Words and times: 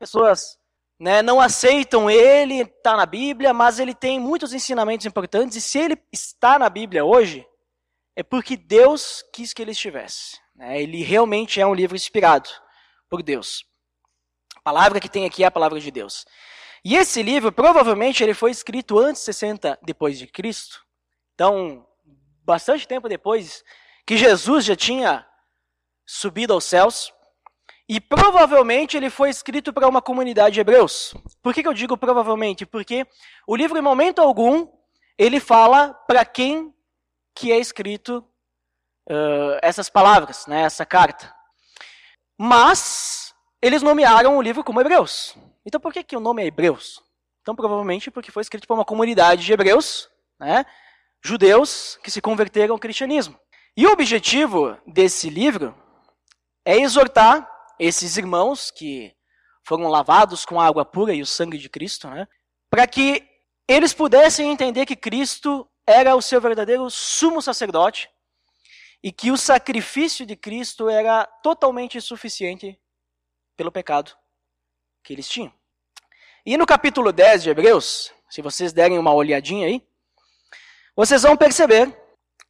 As 0.00 0.10
pessoas 0.10 0.58
né, 0.98 1.22
não 1.22 1.40
aceitam 1.40 2.08
ele, 2.08 2.60
está 2.60 2.96
na 2.96 3.04
Bíblia, 3.04 3.52
mas 3.52 3.80
ele 3.80 3.94
tem 3.94 4.20
muitos 4.20 4.52
ensinamentos 4.52 5.04
importantes, 5.06 5.56
e 5.56 5.60
se 5.60 5.78
ele 5.78 5.98
está 6.12 6.56
na 6.56 6.68
Bíblia 6.70 7.04
hoje, 7.04 7.44
é 8.14 8.22
porque 8.22 8.56
Deus 8.56 9.24
quis 9.32 9.52
que 9.52 9.60
ele 9.60 9.72
estivesse. 9.72 10.38
Né? 10.54 10.80
Ele 10.82 11.02
realmente 11.02 11.60
é 11.60 11.66
um 11.66 11.74
livro 11.74 11.96
inspirado 11.96 12.48
por 13.08 13.22
Deus. 13.22 13.64
A 14.54 14.60
palavra 14.60 15.00
que 15.00 15.08
tem 15.08 15.24
aqui 15.24 15.42
é 15.42 15.46
a 15.46 15.50
palavra 15.50 15.80
de 15.80 15.90
Deus. 15.90 16.24
E 16.84 16.96
esse 16.96 17.22
livro, 17.22 17.50
provavelmente, 17.50 18.22
ele 18.22 18.34
foi 18.34 18.52
escrito 18.52 18.98
antes 18.98 19.22
de 19.22 19.26
60 19.26 19.78
depois 19.82 20.16
de 20.16 20.26
Cristo. 20.26 20.84
Então, 21.34 21.86
bastante 22.44 22.86
tempo 22.86 23.08
depois 23.08 23.64
que 24.06 24.16
Jesus 24.16 24.64
já 24.64 24.76
tinha 24.76 25.26
subido 26.06 26.52
aos 26.52 26.64
céus. 26.64 27.12
E 27.88 28.00
provavelmente 28.00 28.96
ele 28.98 29.08
foi 29.08 29.30
escrito 29.30 29.72
para 29.72 29.88
uma 29.88 30.02
comunidade 30.02 30.54
de 30.54 30.60
hebreus. 30.60 31.14
Por 31.42 31.54
que, 31.54 31.62
que 31.62 31.68
eu 31.68 31.72
digo 31.72 31.96
provavelmente? 31.96 32.66
Porque 32.66 33.06
o 33.46 33.56
livro, 33.56 33.78
em 33.78 33.82
momento 33.82 34.20
algum, 34.20 34.68
ele 35.16 35.40
fala 35.40 35.94
para 36.06 36.24
quem 36.24 36.74
que 37.34 37.50
é 37.50 37.58
escrito 37.58 38.18
uh, 39.08 39.58
essas 39.62 39.88
palavras, 39.88 40.46
né, 40.46 40.62
essa 40.62 40.84
carta. 40.84 41.34
Mas 42.36 43.34
eles 43.62 43.82
nomearam 43.82 44.36
o 44.36 44.42
livro 44.42 44.62
como 44.62 44.80
Hebreus. 44.80 45.34
Então 45.64 45.80
por 45.80 45.92
que, 45.92 46.04
que 46.04 46.16
o 46.16 46.20
nome 46.20 46.42
é 46.42 46.46
Hebreus? 46.46 47.02
Então 47.40 47.56
provavelmente 47.56 48.10
porque 48.10 48.30
foi 48.30 48.42
escrito 48.42 48.66
por 48.68 48.74
uma 48.74 48.84
comunidade 48.84 49.44
de 49.44 49.52
hebreus, 49.52 50.10
né, 50.38 50.66
judeus 51.24 51.98
que 52.02 52.10
se 52.10 52.20
converteram 52.20 52.74
ao 52.74 52.78
cristianismo. 52.78 53.38
E 53.76 53.86
o 53.86 53.92
objetivo 53.92 54.76
desse 54.86 55.30
livro 55.30 55.74
é 56.64 56.76
exortar 56.76 57.48
esses 57.78 58.16
irmãos 58.16 58.70
que 58.70 59.14
foram 59.64 59.88
lavados 59.88 60.44
com 60.44 60.60
a 60.60 60.66
água 60.66 60.84
pura 60.84 61.12
e 61.12 61.22
o 61.22 61.26
sangue 61.26 61.58
de 61.58 61.68
Cristo, 61.68 62.08
né, 62.08 62.26
para 62.70 62.86
que 62.86 63.26
eles 63.68 63.92
pudessem 63.92 64.50
entender 64.50 64.86
que 64.86 64.96
Cristo 64.96 65.68
era 65.86 66.16
o 66.16 66.22
seu 66.22 66.40
verdadeiro 66.40 66.88
sumo 66.90 67.40
sacerdote 67.42 68.10
e 69.02 69.12
que 69.12 69.30
o 69.30 69.36
sacrifício 69.36 70.26
de 70.26 70.36
Cristo 70.36 70.88
era 70.88 71.24
totalmente 71.42 72.00
suficiente 72.00 72.78
pelo 73.56 73.70
pecado 73.70 74.12
que 75.04 75.12
eles 75.12 75.28
tinham. 75.28 75.52
E 76.44 76.56
no 76.56 76.66
capítulo 76.66 77.12
10 77.12 77.42
de 77.42 77.50
Hebreus, 77.50 78.12
se 78.28 78.42
vocês 78.42 78.72
derem 78.72 78.98
uma 78.98 79.12
olhadinha 79.12 79.66
aí, 79.66 79.86
vocês 80.96 81.22
vão 81.22 81.36
perceber 81.36 81.94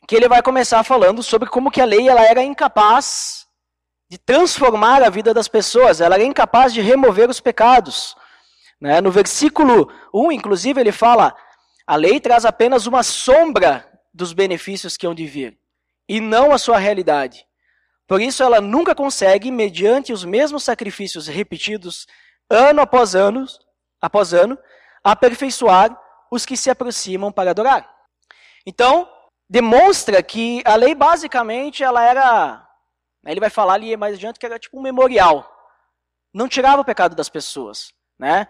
que 0.06 0.16
ele 0.16 0.28
vai 0.28 0.42
começar 0.42 0.82
falando 0.84 1.22
sobre 1.22 1.48
como 1.48 1.70
que 1.70 1.80
a 1.80 1.84
lei 1.84 2.08
ela 2.08 2.24
era 2.24 2.42
incapaz 2.42 3.37
de 4.08 4.16
transformar 4.18 5.02
a 5.02 5.10
vida 5.10 5.34
das 5.34 5.48
pessoas, 5.48 6.00
ela 6.00 6.14
era 6.14 6.24
incapaz 6.24 6.72
de 6.72 6.80
remover 6.80 7.28
os 7.28 7.40
pecados. 7.40 8.16
Né? 8.80 9.00
No 9.00 9.10
versículo 9.10 9.92
1, 10.14 10.32
inclusive, 10.32 10.80
ele 10.80 10.92
fala: 10.92 11.36
a 11.86 11.96
lei 11.96 12.20
traz 12.20 12.44
apenas 12.44 12.86
uma 12.86 13.02
sombra 13.02 13.86
dos 14.12 14.32
benefícios 14.32 14.96
que 14.96 15.06
hão 15.06 15.14
de 15.14 15.26
vir, 15.26 15.58
e 16.08 16.20
não 16.20 16.52
a 16.52 16.58
sua 16.58 16.78
realidade. 16.78 17.46
Por 18.06 18.20
isso, 18.22 18.42
ela 18.42 18.60
nunca 18.60 18.94
consegue, 18.94 19.50
mediante 19.50 20.12
os 20.12 20.24
mesmos 20.24 20.64
sacrifícios 20.64 21.26
repetidos 21.26 22.06
ano 22.48 22.80
após 22.80 23.14
ano, 23.14 23.44
após 24.00 24.32
ano, 24.32 24.58
aperfeiçoar 25.04 25.94
os 26.30 26.46
que 26.46 26.56
se 26.56 26.70
aproximam 26.70 27.30
para 27.30 27.50
adorar. 27.50 27.88
Então, 28.66 29.08
demonstra 29.48 30.22
que 30.22 30.62
a 30.64 30.74
lei 30.74 30.94
basicamente 30.94 31.82
ela 31.82 32.02
era, 32.02 32.67
ele 33.24 33.40
vai 33.40 33.50
falar 33.50 33.74
ali 33.74 33.96
mais 33.96 34.14
adiante 34.14 34.38
que 34.38 34.46
era 34.46 34.58
tipo 34.58 34.78
um 34.78 34.82
memorial. 34.82 35.50
Não 36.32 36.48
tirava 36.48 36.82
o 36.82 36.84
pecado 36.84 37.16
das 37.16 37.28
pessoas, 37.28 37.92
né? 38.18 38.46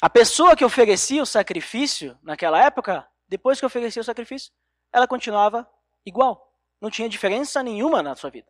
A 0.00 0.10
pessoa 0.10 0.56
que 0.56 0.64
oferecia 0.64 1.22
o 1.22 1.26
sacrifício 1.26 2.18
naquela 2.22 2.62
época, 2.62 3.06
depois 3.28 3.60
que 3.60 3.66
oferecia 3.66 4.02
o 4.02 4.04
sacrifício, 4.04 4.52
ela 4.92 5.06
continuava 5.06 5.68
igual. 6.04 6.52
Não 6.80 6.90
tinha 6.90 7.08
diferença 7.08 7.62
nenhuma 7.62 8.02
na 8.02 8.14
sua 8.14 8.30
vida. 8.30 8.48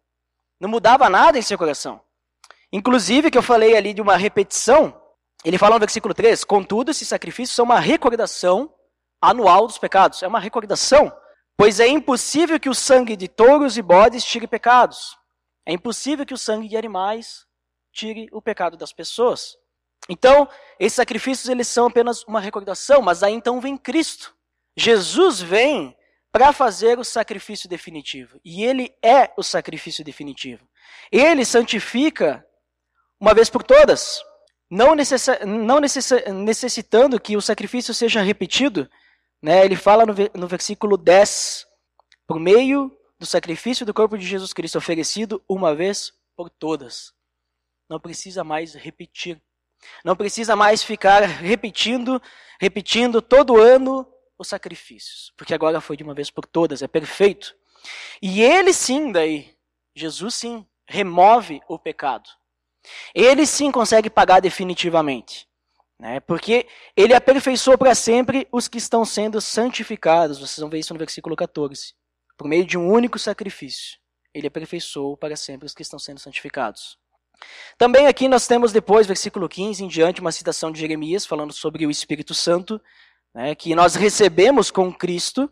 Não 0.61 0.69
mudava 0.69 1.09
nada 1.09 1.39
em 1.39 1.43
seu 1.43 1.59
coração. 1.59 2.01
Inclusive, 2.73 3.31
que 3.31 3.39
eu 3.39 3.43
falei 3.43 3.77
ali 3.77 3.95
de 3.95 4.03
uma 4.03 4.17
repetição, 4.17 5.01
ele 5.45 5.59
fala 5.59 5.77
no 5.77 5.81
versículo 5.81 6.15
3: 6.15 6.43
Contudo, 6.45 6.91
esses 6.91 7.07
sacrifícios 7.07 7.55
são 7.55 7.65
uma 7.65 7.79
recordação 7.79 8.73
anual 9.21 9.67
dos 9.67 9.79
pecados. 9.79 10.23
É 10.23 10.27
uma 10.27 10.41
recordação, 10.41 11.13
pois 11.57 11.79
é 11.81 11.87
impossível 11.87 12.59
que 12.59 12.69
o 12.69 12.75
sangue 12.75 13.17
de 13.17 13.29
touros 13.29 13.77
e 13.77 13.83
bodes 13.83 14.25
tire 14.25 14.47
pecados. 14.47 15.17
É 15.67 15.73
impossível 15.73 16.27
que 16.27 16.35
o 16.35 16.39
sangue 16.39 16.69
de 16.69 16.77
animais 16.77 17.47
tire 17.93 18.29
o 18.33 18.43
pecado 18.43 18.77
das 18.77 18.93
pessoas. 18.93 19.57
Então, 20.09 20.49
esses 20.79 20.97
sacrifícios 20.97 21.49
eles 21.49 21.69
são 21.69 21.87
apenas 21.87 22.23
uma 22.25 22.41
recordação, 22.41 23.01
mas 23.01 23.23
aí 23.23 23.33
então 23.33 23.61
vem 23.61 23.77
Cristo. 23.77 24.37
Jesus 24.77 25.41
vem 25.41 25.97
para 26.31 26.53
fazer 26.53 26.99
o 26.99 27.05
sacrifício 27.05 27.69
definitivo, 27.69 28.41
e 28.45 28.65
ele 28.65 28.93
é 29.01 29.33
o 29.37 29.43
sacrifício 29.43 30.05
definitivo. 30.05 30.69
Ele 31.11 31.45
santifica 31.45 32.45
uma 33.21 33.33
vez 33.33 33.49
por 33.49 33.63
todas, 33.63 34.21
não, 34.71 34.95
necess, 34.95 35.29
não 35.47 35.79
necess, 35.79 36.11
necessitando 36.33 37.21
que 37.21 37.37
o 37.37 37.41
sacrifício 37.41 37.95
seja 37.95 38.21
repetido. 38.21 38.91
Né? 39.41 39.65
Ele 39.65 39.77
fala 39.77 40.05
no, 40.05 40.15
no 40.35 40.49
versículo 40.49 40.97
10, 40.97 41.67
por 42.27 42.41
meio 42.41 42.91
do 43.19 43.27
sacrifício 43.27 43.87
do 43.87 43.95
corpo 43.95 44.19
de 44.19 44.27
Jesus 44.27 44.53
Cristo 44.53 44.79
oferecido 44.79 45.43
uma 45.49 45.75
vez 45.75 46.13
por 46.37 46.51
todas. 46.51 47.13
Não 47.89 48.01
precisa 48.01 48.43
mais 48.43 48.75
repetir. 48.75 49.41
Não 50.05 50.17
precisa 50.17 50.57
mais 50.57 50.83
ficar 50.83 51.23
repetindo, 51.23 52.21
repetindo 52.61 53.21
todo 53.21 53.61
ano 53.61 54.07
os 54.39 54.49
sacrifícios, 54.49 55.33
porque 55.37 55.55
agora 55.55 55.81
foi 55.81 55.97
de 55.97 56.03
uma 56.03 56.15
vez 56.15 56.31
por 56.31 56.47
todas, 56.47 56.83
é 56.83 56.89
perfeito. 56.89 57.55
E 58.21 58.43
ele 58.43 58.73
sim, 58.73 59.13
daí, 59.13 59.55
Jesus 59.95 60.35
sim, 60.35 60.67
remove 60.89 61.61
o 61.69 61.79
pecado. 61.79 62.29
Ele 63.15 63.47
sim 63.47 63.71
consegue 63.71 64.11
pagar 64.11 64.41
definitivamente. 64.41 65.49
Né? 65.99 66.21
Porque 66.21 66.67
ele 66.97 67.15
aperfeiçoou 67.15 67.79
para 67.79 67.95
sempre 67.95 68.49
os 68.51 68.69
que 68.69 68.79
estão 68.79 69.05
sendo 69.05 69.41
santificados. 69.41 70.39
Vocês 70.39 70.59
vão 70.59 70.69
ver 70.69 70.81
isso 70.81 70.93
no 70.93 70.99
versículo 70.99 71.37
14. 71.37 71.95
Por 72.37 72.49
meio 72.49 72.65
de 72.65 72.77
um 72.77 72.91
único 72.91 73.19
sacrifício, 73.19 73.99
ele 74.33 74.47
aperfeiçoou 74.47 75.17
para 75.17 75.37
sempre 75.37 75.67
os 75.67 75.75
que 75.75 75.83
estão 75.83 75.99
sendo 75.99 76.19
santificados. 76.19 76.99
Também 77.77 78.07
aqui 78.07 78.29
nós 78.29 78.47
temos 78.47 78.73
depois, 78.73 79.07
versículo 79.07 79.49
15 79.49 79.85
em 79.85 79.89
diante, 79.89 80.21
uma 80.21 80.33
citação 80.33 80.73
de 80.73 80.81
Jeremias 80.81 81.27
falando 81.27 81.53
sobre 81.53 81.87
o 81.87 81.91
Espírito 81.91 82.35
Santo, 82.35 82.81
né, 83.35 83.55
que 83.55 83.75
nós 83.75 83.95
recebemos 83.95 84.71
com 84.71 84.93
Cristo, 84.93 85.51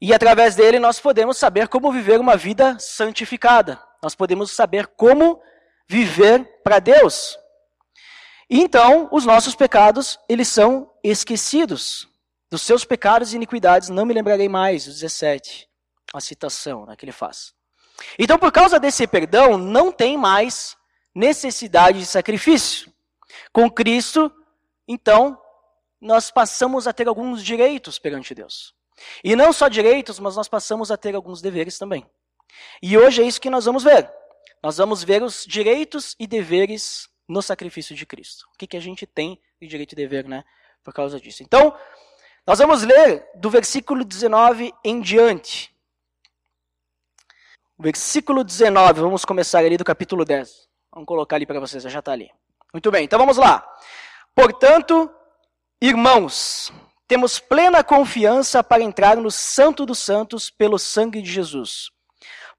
e 0.00 0.12
através 0.12 0.54
dele 0.54 0.78
nós 0.78 1.00
podemos 1.00 1.38
saber 1.38 1.68
como 1.68 1.92
viver 1.92 2.20
uma 2.20 2.36
vida 2.36 2.78
santificada. 2.78 3.82
Nós 4.02 4.14
podemos 4.14 4.52
saber 4.52 4.86
como 4.88 5.40
viver 5.88 6.44
para 6.62 6.78
Deus. 6.78 7.38
E 8.48 8.60
então, 8.60 9.08
os 9.10 9.24
nossos 9.24 9.54
pecados, 9.54 10.18
eles 10.28 10.48
são 10.48 10.90
esquecidos. 11.02 12.08
Dos 12.50 12.62
seus 12.62 12.84
pecados 12.84 13.32
e 13.32 13.36
iniquidades 13.36 13.88
não 13.88 14.04
me 14.04 14.14
lembrarei 14.14 14.48
mais, 14.48 14.86
o 14.86 14.90
17, 14.90 15.65
a 16.12 16.20
citação 16.20 16.86
né, 16.86 16.96
que 16.96 17.04
ele 17.04 17.12
faz. 17.12 17.54
Então, 18.18 18.38
por 18.38 18.52
causa 18.52 18.78
desse 18.78 19.06
perdão, 19.06 19.56
não 19.56 19.90
tem 19.90 20.16
mais 20.16 20.76
necessidade 21.14 22.00
de 22.00 22.06
sacrifício. 22.06 22.92
Com 23.52 23.70
Cristo, 23.70 24.30
então, 24.86 25.40
nós 26.00 26.30
passamos 26.30 26.86
a 26.86 26.92
ter 26.92 27.08
alguns 27.08 27.42
direitos 27.42 27.98
perante 27.98 28.34
Deus. 28.34 28.74
E 29.22 29.34
não 29.34 29.52
só 29.52 29.68
direitos, 29.68 30.18
mas 30.18 30.36
nós 30.36 30.48
passamos 30.48 30.90
a 30.90 30.96
ter 30.96 31.14
alguns 31.14 31.40
deveres 31.42 31.78
também. 31.78 32.06
E 32.82 32.96
hoje 32.96 33.22
é 33.22 33.26
isso 33.26 33.40
que 33.40 33.50
nós 33.50 33.64
vamos 33.64 33.82
ver. 33.82 34.10
Nós 34.62 34.78
vamos 34.78 35.02
ver 35.02 35.22
os 35.22 35.44
direitos 35.46 36.14
e 36.18 36.26
deveres 36.26 37.08
no 37.28 37.42
sacrifício 37.42 37.94
de 37.94 38.06
Cristo. 38.06 38.46
O 38.54 38.58
que, 38.58 38.66
que 38.66 38.76
a 38.76 38.80
gente 38.80 39.06
tem 39.06 39.40
de 39.60 39.66
direito 39.66 39.92
e 39.92 39.96
dever, 39.96 40.26
né? 40.26 40.44
Por 40.82 40.94
causa 40.94 41.20
disso. 41.20 41.42
Então, 41.42 41.76
nós 42.46 42.58
vamos 42.58 42.82
ler 42.82 43.28
do 43.34 43.50
versículo 43.50 44.04
19 44.04 44.72
em 44.84 45.00
diante. 45.00 45.74
Versículo 47.78 48.42
19, 48.42 49.00
vamos 49.00 49.24
começar 49.24 49.58
ali 49.58 49.76
do 49.76 49.84
capítulo 49.84 50.24
10. 50.24 50.68
Vamos 50.92 51.06
colocar 51.06 51.36
ali 51.36 51.46
para 51.46 51.60
vocês, 51.60 51.82
já 51.82 51.98
está 51.98 52.12
ali. 52.12 52.30
Muito 52.72 52.90
bem, 52.90 53.04
então 53.04 53.18
vamos 53.18 53.36
lá. 53.36 53.66
Portanto, 54.34 55.10
irmãos, 55.80 56.72
temos 57.06 57.38
plena 57.38 57.84
confiança 57.84 58.62
para 58.64 58.82
entrar 58.82 59.16
no 59.16 59.30
Santo 59.30 59.84
dos 59.84 59.98
Santos 59.98 60.50
pelo 60.50 60.78
sangue 60.78 61.20
de 61.20 61.30
Jesus 61.30 61.90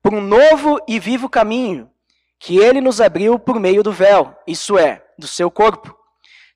por 0.01 0.13
um 0.13 0.21
novo 0.21 0.79
e 0.87 0.99
vivo 0.99 1.27
caminho 1.27 1.91
que 2.39 2.57
ele 2.57 2.79
nos 2.79 3.01
abriu 3.01 3.39
por 3.39 3.59
meio 3.59 3.83
do 3.83 3.91
véu, 3.91 4.33
isso 4.45 4.77
é, 4.77 5.03
do 5.17 5.27
seu 5.27 5.49
corpo. 5.49 5.97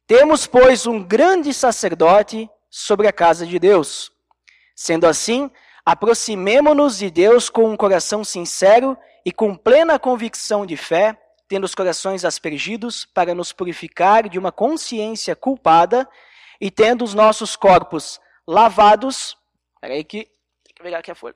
Temos, 0.06 0.46
pois, 0.46 0.86
um 0.86 1.04
grande 1.04 1.54
sacerdote 1.54 2.50
sobre 2.69 3.08
a 3.08 3.12
casa 3.12 3.46
de 3.46 3.58
Deus. 3.58 4.12
Sendo 4.75 5.08
assim, 5.08 5.50
aproximemo-nos 5.86 6.98
de 6.98 7.10
Deus 7.10 7.50
com 7.50 7.69
um 7.69 7.78
coração 7.78 8.24
sincero 8.24 8.98
e 9.25 9.31
com 9.31 9.56
plena 9.56 10.00
convicção 10.00 10.66
de 10.66 10.78
fé, 10.78 11.18
tendo 11.48 11.66
os 11.66 11.75
corações 11.75 12.24
aspergidos, 12.24 13.06
para 13.06 13.36
nos 13.36 13.51
purificar 13.51 14.30
de 14.30 14.39
uma 14.39 14.51
consciência 14.51 15.36
culpada 15.36 16.07
e 16.60 16.72
tendo 16.72 17.04
os 17.04 17.13
nossos 17.13 17.56
corpos 17.56 18.19
lavados. 18.48 19.38
Peraí 19.80 20.04
que. 20.04 20.25
Tem 20.63 20.75
que 20.75 20.83
pegar 20.83 21.00
aqui 21.00 21.12
a 21.12 21.16
folha. 21.16 21.36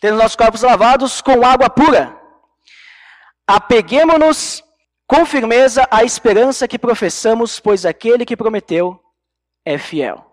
Tendo 0.00 0.14
os 0.14 0.22
nossos 0.22 0.36
corpos 0.36 0.62
lavados 0.62 1.20
com 1.20 1.44
água 1.44 1.68
pura. 1.68 2.18
Apeguemos-nos 3.46 4.64
com 5.06 5.26
firmeza 5.26 5.86
à 5.90 6.02
esperança 6.02 6.66
que 6.66 6.78
professamos, 6.78 7.60
pois 7.60 7.84
aquele 7.84 8.24
que 8.24 8.36
prometeu 8.36 8.98
é 9.64 9.76
fiel. 9.76 10.24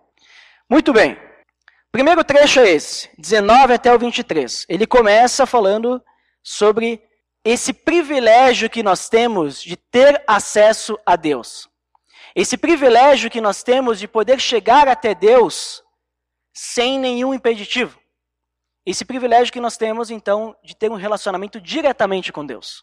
Muito 0.68 0.92
bem. 0.92 1.31
Primeiro 1.92 2.24
trecho 2.24 2.58
é 2.58 2.70
esse, 2.70 3.10
19 3.18 3.74
até 3.74 3.94
o 3.94 3.98
23. 3.98 4.64
Ele 4.66 4.86
começa 4.86 5.44
falando 5.44 6.02
sobre 6.42 7.06
esse 7.44 7.74
privilégio 7.74 8.70
que 8.70 8.82
nós 8.82 9.10
temos 9.10 9.62
de 9.62 9.76
ter 9.76 10.24
acesso 10.26 10.98
a 11.04 11.16
Deus. 11.16 11.68
Esse 12.34 12.56
privilégio 12.56 13.30
que 13.30 13.42
nós 13.42 13.62
temos 13.62 13.98
de 13.98 14.08
poder 14.08 14.40
chegar 14.40 14.88
até 14.88 15.14
Deus 15.14 15.84
sem 16.54 16.98
nenhum 16.98 17.34
impeditivo. 17.34 18.00
Esse 18.86 19.04
privilégio 19.04 19.52
que 19.52 19.60
nós 19.60 19.76
temos, 19.76 20.10
então, 20.10 20.56
de 20.64 20.74
ter 20.74 20.90
um 20.90 20.96
relacionamento 20.96 21.60
diretamente 21.60 22.32
com 22.32 22.44
Deus. 22.44 22.82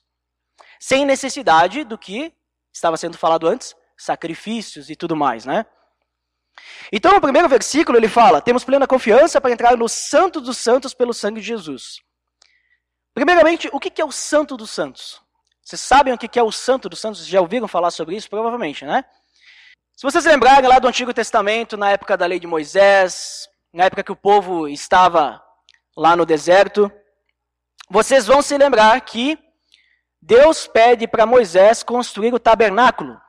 Sem 0.80 1.04
necessidade 1.04 1.84
do 1.84 1.98
que 1.98 2.32
estava 2.72 2.96
sendo 2.96 3.18
falado 3.18 3.48
antes, 3.48 3.76
sacrifícios 3.98 4.88
e 4.92 4.96
tudo 4.96 5.16
mais, 5.16 5.46
né? 5.46 5.66
Então, 6.92 7.14
no 7.14 7.22
primeiro 7.22 7.48
versículo, 7.48 7.98
ele 7.98 8.08
fala: 8.08 8.42
temos 8.42 8.64
plena 8.64 8.88
confiança 8.88 9.40
para 9.40 9.52
entrar 9.52 9.78
no 9.78 9.88
Santo 9.88 10.42
dos 10.42 10.58
Santos 10.58 10.94
pelo 10.94 11.14
sangue 11.14 11.42
de 11.42 11.48
Jesus. 11.48 12.00
Primeiramente, 13.14 13.70
o 13.72 13.80
que 13.80 14.02
é 14.02 14.06
o 14.06 14.12
Santo 14.12 14.56
dos 14.56 14.70
Santos? 14.70 15.22
Vocês 15.64 15.82
sabem 15.82 16.14
o 16.14 16.18
que 16.18 16.40
é 16.40 16.44
o 16.44 16.52
Santo 16.52 16.90
dos 16.90 17.00
Santos? 17.00 17.26
Já 17.28 17.42
ouviram 17.42 17.68
falar 17.68 17.92
sobre 17.92 18.16
isso? 18.16 18.30
Provavelmente, 18.30 18.86
né? 18.86 19.06
Se 19.96 20.04
vocês 20.04 20.26
lembrarem 20.26 20.70
lá 20.70 20.80
do 20.80 20.88
Antigo 20.88 21.14
Testamento, 21.14 21.76
na 21.76 21.92
época 21.92 22.16
da 22.16 22.26
lei 22.26 22.40
de 22.40 22.48
Moisés, 22.48 23.50
na 23.74 23.84
época 23.84 24.04
que 24.04 24.12
o 24.12 24.16
povo 24.16 24.68
estava 24.68 25.44
lá 25.96 26.16
no 26.16 26.26
deserto, 26.26 26.92
vocês 27.90 28.26
vão 28.26 28.42
se 28.42 28.58
lembrar 28.58 29.00
que 29.02 29.38
Deus 30.22 30.68
pede 30.68 31.08
para 31.08 31.26
Moisés 31.26 31.84
construir 31.84 32.34
o 32.34 32.40
tabernáculo. 32.40 33.20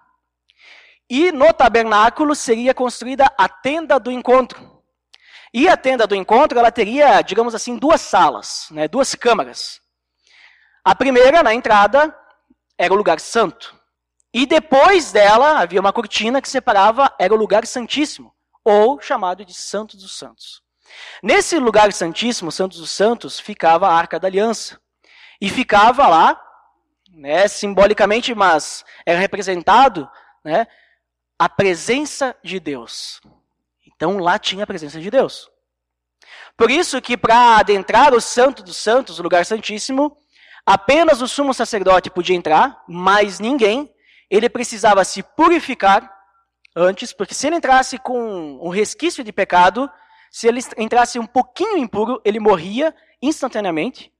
E 1.10 1.32
no 1.32 1.52
tabernáculo 1.52 2.36
seria 2.36 2.72
construída 2.72 3.26
a 3.36 3.48
tenda 3.48 3.98
do 3.98 4.12
encontro. 4.12 4.80
E 5.52 5.68
a 5.68 5.76
tenda 5.76 6.06
do 6.06 6.14
encontro, 6.14 6.56
ela 6.56 6.70
teria, 6.70 7.20
digamos 7.22 7.52
assim, 7.52 7.76
duas 7.76 8.00
salas, 8.00 8.68
né, 8.70 8.86
duas 8.86 9.16
câmaras. 9.16 9.80
A 10.84 10.94
primeira, 10.94 11.42
na 11.42 11.52
entrada, 11.52 12.16
era 12.78 12.94
o 12.94 12.96
lugar 12.96 13.18
santo. 13.18 13.76
E 14.32 14.46
depois 14.46 15.10
dela 15.10 15.58
havia 15.58 15.80
uma 15.80 15.92
cortina 15.92 16.40
que 16.40 16.48
separava, 16.48 17.12
era 17.18 17.34
o 17.34 17.36
lugar 17.36 17.66
santíssimo, 17.66 18.32
ou 18.64 19.00
chamado 19.00 19.44
de 19.44 19.52
Santo 19.52 19.96
dos 19.96 20.16
Santos. 20.16 20.62
Nesse 21.20 21.58
lugar 21.58 21.92
santíssimo, 21.92 22.52
Santo 22.52 22.76
dos 22.78 22.90
Santos, 22.90 23.40
ficava 23.40 23.88
a 23.88 23.94
Arca 23.94 24.20
da 24.20 24.28
Aliança. 24.28 24.80
E 25.40 25.50
ficava 25.50 26.06
lá, 26.06 26.40
né, 27.12 27.48
simbolicamente, 27.48 28.32
mas 28.32 28.84
era 29.04 29.18
representado 29.18 30.08
né, 30.44 30.66
a 31.40 31.48
presença 31.48 32.36
de 32.44 32.60
Deus. 32.60 33.18
Então 33.86 34.18
lá 34.18 34.38
tinha 34.38 34.64
a 34.64 34.66
presença 34.66 35.00
de 35.00 35.10
Deus. 35.10 35.48
Por 36.54 36.70
isso 36.70 37.00
que 37.00 37.16
para 37.16 37.56
adentrar 37.56 38.12
o 38.12 38.20
Santo 38.20 38.62
dos 38.62 38.76
Santos, 38.76 39.18
o 39.18 39.22
lugar 39.22 39.46
santíssimo, 39.46 40.14
apenas 40.66 41.22
o 41.22 41.26
sumo 41.26 41.54
sacerdote 41.54 42.10
podia 42.10 42.36
entrar, 42.36 42.84
mas 42.86 43.40
ninguém. 43.40 43.90
Ele 44.28 44.50
precisava 44.50 45.02
se 45.02 45.22
purificar 45.22 46.12
antes, 46.76 47.10
porque 47.10 47.32
se 47.32 47.46
ele 47.46 47.56
entrasse 47.56 47.96
com 47.96 48.58
um 48.62 48.68
resquício 48.68 49.24
de 49.24 49.32
pecado, 49.32 49.90
se 50.30 50.46
ele 50.46 50.60
entrasse 50.76 51.18
um 51.18 51.26
pouquinho 51.26 51.78
impuro, 51.78 52.20
ele 52.22 52.38
morria 52.38 52.94
instantaneamente. 53.22 54.12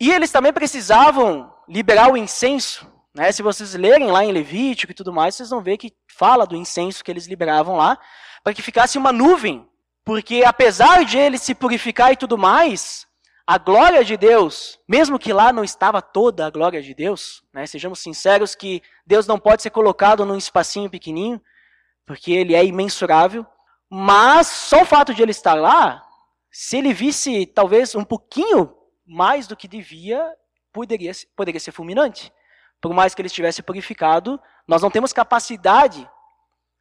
E 0.00 0.10
eles 0.10 0.32
também 0.32 0.52
precisavam 0.52 1.54
liberar 1.68 2.10
o 2.10 2.16
incenso. 2.16 2.90
Né? 3.14 3.32
Se 3.32 3.42
vocês 3.42 3.74
lerem 3.74 4.10
lá 4.10 4.24
em 4.24 4.32
Levítico 4.32 4.92
e 4.92 4.94
tudo 4.94 5.12
mais, 5.12 5.34
vocês 5.34 5.50
vão 5.50 5.62
ver 5.62 5.76
que 5.76 5.92
fala 6.20 6.46
do 6.46 6.54
incenso 6.54 7.02
que 7.02 7.10
eles 7.10 7.26
liberavam 7.26 7.76
lá 7.76 7.98
para 8.44 8.52
que 8.52 8.60
ficasse 8.60 8.98
uma 8.98 9.10
nuvem. 9.10 9.66
Porque 10.04 10.42
apesar 10.44 11.02
de 11.02 11.16
ele 11.16 11.38
se 11.38 11.54
purificar 11.54 12.12
e 12.12 12.16
tudo 12.16 12.36
mais, 12.36 13.06
a 13.46 13.56
glória 13.56 14.04
de 14.04 14.18
Deus, 14.18 14.78
mesmo 14.86 15.18
que 15.18 15.32
lá 15.32 15.50
não 15.50 15.64
estava 15.64 16.02
toda 16.02 16.46
a 16.46 16.50
glória 16.50 16.82
de 16.82 16.92
Deus, 16.92 17.42
né, 17.54 17.66
sejamos 17.66 18.00
sinceros 18.00 18.54
que 18.54 18.82
Deus 19.06 19.26
não 19.26 19.38
pode 19.38 19.62
ser 19.62 19.70
colocado 19.70 20.26
num 20.26 20.36
espacinho 20.36 20.90
pequenininho, 20.90 21.40
porque 22.04 22.32
ele 22.32 22.54
é 22.54 22.62
imensurável, 22.62 23.46
mas 23.88 24.46
só 24.46 24.82
o 24.82 24.86
fato 24.86 25.14
de 25.14 25.22
ele 25.22 25.30
estar 25.30 25.54
lá, 25.54 26.04
se 26.50 26.76
ele 26.76 26.92
visse 26.92 27.46
talvez 27.46 27.94
um 27.94 28.04
pouquinho 28.04 28.74
mais 29.06 29.46
do 29.46 29.56
que 29.56 29.66
devia, 29.66 30.22
poderia, 30.70 31.12
poderia 31.34 31.60
ser 31.60 31.72
fulminante. 31.72 32.30
Por 32.80 32.92
mais 32.94 33.14
que 33.14 33.20
ele 33.20 33.26
estivesse 33.26 33.62
purificado, 33.62 34.40
nós 34.66 34.82
não 34.82 34.90
temos 34.90 35.12
capacidade 35.12 36.08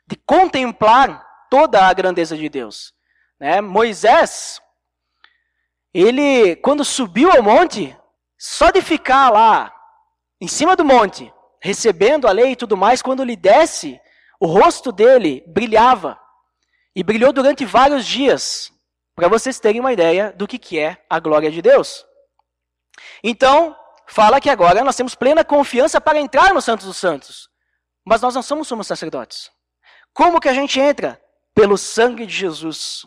de 0.08 0.16
contemplar 0.16 1.28
toda 1.50 1.86
a 1.86 1.94
grandeza 1.94 2.38
de 2.38 2.48
Deus. 2.48 2.94
Né? 3.40 3.62
Moisés, 3.62 4.62
ele, 5.94 6.56
quando 6.58 6.86
subiu 6.86 7.32
ao 7.32 7.44
monte, 7.44 7.96
só 8.38 8.72
de 8.72 8.82
ficar 8.82 9.30
lá, 9.30 9.74
em 10.40 10.48
cima 10.48 10.76
do 10.76 10.86
monte, 10.86 11.32
recebendo 11.62 12.28
a 12.28 12.32
lei 12.32 12.52
e 12.52 12.56
tudo 12.56 12.78
mais, 12.78 13.02
quando 13.02 13.22
ele 13.22 13.36
desce, 13.36 14.00
o 14.40 14.46
rosto 14.46 14.92
dele 14.92 15.44
brilhava. 15.48 16.20
E 16.96 17.04
brilhou 17.04 17.34
durante 17.34 17.66
vários 17.66 18.06
dias, 18.06 18.72
para 19.16 19.28
vocês 19.28 19.60
terem 19.60 19.82
uma 19.82 19.94
ideia 19.94 20.32
do 20.32 20.48
que, 20.48 20.58
que 20.58 20.80
é 20.80 21.04
a 21.10 21.20
glória 21.20 21.52
de 21.52 21.62
Deus. 21.62 22.06
Então, 23.24 23.76
fala 24.12 24.42
que 24.42 24.50
agora 24.50 24.84
nós 24.84 24.96
temos 24.96 25.16
plena 25.16 25.44
confiança 25.44 26.02
para 26.02 26.20
entrar 26.20 26.54
no 26.54 26.62
Santos 26.62 26.86
dos 26.86 26.98
Santos. 26.98 27.50
Mas 28.06 28.22
nós 28.22 28.36
não 28.36 28.42
somos 28.42 28.68
somos 28.68 28.88
sacerdotes. 28.88 29.50
Como 30.14 30.40
que 30.40 30.50
a 30.50 30.54
gente 30.54 30.80
entra? 30.80 31.22
pelo 31.60 31.78
sangue 31.78 32.26
de 32.26 32.34
Jesus. 32.34 33.06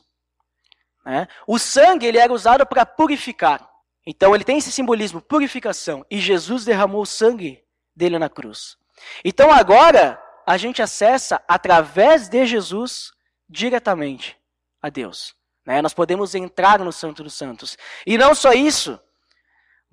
Né? 1.07 1.27
O 1.47 1.59
sangue 1.59 2.07
ele 2.07 2.19
era 2.19 2.31
usado 2.31 2.67
para 2.67 2.85
purificar. 2.85 3.67
Então 4.07 4.35
ele 4.35 4.45
tem 4.45 4.59
esse 4.59 4.71
simbolismo, 4.71 5.23
purificação. 5.23 6.05
E 6.11 6.19
Jesus 6.19 6.65
derramou 6.65 7.01
o 7.01 7.07
sangue 7.07 7.65
dele 7.97 8.19
na 8.19 8.29
cruz. 8.29 8.77
Então 9.25 9.51
agora 9.51 10.23
a 10.47 10.59
gente 10.59 10.83
acessa 10.83 11.43
através 11.49 12.29
de 12.29 12.45
Jesus 12.45 13.13
diretamente 13.49 14.37
a 14.83 14.91
Deus. 14.91 15.35
Né? 15.65 15.81
Nós 15.81 15.95
podemos 15.95 16.35
entrar 16.35 16.81
no 16.81 16.93
Santo 16.93 17.23
dos 17.23 17.33
Santos. 17.33 17.79
E 18.07 18.19
não 18.19 18.35
só 18.35 18.53
isso, 18.53 19.01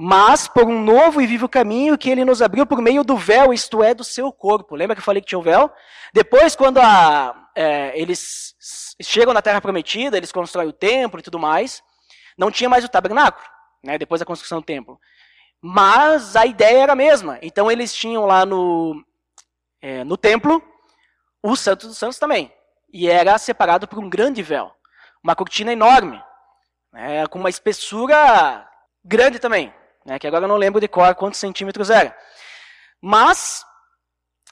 mas 0.01 0.48
por 0.48 0.63
um 0.63 0.82
novo 0.82 1.22
e 1.22 1.27
vivo 1.27 1.50
caminho 1.50 1.98
que 1.98 2.10
ele 2.10 2.24
nos 2.24 2.41
abriu 2.41 2.65
por 2.65 2.82
meio 2.82 3.03
do 3.03 3.18
véu, 3.18 3.53
isto 3.53 3.84
é, 3.84 3.94
do 3.94 4.01
seu 4.01 4.32
corpo. 4.32 4.74
Lembra 4.74 4.96
que 4.96 5.01
eu 5.01 5.03
falei 5.03 5.22
que 5.22 5.27
tinha 5.27 5.38
o 5.38 5.44
véu? 5.44 5.70
Depois, 6.13 6.56
quando 6.56 6.77
a, 6.77 7.50
é, 7.53 8.00
eles 8.00 8.56
chegam 9.01 9.34
na 9.34 9.41
Terra 9.41 9.60
Prometida, 9.60 10.15
eles 10.15 10.32
constroem 10.32 10.70
o 10.70 10.74
templo 10.74 11.20
e 11.20 11.24
tudo 11.24 11.38
mais, 11.38 11.84
não 12.38 12.50
tinha 12.50 12.70
mais 12.70 12.86
o 12.86 12.88
tabernáculo, 12.88 13.46
né, 13.84 13.98
depois 13.98 14.20
da 14.20 14.25
construção 14.25 14.62
do 14.62 14.65
templo. 14.65 14.98
Mas 15.62 16.38
a 16.38 16.46
ideia 16.46 16.84
era 16.84 16.94
a 16.94 16.96
mesma. 16.96 17.38
Então 17.41 17.70
eles 17.70 17.94
tinham 17.94 18.25
lá 18.25 18.46
no, 18.46 19.03
é, 19.82 20.06
no 20.06 20.15
templo 20.15 20.63
o 21.44 21.58
Santo 21.58 21.88
dos 21.88 21.98
Santos 21.98 22.18
também. 22.18 22.53
E 22.94 23.10
era 23.10 23.38
separado 23.38 23.86
por 23.86 24.00
um 24.00 24.10
grande 24.10 24.41
véu. 24.41 24.72
Uma 25.22 25.36
cortina 25.36 25.74
enorme, 25.74 26.24
né, 26.94 27.27
com 27.27 27.38
uma 27.38 27.50
espessura 27.50 28.65
grande 29.03 29.39
também 29.39 29.74
né, 30.10 30.20
que 30.20 30.28
agora 30.28 30.46
eu 30.46 30.50
não 30.50 30.58
lembro 30.58 30.82
de 30.82 30.88
cor 30.88 31.13
quantos 31.16 31.39
centímetros 31.39 31.89
era. 31.89 32.18
Mas 33.01 33.63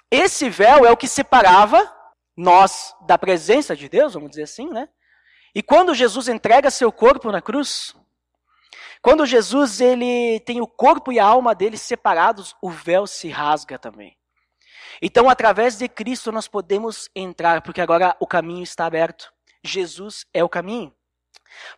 esse 0.10 0.50
véu 0.50 0.86
é 0.86 0.92
o 0.92 0.98
que 0.98 1.08
separava 1.08 1.94
nós 2.36 2.96
da 3.06 3.18
presença 3.18 3.76
de 3.76 3.90
Deus, 3.90 4.14
vamos 4.14 4.30
dizer 4.30 4.44
assim, 4.44 4.70
né? 4.70 4.88
E 5.56 5.64
quando 5.64 5.96
Jesus 5.96 6.28
entrega 6.28 6.70
seu 6.70 6.92
corpo 6.92 7.32
na 7.32 7.42
cruz, 7.42 7.96
quando 9.02 9.26
Jesus 9.26 9.82
ele 9.82 10.40
tem 10.42 10.62
o 10.62 10.68
corpo 10.68 11.12
e 11.12 11.20
a 11.20 11.26
alma 11.26 11.56
dele 11.56 11.78
separados, 11.78 12.56
o 12.62 12.70
véu 12.70 13.08
se 13.08 13.28
rasga 13.30 13.80
também. 13.80 14.16
Então, 15.02 15.30
através 15.30 15.78
de 15.78 15.88
Cristo 15.88 16.32
nós 16.32 16.48
podemos 16.48 17.10
entrar, 17.16 17.62
porque 17.62 17.82
agora 17.82 18.16
o 18.20 18.28
caminho 18.28 18.64
está 18.64 18.86
aberto. 18.86 19.34
Jesus 19.64 20.26
é 20.34 20.44
o 20.44 20.50
caminho. 20.50 20.94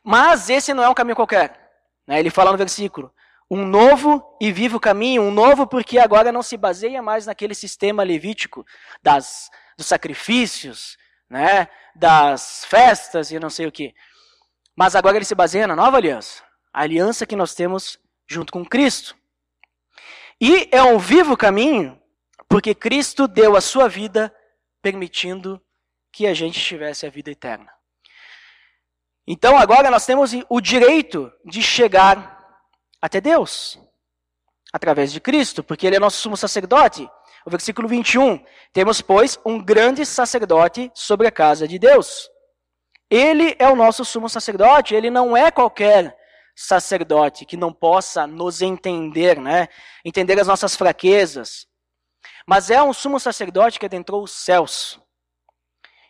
Mas 0.04 0.50
esse 0.50 0.74
não 0.74 0.84
é 0.84 0.90
um 0.90 0.94
caminho 0.94 1.16
qualquer. 1.16 1.70
Né? 2.06 2.20
Ele 2.20 2.30
fala 2.30 2.52
no 2.52 2.58
versículo: 2.58 3.14
um 3.50 3.66
novo 3.66 4.38
e 4.40 4.52
vivo 4.52 4.80
caminho, 4.80 5.24
um 5.24 5.32
novo 5.32 5.66
porque 5.66 5.98
agora 5.98 6.32
não 6.32 6.44
se 6.44 6.56
baseia 6.56 7.02
mais 7.02 7.26
naquele 7.26 7.56
sistema 7.56 8.04
levítico 8.04 8.64
das, 9.02 9.50
dos 9.76 9.88
sacrifícios, 9.88 10.98
né, 11.28 11.68
das 11.96 12.64
festas 12.66 13.32
e 13.32 13.40
não 13.40 13.50
sei 13.50 13.66
o 13.66 13.72
que. 13.72 13.94
Mas 14.76 14.96
agora 14.96 15.18
ele 15.18 15.26
se 15.26 15.36
baseia 15.36 15.68
na 15.68 15.76
nova 15.76 15.98
aliança, 15.98 16.44
a 16.72 16.82
aliança 16.82 17.26
que 17.26 17.36
nós 17.36 17.56
temos 17.56 18.00
junto 18.30 18.54
com 18.54 18.64
Cristo. 18.64 19.18
E 20.40 20.70
é 20.72 20.82
um 20.84 21.00
vivo 21.00 21.36
caminho 21.36 22.00
porque 22.48 22.76
Cristo 22.76 23.28
deu 23.28 23.56
a 23.56 23.62
sua 23.62 23.90
vida 23.90 24.34
permitindo 24.82 25.62
que 26.12 26.26
a 26.28 26.34
gente 26.34 26.60
tivesse 26.60 27.06
a 27.06 27.10
vida 27.10 27.32
eterna. 27.32 27.72
Então 29.28 29.58
agora 29.58 29.92
nós 29.92 30.06
temos 30.06 30.32
o 30.50 30.62
direito 30.62 31.32
de 31.46 31.62
chegar 31.62 32.39
até 33.02 33.20
Deus 33.22 33.80
através 34.72 35.12
de 35.12 35.20
Cristo, 35.20 35.64
porque 35.64 35.88
ele 35.88 35.96
é 35.96 36.00
nosso 36.00 36.18
sumo 36.18 36.38
sacerdote. 36.38 37.10
O 37.46 37.50
versículo 37.50 37.88
21, 37.88 38.44
temos, 38.72 39.02
pois, 39.02 39.40
um 39.46 39.64
grande 39.64 40.06
sacerdote 40.06 40.92
sobre 40.94 41.28
a 41.28 41.32
casa 41.32 41.68
de 41.68 41.80
Deus. 41.80 42.30
Ele 43.10 43.56
é 43.58 43.68
o 43.68 43.76
nosso 43.76 44.06
sumo 44.06 44.30
sacerdote, 44.30 44.94
ele 44.94 45.10
não 45.10 45.36
é 45.36 45.50
qualquer 45.50 46.16
sacerdote 46.56 47.46
que 47.46 47.58
não 47.58 47.74
possa 47.74 48.28
nos 48.28 48.62
entender, 48.62 49.40
né? 49.40 49.68
Entender 50.06 50.40
as 50.40 50.48
nossas 50.48 50.76
fraquezas. 50.76 51.66
Mas 52.46 52.70
é 52.70 52.84
um 52.84 52.94
sumo 52.94 53.20
sacerdote 53.20 53.80
que 53.80 53.86
adentrou 53.86 54.22
os 54.24 54.32
céus. 54.32 55.00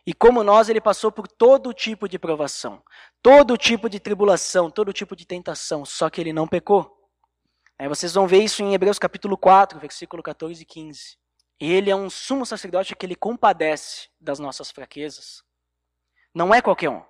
E 0.09 0.13
como 0.15 0.43
nós, 0.43 0.69
ele 0.69 0.81
passou 0.81 1.11
por 1.11 1.27
todo 1.27 1.71
tipo 1.71 2.09
de 2.09 2.17
provação, 2.17 2.81
todo 3.21 3.55
tipo 3.55 3.87
de 3.87 3.99
tribulação, 3.99 4.71
todo 4.71 4.91
tipo 4.91 5.15
de 5.15 5.23
tentação, 5.23 5.85
só 5.85 6.09
que 6.09 6.19
ele 6.19 6.33
não 6.33 6.47
pecou. 6.47 7.07
É, 7.77 7.87
vocês 7.87 8.15
vão 8.15 8.25
ver 8.25 8.41
isso 8.41 8.63
em 8.63 8.73
Hebreus 8.73 8.97
capítulo 8.97 9.37
4, 9.37 9.79
versículo 9.79 10.23
14 10.23 10.63
e 10.63 10.65
15. 10.65 11.15
Ele 11.59 11.91
é 11.91 11.95
um 11.95 12.09
sumo 12.09 12.43
sacerdote 12.43 12.95
que 12.95 13.05
ele 13.05 13.15
compadece 13.15 14.09
das 14.19 14.39
nossas 14.39 14.71
fraquezas. 14.71 15.43
Não 16.33 16.55
é 16.55 16.59
qualquer 16.59 16.89
um. 16.89 17.03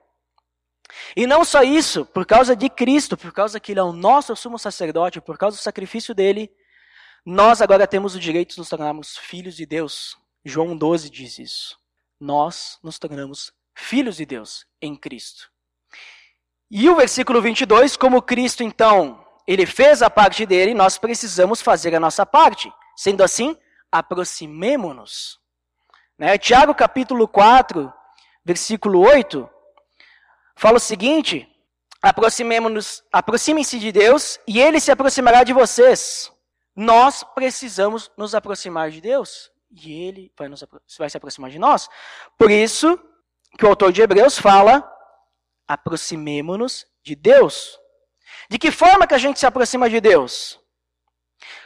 E 1.15 1.25
não 1.25 1.45
só 1.45 1.63
isso, 1.63 2.05
por 2.05 2.25
causa 2.25 2.53
de 2.53 2.69
Cristo, 2.69 3.15
por 3.15 3.31
causa 3.31 3.61
que 3.61 3.71
ele 3.71 3.79
é 3.79 3.83
o 3.83 3.93
nosso 3.93 4.35
sumo 4.35 4.59
sacerdote, 4.59 5.21
por 5.21 5.37
causa 5.37 5.55
do 5.55 5.63
sacrifício 5.63 6.13
dele, 6.13 6.51
nós 7.25 7.61
agora 7.61 7.87
temos 7.87 8.13
o 8.13 8.19
direito 8.19 8.55
de 8.55 8.57
nos 8.57 8.67
tornarmos 8.67 9.15
filhos 9.15 9.55
de 9.55 9.65
Deus. 9.65 10.17
João 10.43 10.75
12 10.75 11.09
diz 11.09 11.39
isso 11.39 11.78
nós 12.19 12.77
nos 12.83 12.99
tornamos 12.99 13.53
filhos 13.73 14.17
de 14.17 14.25
Deus 14.25 14.65
em 14.81 14.95
Cristo. 14.95 15.49
E 16.69 16.89
o 16.89 16.95
versículo 16.95 17.41
22, 17.41 17.95
como 17.95 18.21
Cristo 18.21 18.61
então, 18.61 19.25
ele 19.47 19.65
fez 19.65 20.01
a 20.01 20.09
parte 20.09 20.45
dele, 20.45 20.73
nós 20.73 20.97
precisamos 20.97 21.61
fazer 21.61 21.95
a 21.95 21.99
nossa 21.99 22.25
parte. 22.25 22.71
Sendo 22.95 23.23
assim, 23.23 23.57
aproximemo-nos. 23.91 25.39
Né? 26.17 26.37
Tiago 26.37 26.75
capítulo 26.75 27.27
4, 27.27 27.91
versículo 28.45 28.99
8, 28.99 29.49
fala 30.55 30.77
o 30.77 30.81
seguinte: 30.81 31.47
aproximemo-nos, 32.01 33.03
aproximem-se 33.11 33.79
de 33.79 33.91
Deus 33.91 34.39
e 34.45 34.59
ele 34.59 34.79
se 34.79 34.91
aproximará 34.91 35.43
de 35.43 35.53
vocês. 35.53 36.31
Nós 36.75 37.23
precisamos 37.23 38.11
nos 38.17 38.35
aproximar 38.35 38.91
de 38.91 39.01
Deus 39.01 39.51
e 39.71 39.93
ele 39.93 40.31
vai, 40.37 40.47
nos, 40.47 40.63
vai 40.97 41.09
se 41.09 41.17
aproximar 41.17 41.49
de 41.49 41.59
nós. 41.59 41.87
Por 42.37 42.49
isso 42.49 42.99
que 43.57 43.65
o 43.65 43.69
autor 43.69 43.91
de 43.91 44.01
Hebreus 44.01 44.37
fala: 44.37 44.87
aproximemo-nos 45.67 46.85
de 47.03 47.15
Deus. 47.15 47.77
De 48.49 48.57
que 48.57 48.71
forma 48.71 49.07
que 49.07 49.13
a 49.13 49.17
gente 49.17 49.39
se 49.39 49.45
aproxima 49.45 49.89
de 49.89 50.01
Deus? 50.01 50.59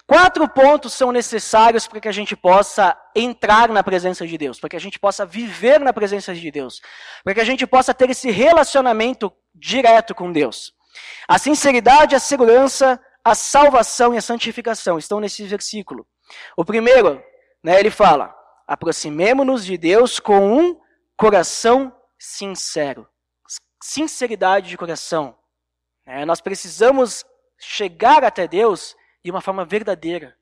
Quatro 0.05 0.47
pontos 0.49 0.93
são 0.93 1.11
necessários 1.11 1.87
para 1.87 1.99
que 2.01 2.07
a 2.09 2.11
gente 2.11 2.35
possa 2.35 2.97
entrar 3.15 3.69
na 3.69 3.81
presença 3.81 4.27
de 4.27 4.37
Deus, 4.37 4.59
para 4.59 4.69
que 4.69 4.75
a 4.75 4.79
gente 4.79 4.99
possa 4.99 5.25
viver 5.25 5.79
na 5.79 5.93
presença 5.93 6.35
de 6.35 6.51
Deus, 6.51 6.81
para 7.23 7.33
que 7.33 7.39
a 7.39 7.45
gente 7.45 7.65
possa 7.65 7.93
ter 7.93 8.09
esse 8.09 8.29
relacionamento 8.29 9.31
direto 9.55 10.13
com 10.13 10.31
Deus. 10.31 10.73
A 11.27 11.39
sinceridade, 11.39 12.15
a 12.15 12.19
segurança, 12.19 12.99
a 13.23 13.33
salvação 13.33 14.13
e 14.13 14.17
a 14.17 14.21
santificação 14.21 14.97
estão 14.97 15.19
nesse 15.21 15.45
versículo. 15.45 16.05
O 16.57 16.65
primeiro, 16.65 17.23
né, 17.63 17.79
ele 17.79 17.89
fala: 17.89 18.35
aproximemo-nos 18.67 19.65
de 19.65 19.77
Deus 19.77 20.19
com 20.19 20.57
um 20.59 20.81
coração 21.15 21.95
sincero. 22.19 23.07
Sinceridade 23.81 24.69
de 24.69 24.77
coração. 24.77 25.37
É, 26.05 26.25
nós 26.25 26.41
precisamos 26.41 27.25
chegar 27.59 28.23
até 28.23 28.47
Deus 28.47 28.95
de 29.23 29.31
uma 29.31 29.41
forma 29.41 29.63
verdadeira, 29.63 30.35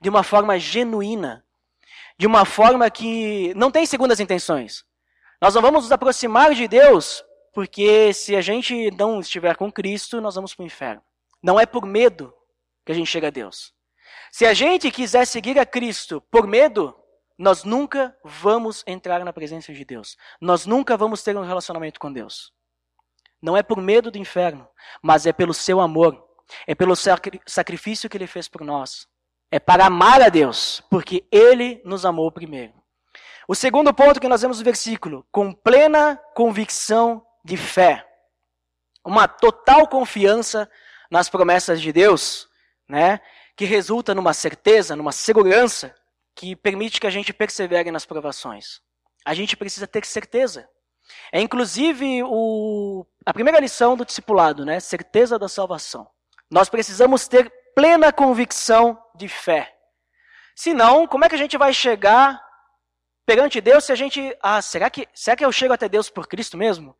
de 0.00 0.08
uma 0.08 0.22
forma 0.22 0.58
genuína, 0.58 1.44
de 2.18 2.26
uma 2.26 2.44
forma 2.44 2.90
que 2.90 3.54
não 3.54 3.70
tem 3.70 3.86
segundas 3.86 4.20
intenções. 4.20 4.84
Nós 5.40 5.54
não 5.54 5.62
vamos 5.62 5.84
nos 5.84 5.92
aproximar 5.92 6.54
de 6.54 6.66
Deus 6.68 7.24
porque 7.56 8.12
se 8.12 8.36
a 8.36 8.42
gente 8.42 8.90
não 8.90 9.20
estiver 9.20 9.56
com 9.56 9.72
Cristo, 9.72 10.20
nós 10.20 10.34
vamos 10.34 10.54
para 10.54 10.62
o 10.62 10.66
inferno. 10.66 11.02
Não 11.42 11.58
é 11.58 11.64
por 11.64 11.86
medo 11.86 12.30
que 12.84 12.92
a 12.92 12.94
gente 12.94 13.06
chega 13.06 13.28
a 13.28 13.30
Deus. 13.30 13.72
Se 14.36 14.44
a 14.44 14.52
gente 14.52 14.90
quiser 14.90 15.26
seguir 15.26 15.58
a 15.58 15.64
Cristo 15.64 16.20
por 16.30 16.46
medo, 16.46 16.94
nós 17.38 17.64
nunca 17.64 18.14
vamos 18.22 18.84
entrar 18.86 19.24
na 19.24 19.32
presença 19.32 19.72
de 19.72 19.82
Deus. 19.82 20.14
Nós 20.38 20.66
nunca 20.66 20.94
vamos 20.94 21.22
ter 21.22 21.34
um 21.38 21.42
relacionamento 21.42 21.98
com 21.98 22.12
Deus. 22.12 22.52
Não 23.40 23.56
é 23.56 23.62
por 23.62 23.80
medo 23.80 24.10
do 24.10 24.18
inferno, 24.18 24.68
mas 25.02 25.24
é 25.24 25.32
pelo 25.32 25.54
seu 25.54 25.80
amor. 25.80 26.22
É 26.66 26.74
pelo 26.74 26.94
sacrifício 27.46 28.10
que 28.10 28.16
ele 28.18 28.26
fez 28.26 28.46
por 28.46 28.60
nós. 28.60 29.08
É 29.50 29.58
para 29.58 29.86
amar 29.86 30.20
a 30.20 30.28
Deus, 30.28 30.82
porque 30.90 31.26
ele 31.32 31.80
nos 31.82 32.04
amou 32.04 32.30
primeiro. 32.30 32.74
O 33.48 33.54
segundo 33.54 33.94
ponto 33.94 34.20
que 34.20 34.28
nós 34.28 34.42
vemos 34.42 34.58
no 34.58 34.64
versículo, 34.66 35.26
com 35.32 35.50
plena 35.50 36.20
convicção 36.34 37.26
de 37.42 37.56
fé. 37.56 38.06
Uma 39.02 39.26
total 39.26 39.88
confiança 39.88 40.70
nas 41.10 41.26
promessas 41.26 41.80
de 41.80 41.90
Deus, 41.90 42.50
né? 42.86 43.18
Que 43.56 43.64
resulta 43.64 44.14
numa 44.14 44.34
certeza, 44.34 44.94
numa 44.94 45.12
segurança 45.12 45.94
que 46.34 46.54
permite 46.54 47.00
que 47.00 47.06
a 47.06 47.10
gente 47.10 47.32
persevere 47.32 47.90
nas 47.90 48.04
provações. 48.04 48.82
A 49.24 49.32
gente 49.32 49.56
precisa 49.56 49.86
ter 49.86 50.04
certeza. 50.04 50.68
É 51.32 51.40
inclusive 51.40 52.22
o, 52.24 53.06
a 53.24 53.32
primeira 53.32 53.58
lição 53.58 53.96
do 53.96 54.04
discipulado, 54.04 54.64
né? 54.64 54.78
Certeza 54.78 55.38
da 55.38 55.48
salvação. 55.48 56.06
Nós 56.50 56.68
precisamos 56.68 57.26
ter 57.26 57.50
plena 57.74 58.12
convicção 58.12 59.02
de 59.14 59.26
fé. 59.26 59.74
Senão, 60.54 61.06
como 61.06 61.24
é 61.24 61.28
que 61.28 61.34
a 61.34 61.38
gente 61.38 61.56
vai 61.56 61.72
chegar 61.72 62.44
perante 63.24 63.60
Deus 63.60 63.84
se 63.84 63.92
a 63.92 63.96
gente. 63.96 64.36
Ah, 64.42 64.60
será 64.60 64.90
que, 64.90 65.08
será 65.14 65.36
que 65.36 65.44
eu 65.44 65.52
chego 65.52 65.72
até 65.72 65.88
Deus 65.88 66.10
por 66.10 66.26
Cristo 66.26 66.56
mesmo? 66.56 66.96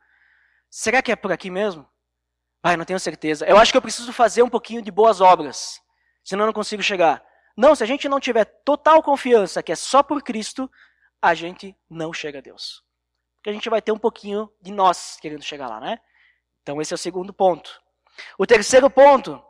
Será 0.71 1.03
que 1.03 1.13
é 1.13 1.17
por 1.17 1.31
aqui 1.31 1.51
mesmo? 1.51 1.89
Ai, 2.63 2.77
não 2.77 2.85
tenho 2.85 2.99
certeza. 2.99 3.45
Eu 3.47 3.59
acho 3.59 3.71
que 3.71 3.77
eu 3.77 3.83
preciso 3.83 4.13
fazer 4.13 4.43
um 4.43 4.49
pouquinho 4.49 4.83
de 4.83 4.91
boas 4.91 5.21
obras 5.21 5.81
senão 6.27 6.43
eu 6.43 6.47
não 6.47 6.53
consigo 6.53 6.83
chegar. 6.83 7.25
Não, 7.57 7.75
se 7.75 7.83
a 7.83 7.87
gente 7.87 8.09
não 8.09 8.21
tiver 8.21 8.45
total 8.45 9.03
confiança 9.03 9.63
que 9.63 9.73
é 9.73 9.77
só 9.77 10.03
por 10.03 10.23
Cristo, 10.23 10.71
a 11.23 11.33
gente 11.33 11.75
não 11.89 12.13
chega 12.13 12.39
a 12.39 12.43
Deus. 12.43 12.83
Porque 13.37 13.49
a 13.49 13.53
gente 13.53 13.71
vai 13.71 13.81
ter 13.81 13.93
um 13.93 13.99
pouquinho 13.99 14.51
de 14.61 14.73
nós 14.73 15.17
querendo 15.21 15.43
chegar 15.43 15.69
lá, 15.69 15.81
né? 15.81 15.99
Então 16.63 16.83
esse 16.83 16.93
é 16.93 16.97
o 16.97 16.99
segundo 16.99 17.33
ponto. 17.33 17.81
O 18.37 18.45
terceiro 18.45 18.91
ponto, 18.91 19.43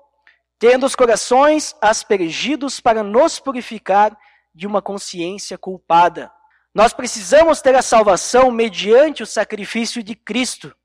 tendo 0.58 0.84
os 0.84 0.94
corações 0.94 1.74
aspergidos 1.80 2.78
para 2.78 3.02
nos 3.02 3.40
purificar 3.40 4.16
de 4.54 4.66
uma 4.66 4.82
consciência 4.82 5.56
culpada. 5.56 6.30
Nós 6.74 6.92
precisamos 6.92 7.62
ter 7.62 7.74
a 7.74 7.82
salvação 7.82 8.50
mediante 8.50 9.22
o 9.22 9.26
sacrifício 9.26 10.02
de 10.02 10.14
Cristo, 10.14 10.76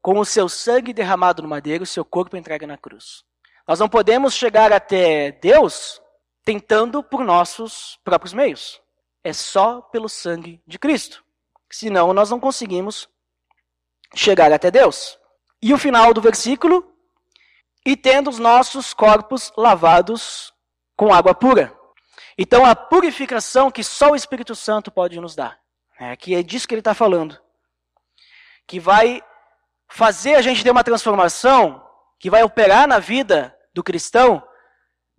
com 0.00 0.18
o 0.18 0.24
seu 0.24 0.48
sangue 0.48 0.94
derramado 0.94 1.42
no 1.42 1.48
madeiro, 1.48 1.84
o 1.84 1.86
seu 1.86 2.04
corpo 2.04 2.36
entregue 2.36 2.66
na 2.66 2.78
cruz. 2.78 3.24
Nós 3.66 3.80
não 3.80 3.88
podemos 3.88 4.34
chegar 4.34 4.72
até 4.72 5.32
Deus 5.32 6.00
tentando 6.44 7.02
por 7.02 7.24
nossos 7.24 7.98
próprios 8.04 8.32
meios. 8.32 8.80
É 9.24 9.32
só 9.32 9.80
pelo 9.80 10.08
sangue 10.08 10.62
de 10.64 10.78
Cristo. 10.78 11.24
Senão 11.68 12.12
nós 12.12 12.30
não 12.30 12.38
conseguimos 12.38 13.08
chegar 14.14 14.52
até 14.52 14.70
Deus. 14.70 15.18
E 15.60 15.74
o 15.74 15.78
final 15.78 16.14
do 16.14 16.20
versículo: 16.20 16.94
e 17.84 17.96
tendo 17.96 18.30
os 18.30 18.38
nossos 18.38 18.94
corpos 18.94 19.52
lavados 19.56 20.54
com 20.96 21.12
água 21.12 21.34
pura. 21.34 21.76
Então 22.38 22.64
a 22.64 22.76
purificação 22.76 23.70
que 23.70 23.82
só 23.82 24.12
o 24.12 24.16
Espírito 24.16 24.54
Santo 24.54 24.92
pode 24.92 25.18
nos 25.20 25.34
dar. 25.34 25.58
É 25.98 26.14
que 26.14 26.36
é 26.36 26.42
disso 26.42 26.68
que 26.68 26.74
ele 26.74 26.80
está 26.80 26.94
falando. 26.94 27.36
Que 28.64 28.78
vai 28.78 29.22
fazer 29.88 30.34
a 30.36 30.42
gente 30.42 30.62
ter 30.62 30.70
uma 30.70 30.84
transformação, 30.84 31.84
que 32.18 32.30
vai 32.30 32.44
operar 32.44 32.86
na 32.86 32.98
vida 32.98 33.55
do 33.76 33.84
cristão, 33.84 34.42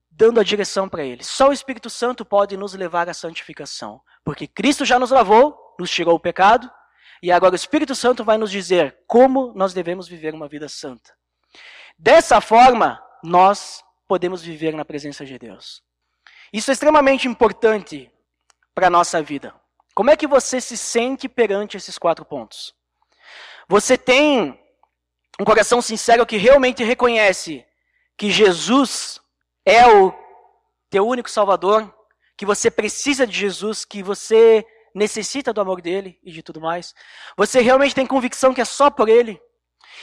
dando 0.09 0.39
a 0.39 0.43
direção 0.43 0.89
para 0.89 1.03
ele. 1.03 1.23
Só 1.23 1.49
o 1.49 1.53
Espírito 1.53 1.91
Santo 1.91 2.25
pode 2.25 2.57
nos 2.57 2.73
levar 2.73 3.07
à 3.07 3.13
santificação, 3.13 4.01
porque 4.25 4.47
Cristo 4.47 4.83
já 4.83 4.97
nos 4.97 5.11
lavou, 5.11 5.55
nos 5.79 5.91
tirou 5.91 6.15
o 6.15 6.19
pecado, 6.19 6.67
e 7.21 7.31
agora 7.31 7.53
o 7.53 7.55
Espírito 7.55 7.93
Santo 7.93 8.23
vai 8.23 8.35
nos 8.35 8.49
dizer 8.49 8.97
como 9.05 9.53
nós 9.55 9.75
devemos 9.75 10.07
viver 10.07 10.33
uma 10.33 10.47
vida 10.47 10.67
santa. 10.67 11.15
Dessa 11.99 12.41
forma, 12.41 12.99
nós 13.23 13.83
podemos 14.07 14.41
viver 14.41 14.73
na 14.73 14.83
presença 14.83 15.23
de 15.23 15.37
Deus. 15.37 15.83
Isso 16.51 16.71
é 16.71 16.73
extremamente 16.73 17.27
importante 17.27 18.11
para 18.73 18.87
a 18.87 18.89
nossa 18.89 19.21
vida. 19.21 19.53
Como 19.93 20.09
é 20.09 20.17
que 20.17 20.25
você 20.25 20.59
se 20.59 20.75
sente 20.75 21.29
perante 21.29 21.77
esses 21.77 21.99
quatro 21.99 22.25
pontos? 22.25 22.73
Você 23.69 23.99
tem 23.99 24.59
um 25.39 25.45
coração 25.45 25.79
sincero 25.79 26.25
que 26.25 26.37
realmente 26.37 26.83
reconhece 26.83 27.66
que 28.17 28.31
Jesus 28.31 29.21
é 29.65 29.87
o 29.87 30.13
teu 30.89 31.07
único 31.07 31.29
Salvador, 31.29 31.93
que 32.35 32.45
você 32.45 32.71
precisa 32.71 33.27
de 33.27 33.37
Jesus, 33.37 33.85
que 33.85 34.01
você 34.01 34.65
necessita 34.93 35.53
do 35.53 35.61
amor 35.61 35.81
dele 35.81 36.19
e 36.23 36.31
de 36.31 36.41
tudo 36.41 36.59
mais. 36.59 36.93
Você 37.37 37.61
realmente 37.61 37.93
tem 37.93 38.07
convicção 38.07 38.53
que 38.53 38.61
é 38.61 38.65
só 38.65 38.89
por 38.89 39.07
ele. 39.07 39.39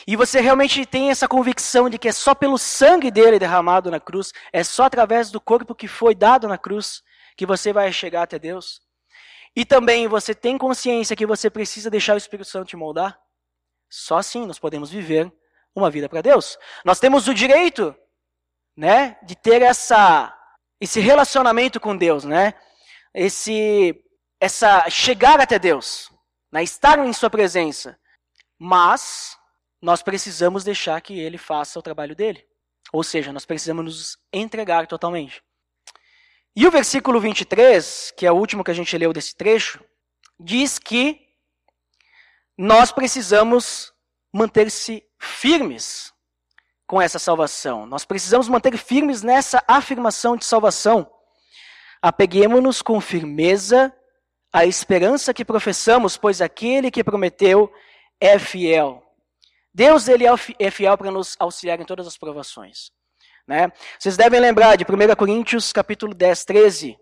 E 0.06 0.16
você 0.16 0.40
realmente 0.40 0.85
tem 0.87 1.11
essa 1.11 1.28
convicção 1.28 1.88
de 1.88 1.99
que 1.99 2.09
é 2.09 2.12
só 2.12 2.35
pelo 2.35 2.59
sangue 2.59 3.11
dele 3.11 3.38
derramado 3.38 3.90
na 3.90 4.00
cruz, 4.00 4.33
é 4.52 4.62
só 4.62 4.85
através 4.85 5.30
do 5.30 5.40
corpo 5.40 5.75
que 5.75 5.88
foi 5.88 6.14
dado 6.14 6.49
na 6.49 6.59
cruz 6.59 7.02
que 7.37 7.47
você 7.47 7.73
vai 7.73 7.92
chegar 7.92 8.23
até 8.23 8.38
Deus. 8.38 8.80
E 9.56 9.64
também 9.64 10.09
você 10.09 10.35
tem 10.35 10.59
consciência 10.59 11.16
que 11.16 11.26
você 11.26 11.49
precisa 11.49 11.90
deixar 11.90 12.14
o 12.14 12.18
Espírito 12.18 12.49
Santo 12.49 12.68
te 12.68 12.76
moldar. 12.76 13.18
Só 13.88 14.18
assim 14.18 14.47
nós 14.47 14.59
podemos 14.59 14.90
viver 14.90 15.33
uma 15.75 15.90
vida 15.90 16.09
para 16.09 16.21
Deus. 16.21 16.59
Nós 16.85 16.99
temos 16.99 17.28
o 17.28 17.35
direito, 17.35 17.94
né, 18.76 19.16
de 19.22 19.36
ter 19.36 19.62
essa 19.62 20.32
esse 20.80 21.00
relacionamento 21.00 21.80
com 21.80 21.96
Deus, 21.96 22.24
né? 22.24 22.54
Esse 23.14 23.94
essa 24.40 24.88
chegar 24.90 25.40
até 25.40 25.58
Deus, 25.58 26.10
né? 26.52 26.62
estar 26.62 26.98
em 26.98 27.12
sua 27.12 27.30
presença. 27.30 27.98
Mas 28.58 29.38
nós 29.80 30.02
precisamos 30.02 30.64
deixar 30.64 31.00
que 31.00 31.18
ele 31.18 31.38
faça 31.38 31.78
o 31.78 31.82
trabalho 31.82 32.14
dele. 32.14 32.46
Ou 32.92 33.02
seja, 33.02 33.32
nós 33.32 33.44
precisamos 33.44 33.84
nos 33.84 34.18
entregar 34.32 34.86
totalmente. 34.86 35.42
E 36.56 36.66
o 36.66 36.70
versículo 36.70 37.20
23, 37.20 38.12
que 38.16 38.26
é 38.26 38.30
o 38.30 38.36
último 38.36 38.62
que 38.62 38.70
a 38.70 38.74
gente 38.74 38.96
leu 38.96 39.12
desse 39.12 39.34
trecho, 39.34 39.84
diz 40.38 40.78
que 40.78 41.20
nós 42.56 42.92
precisamos 42.92 43.92
manter-se 44.32 45.02
firmes 45.18 46.13
com 46.86 47.00
essa 47.00 47.18
salvação. 47.18 47.86
Nós 47.86 48.04
precisamos 48.04 48.48
manter 48.48 48.76
firmes 48.76 49.22
nessa 49.22 49.62
afirmação 49.66 50.36
de 50.36 50.44
salvação. 50.44 51.10
Apeguemos-nos 52.02 52.82
com 52.82 53.00
firmeza 53.00 53.92
à 54.52 54.66
esperança 54.66 55.32
que 55.32 55.44
professamos, 55.44 56.16
pois 56.16 56.40
aquele 56.40 56.90
que 56.90 57.02
prometeu 57.02 57.72
é 58.20 58.38
fiel. 58.38 59.02
Deus 59.72 60.06
ele 60.06 60.24
é 60.58 60.70
fiel 60.70 60.96
para 60.96 61.10
nos 61.10 61.34
auxiliar 61.38 61.80
em 61.80 61.84
todas 61.84 62.06
as 62.06 62.16
provações. 62.16 62.92
Né? 63.46 63.72
Vocês 63.98 64.16
devem 64.16 64.40
lembrar 64.40 64.76
de 64.76 64.84
1 64.84 65.14
Coríntios 65.16 65.72
capítulo 65.72 66.14
10, 66.14 66.44
13. 66.44 66.96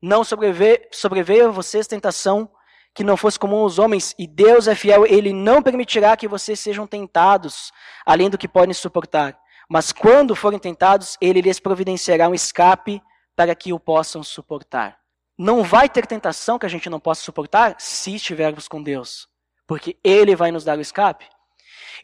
Não 0.00 0.24
sobreveio, 0.24 0.80
sobreveio 0.90 1.48
a 1.48 1.52
vocês 1.52 1.86
tentação 1.86 2.50
que 2.94 3.02
não 3.02 3.16
fosse 3.16 3.38
comum 3.38 3.56
aos 3.56 3.78
homens, 3.78 4.14
e 4.18 4.26
Deus 4.26 4.68
é 4.68 4.74
fiel, 4.74 5.04
ele 5.04 5.32
não 5.32 5.62
permitirá 5.62 6.16
que 6.16 6.28
vocês 6.28 6.60
sejam 6.60 6.86
tentados, 6.86 7.72
além 8.06 8.30
do 8.30 8.38
que 8.38 8.46
podem 8.46 8.72
suportar. 8.72 9.36
Mas 9.68 9.92
quando 9.92 10.36
forem 10.36 10.58
tentados, 10.58 11.16
ele 11.20 11.40
lhes 11.40 11.58
providenciará 11.58 12.28
um 12.28 12.34
escape 12.34 13.02
para 13.34 13.54
que 13.54 13.72
o 13.72 13.80
possam 13.80 14.22
suportar. 14.22 14.96
Não 15.36 15.64
vai 15.64 15.88
ter 15.88 16.06
tentação 16.06 16.58
que 16.58 16.66
a 16.66 16.68
gente 16.68 16.88
não 16.88 17.00
possa 17.00 17.22
suportar 17.22 17.74
se 17.78 18.14
estivermos 18.14 18.68
com 18.68 18.80
Deus, 18.80 19.28
porque 19.66 19.98
ele 20.04 20.36
vai 20.36 20.52
nos 20.52 20.62
dar 20.62 20.78
o 20.78 20.80
escape. 20.80 21.26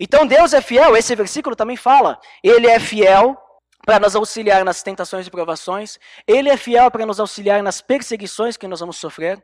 Então 0.00 0.26
Deus 0.26 0.52
é 0.52 0.60
fiel, 0.60 0.96
esse 0.96 1.14
versículo 1.14 1.54
também 1.54 1.76
fala. 1.76 2.18
Ele 2.42 2.66
é 2.66 2.80
fiel 2.80 3.36
para 3.84 3.98
nos 3.98 4.14
auxiliar 4.14 4.64
nas 4.64 4.82
tentações 4.82 5.26
e 5.26 5.30
provações, 5.30 5.98
Ele 6.26 6.50
é 6.50 6.56
fiel 6.56 6.90
para 6.90 7.06
nos 7.06 7.18
auxiliar 7.18 7.62
nas 7.62 7.80
perseguições 7.80 8.56
que 8.56 8.68
nós 8.68 8.80
vamos 8.80 8.96
sofrer. 8.96 9.42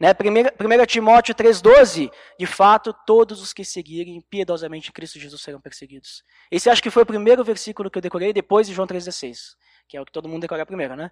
Né? 0.00 0.10
1 0.12 0.86
Timóteo 0.86 1.34
3,12, 1.34 2.10
de 2.38 2.46
fato, 2.46 2.94
todos 3.04 3.42
os 3.42 3.52
que 3.52 3.64
seguirem 3.64 4.20
piedosamente 4.20 4.92
Cristo 4.92 5.18
Jesus 5.18 5.42
serão 5.42 5.60
perseguidos. 5.60 6.22
Esse 6.50 6.70
acho 6.70 6.82
que 6.82 6.90
foi 6.90 7.02
o 7.02 7.06
primeiro 7.06 7.42
versículo 7.42 7.90
que 7.90 7.98
eu 7.98 8.02
decorei 8.02 8.32
depois 8.32 8.66
de 8.66 8.74
João 8.74 8.86
3,16, 8.86 9.56
que 9.88 9.96
é 9.96 10.00
o 10.00 10.06
que 10.06 10.12
todo 10.12 10.28
mundo 10.28 10.42
decora 10.42 10.64
primeiro, 10.64 10.94
né? 10.94 11.10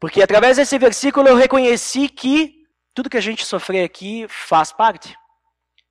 Porque 0.00 0.20
através 0.20 0.56
desse 0.56 0.76
versículo 0.78 1.28
eu 1.28 1.36
reconheci 1.36 2.08
que 2.08 2.66
tudo 2.92 3.08
que 3.08 3.16
a 3.16 3.20
gente 3.20 3.46
sofrer 3.46 3.84
aqui 3.84 4.26
faz 4.28 4.72
parte. 4.72 5.16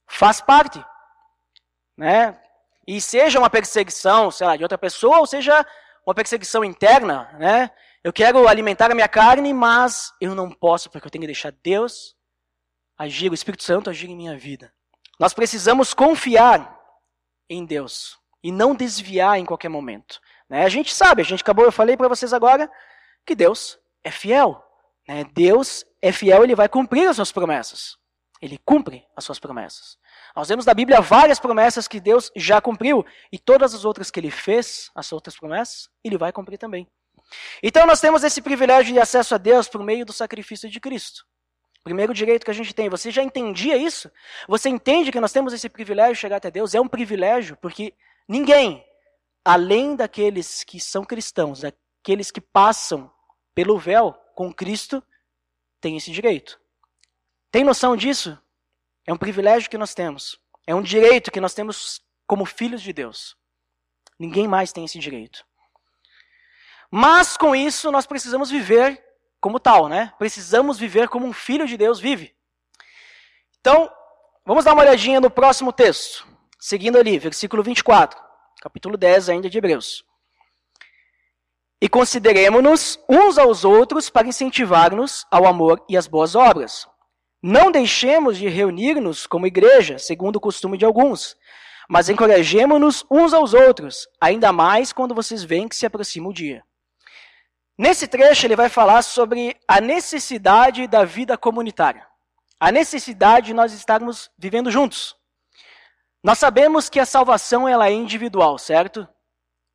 Faz 0.06 0.41
parte. 0.41 0.84
Né? 1.97 2.38
e 2.88 3.00
seja 3.00 3.39
uma 3.39 3.50
perseguição, 3.50 4.32
sei 4.32 4.47
lá, 4.47 4.56
de 4.56 4.63
outra 4.63 4.78
pessoa, 4.78 5.19
ou 5.19 5.26
seja 5.26 5.65
uma 6.06 6.15
perseguição 6.15 6.63
interna, 6.63 7.30
né? 7.39 7.71
Eu 8.03 8.11
quero 8.11 8.47
alimentar 8.47 8.89
a 8.89 8.95
minha 8.95 9.07
carne, 9.07 9.53
mas 9.53 10.11
eu 10.19 10.33
não 10.33 10.49
posso 10.49 10.89
porque 10.89 11.05
eu 11.05 11.11
tenho 11.11 11.21
que 11.21 11.27
deixar 11.27 11.51
Deus 11.51 12.15
agir, 12.97 13.29
o 13.29 13.33
Espírito 13.33 13.63
Santo 13.63 13.89
agir 13.89 14.09
em 14.09 14.15
minha 14.15 14.35
vida. 14.35 14.73
Nós 15.19 15.33
precisamos 15.33 15.93
confiar 15.93 16.79
em 17.47 17.63
Deus 17.63 18.17
e 18.43 18.51
não 18.51 18.73
desviar 18.73 19.37
em 19.37 19.45
qualquer 19.45 19.69
momento. 19.69 20.19
Né? 20.49 20.63
A 20.63 20.69
gente 20.69 20.91
sabe, 20.93 21.21
a 21.21 21.25
gente 21.25 21.41
acabou, 21.41 21.63
eu 21.63 21.71
falei 21.71 21.95
para 21.95 22.07
vocês 22.07 22.33
agora 22.33 22.71
que 23.23 23.35
Deus 23.35 23.77
é 24.03 24.09
fiel. 24.09 24.63
Né? 25.07 25.23
Deus 25.33 25.85
é 26.01 26.11
fiel, 26.11 26.43
ele 26.43 26.55
vai 26.55 26.67
cumprir 26.67 27.07
as 27.07 27.17
suas 27.17 27.31
promessas. 27.31 27.97
Ele 28.41 28.57
cumpre 28.65 29.05
as 29.15 29.23
suas 29.23 29.37
promessas. 29.37 29.99
Nós 30.35 30.49
vemos 30.49 30.65
na 30.65 30.73
Bíblia 30.73 31.01
várias 31.01 31.39
promessas 31.39 31.87
que 31.87 31.99
Deus 31.99 32.31
já 32.35 32.59
cumpriu 32.59 33.05
e 33.31 33.37
todas 33.37 33.75
as 33.75 33.85
outras 33.85 34.09
que 34.09 34.19
ele 34.19 34.31
fez, 34.31 34.89
as 34.95 35.11
outras 35.11 35.37
promessas, 35.37 35.87
ele 36.03 36.17
vai 36.17 36.31
cumprir 36.31 36.57
também. 36.57 36.89
Então 37.62 37.86
nós 37.86 38.00
temos 38.00 38.24
esse 38.24 38.41
privilégio 38.41 38.94
de 38.94 39.00
acesso 39.00 39.36
a 39.36 39.38
Deus 39.38 39.67
por 39.67 39.84
meio 39.84 40.06
do 40.06 40.13
sacrifício 40.13 40.70
de 40.70 40.80
Cristo. 40.80 41.26
Primeiro 41.84 42.13
direito 42.13 42.46
que 42.46 42.52
a 42.52 42.54
gente 42.54 42.74
tem. 42.74 42.89
Você 42.89 43.10
já 43.10 43.24
entendia 43.24 43.76
isso? 43.76 44.12
Você 44.48 44.70
entende 44.70 45.12
que 45.12 45.20
nós 45.20 45.32
temos 45.32 45.52
esse 45.52 45.67
privilégio 45.67 46.13
de 46.13 46.20
chegar 46.20 46.38
até 46.38 46.52
Deus? 46.52 46.76
É 46.76 46.82
um 46.82 46.88
privilégio, 46.88 47.58
porque 47.58 47.94
ninguém, 48.28 48.86
além 49.44 49.96
daqueles 49.96 50.63
que 50.63 50.80
são 50.80 51.04
cristãos, 51.04 51.63
aqueles 51.63 52.30
que 52.30 52.39
passam 52.39 53.12
pelo 53.56 53.80
véu 53.80 54.13
com 54.36 54.54
Cristo, 54.54 55.04
tem 55.80 55.98
esse 55.98 56.12
direito. 56.12 56.60
Tem 57.52 57.63
noção 57.63 57.98
disso? 57.98 58.38
É 59.06 59.12
um 59.12 59.17
privilégio 59.17 59.70
que 59.70 59.78
nós 59.78 59.94
temos. 59.96 60.39
É 60.67 60.76
um 60.76 60.82
direito 60.82 61.32
que 61.32 61.41
nós 61.41 61.54
temos 61.56 62.02
como 62.28 62.46
filhos 62.46 62.82
de 62.82 62.94
Deus. 62.94 63.36
Ninguém 64.20 64.48
mais 64.48 64.72
tem 64.72 64.86
esse 64.86 65.00
direito. 65.00 65.44
Mas 66.91 67.38
com 67.38 67.56
isso 67.56 67.91
nós 67.91 68.06
precisamos 68.06 68.51
viver 68.51 69.01
como 69.39 69.60
tal, 69.60 69.88
né? 69.88 70.13
Precisamos 70.19 70.77
viver 70.77 71.08
como 71.08 71.25
um 71.25 71.34
filho 71.34 71.65
de 71.65 71.77
Deus 71.77 71.99
vive. 71.99 72.36
Então, 73.60 73.89
vamos 74.45 74.65
dar 74.65 74.73
uma 74.73 74.84
olhadinha 74.84 75.21
no 75.21 75.32
próximo 75.32 75.71
texto. 75.71 76.27
Seguindo 76.60 76.97
ali, 76.97 77.17
versículo 77.17 77.63
24, 77.63 78.21
capítulo 78.62 78.97
10 78.97 79.30
ainda 79.30 79.49
de 79.49 79.58
Hebreus. 79.58 80.04
E 81.82 81.89
consideremos-nos 81.89 82.99
uns 83.10 83.38
aos 83.38 83.63
outros 83.63 84.10
para 84.10 84.27
incentivar-nos 84.27 85.25
ao 85.32 85.47
amor 85.47 85.84
e 85.89 85.97
às 85.97 86.06
boas 86.06 86.36
obras 86.36 86.86
não 87.43 87.71
deixemos 87.71 88.38
de 88.38 88.47
reunir-nos 88.47 89.25
como 89.25 89.47
igreja, 89.47 89.97
segundo 89.97 90.36
o 90.36 90.39
costume 90.39 90.77
de 90.77 90.86
alguns, 90.86 91.36
mas 91.89 92.08
encorajemos-nos 92.08 93.04
uns 93.10 93.34
aos 93.34 93.56
outros, 93.56 94.08
ainda 94.21 94.54
mais 94.54 94.93
quando 94.93 95.15
vocês 95.15 95.43
veem 95.43 95.67
que 95.67 95.75
se 95.75 95.86
aproxima 95.86 96.30
o 96.30 96.34
dia. 96.34 96.63
Nesse 97.82 98.08
trecho, 98.08 98.46
ele 98.46 98.56
vai 98.56 98.70
falar 98.70 99.02
sobre 99.02 99.58
a 99.67 99.82
necessidade 99.82 100.88
da 100.88 101.04
vida 101.04 101.38
comunitária, 101.38 102.08
a 102.60 102.72
necessidade 102.72 103.48
de 103.48 103.54
nós 103.54 103.74
estarmos 103.74 104.30
vivendo 104.38 104.70
juntos. 104.70 105.15
Nós 106.24 106.38
sabemos 106.38 106.88
que 106.88 107.00
a 107.00 107.06
salvação 107.06 107.67
ela 107.67 107.88
é 107.88 107.91
individual, 107.91 108.60
certo? 108.60 109.08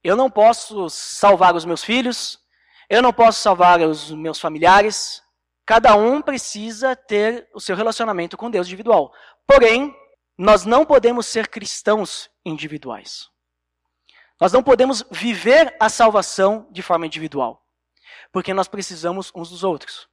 Eu 0.05 0.14
não 0.14 0.31
posso 0.31 0.88
salvar 0.88 1.57
os 1.57 1.64
meus 1.64 1.83
filhos, 1.83 2.38
eu 2.88 3.03
não 3.03 3.12
posso 3.12 3.40
salvar 3.40 3.81
os 3.81 4.12
meus 4.12 4.38
familiares, 4.38 5.27
Cada 5.66 5.97
um 5.97 6.23
precisa 6.23 6.95
ter 6.95 7.49
o 7.53 7.61
seu 7.61 7.75
relacionamento 7.75 8.37
com 8.37 8.49
Deus 8.49 8.69
individual. 8.69 9.12
Porém, 9.45 9.92
nós 10.38 10.64
não 10.64 10.87
podemos 10.87 11.27
ser 11.27 11.49
cristãos 11.49 12.31
individuais. 12.45 13.29
Nós 14.40 14.53
não 14.53 14.62
podemos 14.62 15.05
viver 15.11 15.75
a 15.81 15.88
salvação 15.88 16.69
de 16.71 16.83
forma 16.83 17.05
individual. 17.05 17.65
Porque 18.33 18.55
nós 18.55 18.68
precisamos 18.68 19.33
uns 19.35 19.50
dos 19.50 19.64
outros. 19.64 20.09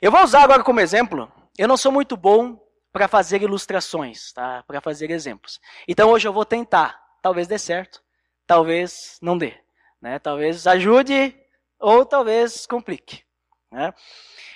Eu 0.00 0.10
vou 0.10 0.22
usar 0.22 0.42
agora 0.42 0.64
como 0.64 0.80
exemplo. 0.80 1.30
Eu 1.58 1.68
não 1.68 1.76
sou 1.76 1.92
muito 1.92 2.16
bom 2.16 2.58
para 2.92 3.06
fazer 3.06 3.42
ilustrações, 3.42 4.32
tá? 4.32 4.62
para 4.66 4.80
fazer 4.80 5.10
exemplos. 5.10 5.60
Então 5.86 6.10
hoje 6.10 6.26
eu 6.26 6.32
vou 6.32 6.44
tentar. 6.44 7.00
Talvez 7.22 7.46
dê 7.46 7.58
certo, 7.58 8.02
talvez 8.46 9.18
não 9.20 9.36
dê. 9.36 9.54
Né? 10.00 10.18
Talvez 10.18 10.66
ajude 10.66 11.38
ou 11.78 12.04
talvez 12.04 12.66
complique. 12.66 13.22
Né? 13.70 13.92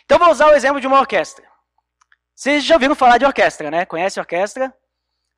Então 0.04 0.18
vou 0.18 0.30
usar 0.30 0.48
o 0.48 0.54
exemplo 0.54 0.80
de 0.80 0.86
uma 0.86 0.98
orquestra. 0.98 1.44
Vocês 2.34 2.64
já 2.64 2.76
viram 2.76 2.94
falar 2.94 3.18
de 3.18 3.24
orquestra, 3.24 3.70
né? 3.70 3.86
Conhece 3.86 4.18
orquestra? 4.18 4.74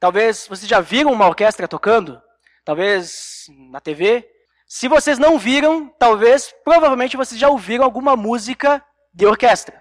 Talvez 0.00 0.46
vocês 0.46 0.68
já 0.68 0.80
viram 0.80 1.12
uma 1.12 1.26
orquestra 1.26 1.68
tocando? 1.68 2.22
Talvez 2.64 3.46
na 3.70 3.80
TV? 3.80 4.26
Se 4.66 4.88
vocês 4.88 5.16
não 5.16 5.38
viram, 5.38 5.88
talvez, 5.96 6.52
provavelmente 6.64 7.16
vocês 7.16 7.40
já 7.40 7.48
ouviram 7.48 7.84
alguma 7.84 8.16
música 8.16 8.84
de 9.14 9.24
orquestra. 9.24 9.80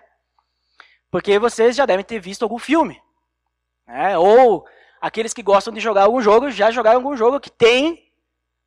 Porque 1.09 1.39
vocês 1.39 1.75
já 1.75 1.87
devem 1.87 2.05
ter 2.05 2.19
visto 2.19 2.43
algum 2.43 2.59
filme. 2.59 3.01
Né? 3.87 4.15
Ou 4.15 4.63
aqueles 5.01 5.33
que 5.33 5.41
gostam 5.41 5.73
de 5.73 5.79
jogar 5.79 6.03
algum 6.03 6.21
jogo 6.21 6.51
já 6.51 6.69
jogaram 6.69 6.97
algum 6.97 7.17
jogo 7.17 7.39
que 7.39 7.49
tem 7.49 8.11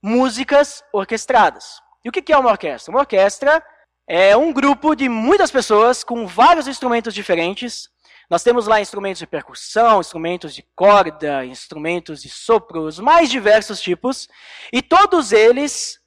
músicas 0.03 0.83
orquestradas. 0.93 1.81
E 2.05 2.09
o 2.09 2.13
que 2.13 2.33
é 2.33 2.37
uma 2.37 2.51
orquestra? 2.51 2.91
Uma 2.91 3.01
orquestra 3.01 3.65
é 4.07 4.37
um 4.37 4.53
grupo 4.53 4.97
de 4.97 5.09
muitas 5.09 5.53
pessoas 5.53 6.03
com 6.03 6.27
vários 6.27 6.67
instrumentos 6.67 7.15
diferentes. 7.15 7.89
Nós 8.29 8.43
temos 8.43 8.67
lá 8.67 8.81
instrumentos 8.81 9.21
de 9.21 9.27
percussão, 9.27 10.01
instrumentos 10.01 10.53
de 10.53 10.63
corda, 10.75 11.45
instrumentos 11.45 12.23
de 12.23 12.29
sopro, 12.29 12.83
os 12.83 12.99
mais 12.99 13.31
diversos 13.31 13.81
tipos, 13.81 14.29
e 14.73 14.83
todos 14.83 15.33
eles 15.33 15.98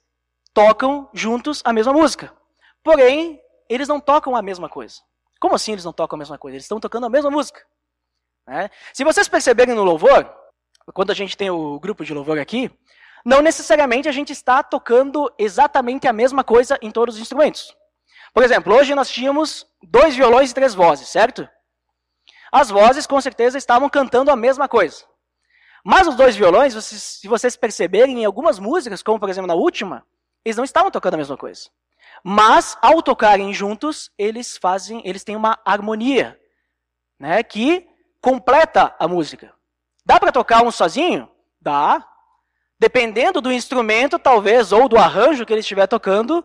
tocam 0.54 1.08
juntos 1.12 1.62
a 1.64 1.72
mesma 1.72 1.92
música. 1.92 2.32
Porém, 2.82 3.40
eles 3.68 3.88
não 3.88 4.00
tocam 4.00 4.36
a 4.36 4.42
mesma 4.42 4.68
coisa. 4.68 5.00
Como 5.40 5.54
assim 5.54 5.72
eles 5.72 5.84
não 5.84 5.92
tocam 5.92 6.16
a 6.16 6.18
mesma 6.18 6.38
coisa? 6.38 6.56
Eles 6.56 6.64
estão 6.64 6.80
tocando 6.80 7.06
a 7.06 7.10
mesma 7.10 7.30
música. 7.30 7.64
Né? 8.46 8.70
Se 8.92 9.04
vocês 9.04 9.28
perceberem 9.28 9.74
no 9.74 9.82
louvor, 9.82 10.32
quando 10.92 11.10
a 11.10 11.14
gente 11.14 11.36
tem 11.36 11.50
o 11.50 11.78
grupo 11.80 12.04
de 12.04 12.12
louvor 12.12 12.38
aqui, 12.38 12.70
não 13.24 13.40
necessariamente 13.40 14.08
a 14.08 14.12
gente 14.12 14.32
está 14.32 14.62
tocando 14.62 15.32
exatamente 15.38 16.08
a 16.08 16.12
mesma 16.12 16.42
coisa 16.42 16.78
em 16.82 16.90
todos 16.90 17.14
os 17.14 17.20
instrumentos. 17.20 17.74
Por 18.34 18.42
exemplo, 18.42 18.74
hoje 18.74 18.94
nós 18.94 19.10
tínhamos 19.10 19.66
dois 19.82 20.16
violões 20.16 20.50
e 20.50 20.54
três 20.54 20.74
vozes, 20.74 21.08
certo? 21.08 21.48
As 22.50 22.70
vozes 22.70 23.06
com 23.06 23.20
certeza 23.20 23.58
estavam 23.58 23.88
cantando 23.88 24.30
a 24.30 24.36
mesma 24.36 24.68
coisa. 24.68 25.04
Mas 25.84 26.06
os 26.06 26.14
dois 26.14 26.36
violões, 26.36 26.74
se 26.84 27.26
vocês 27.26 27.56
perceberem 27.56 28.22
em 28.22 28.24
algumas 28.24 28.58
músicas, 28.58 29.02
como 29.02 29.18
por 29.18 29.28
exemplo 29.28 29.48
na 29.48 29.54
última, 29.54 30.04
eles 30.44 30.56
não 30.56 30.64
estavam 30.64 30.90
tocando 30.90 31.14
a 31.14 31.18
mesma 31.18 31.36
coisa. 31.36 31.70
Mas 32.24 32.76
ao 32.80 33.02
tocarem 33.02 33.52
juntos, 33.52 34.10
eles 34.16 34.56
fazem, 34.56 35.02
eles 35.04 35.24
têm 35.24 35.36
uma 35.36 35.58
harmonia, 35.64 36.38
né, 37.18 37.42
que 37.42 37.88
completa 38.20 38.94
a 38.98 39.08
música. 39.08 39.52
Dá 40.04 40.18
para 40.18 40.32
tocar 40.32 40.62
um 40.62 40.70
sozinho? 40.70 41.28
Dá. 41.60 42.06
Dependendo 42.78 43.40
do 43.40 43.52
instrumento, 43.52 44.18
talvez, 44.18 44.72
ou 44.72 44.88
do 44.88 44.96
arranjo 44.96 45.46
que 45.46 45.52
ele 45.52 45.60
estiver 45.60 45.86
tocando, 45.86 46.44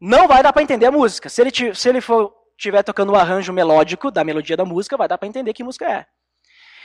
não 0.00 0.26
vai 0.26 0.42
dar 0.42 0.52
para 0.52 0.62
entender 0.62 0.86
a 0.86 0.92
música. 0.92 1.28
Se 1.28 1.42
ele, 1.42 1.74
se 1.74 1.88
ele 1.88 2.00
for 2.00 2.34
estiver 2.56 2.82
tocando 2.82 3.12
um 3.12 3.16
arranjo 3.16 3.52
melódico 3.52 4.10
da 4.10 4.22
melodia 4.22 4.56
da 4.56 4.64
música, 4.64 4.96
vai 4.96 5.08
dar 5.08 5.18
para 5.18 5.28
entender 5.28 5.52
que 5.52 5.64
música 5.64 5.90
é. 5.90 6.06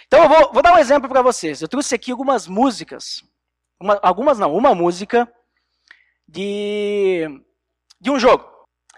Então 0.07 0.23
eu 0.23 0.29
vou, 0.29 0.53
vou 0.53 0.61
dar 0.61 0.73
um 0.73 0.77
exemplo 0.77 1.09
para 1.09 1.21
vocês. 1.21 1.61
Eu 1.61 1.67
trouxe 1.67 1.95
aqui 1.95 2.11
algumas 2.11 2.47
músicas, 2.47 3.23
uma, 3.79 3.99
algumas 4.01 4.39
não, 4.39 4.53
uma 4.55 4.73
música 4.73 5.29
de, 6.27 7.27
de 7.99 8.11
um 8.11 8.19
jogo. 8.19 8.49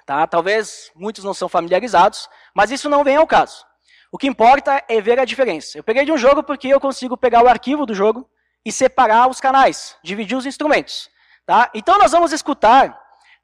Tá? 0.06 0.26
Talvez 0.26 0.92
muitos 0.96 1.24
não 1.24 1.34
são 1.34 1.50
familiarizados, 1.50 2.30
mas 2.56 2.72
isso 2.72 2.90
não 2.90 3.04
vem 3.04 3.18
ao 3.18 3.28
caso. 3.28 3.66
O 4.12 4.18
que 4.18 4.28
importa 4.28 4.84
é 4.88 5.02
ver 5.02 5.20
a 5.20 5.26
diferença. 5.26 5.78
Eu 5.78 5.84
peguei 5.84 6.06
de 6.06 6.12
um 6.12 6.18
jogo 6.18 6.42
porque 6.42 6.68
eu 6.70 6.80
consigo 6.80 7.18
pegar 7.18 7.44
o 7.44 7.50
arquivo 7.50 7.86
do 7.86 7.94
jogo 7.94 8.30
e 8.66 8.72
separar 8.72 9.30
os 9.30 9.42
canais, 9.42 9.98
dividir 10.04 10.38
os 10.38 10.46
instrumentos. 10.46 11.10
Tá? 11.46 11.70
Então 11.74 11.98
nós 11.98 12.12
vamos 12.12 12.32
escutar 12.32 12.98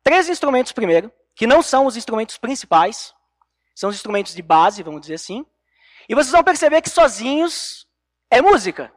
três 0.03 0.29
instrumentos 0.29 0.71
primeiro, 0.71 1.11
que 1.35 1.47
não 1.47 1.61
são 1.61 1.85
os 1.85 1.97
instrumentos 1.97 2.37
principais, 2.37 3.13
são 3.75 3.89
os 3.89 3.95
instrumentos 3.95 4.33
de 4.33 4.41
base, 4.41 4.83
vamos 4.83 5.01
dizer 5.01 5.15
assim. 5.15 5.45
E 6.07 6.15
vocês 6.15 6.31
vão 6.31 6.43
perceber 6.43 6.81
que 6.81 6.89
sozinhos 6.89 7.87
é 8.29 8.41
música, 8.41 8.93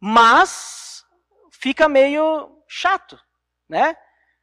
mas 0.00 1.04
fica 1.50 1.88
meio 1.88 2.62
chato, 2.68 3.18
né? 3.68 3.96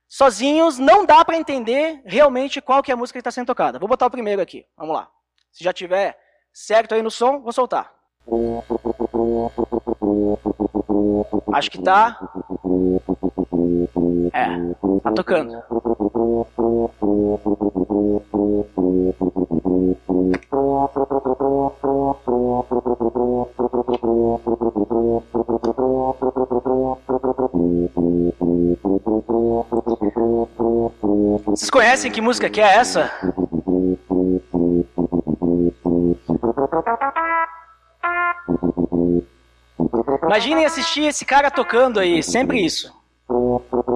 Sozinhos 0.07 0.77
não 0.77 1.05
dá 1.05 1.23
para 1.23 1.37
entender 1.37 2.01
realmente 2.05 2.61
qual 2.61 2.83
que 2.83 2.91
é 2.91 2.93
a 2.93 2.97
música 2.97 3.17
que 3.17 3.21
está 3.21 3.31
sendo 3.31 3.47
tocada. 3.47 3.79
Vou 3.79 3.87
botar 3.87 4.07
o 4.07 4.11
primeiro 4.11 4.41
aqui, 4.41 4.65
vamos 4.75 4.95
lá. 4.95 5.09
Se 5.51 5.63
já 5.63 5.71
tiver 5.71 6.19
certo 6.51 6.93
aí 6.93 7.01
no 7.01 7.09
som, 7.11 7.39
vou 7.39 7.53
soltar. 7.53 7.93
Acho 11.53 11.71
que 11.71 11.81
tá. 11.81 12.19
É, 14.33 14.57
tá 15.03 15.11
tocando. 15.11 15.61
Vocês 31.45 31.69
conhecem 31.69 32.11
que 32.11 32.21
música 32.21 32.49
que 32.49 32.61
é 32.61 32.75
essa? 32.75 33.11
Imaginem 40.23 40.65
assistir 40.65 41.03
esse 41.03 41.25
cara 41.25 41.51
tocando 41.51 41.99
aí, 41.99 42.21
sempre 42.23 42.63
isso. 42.63 42.93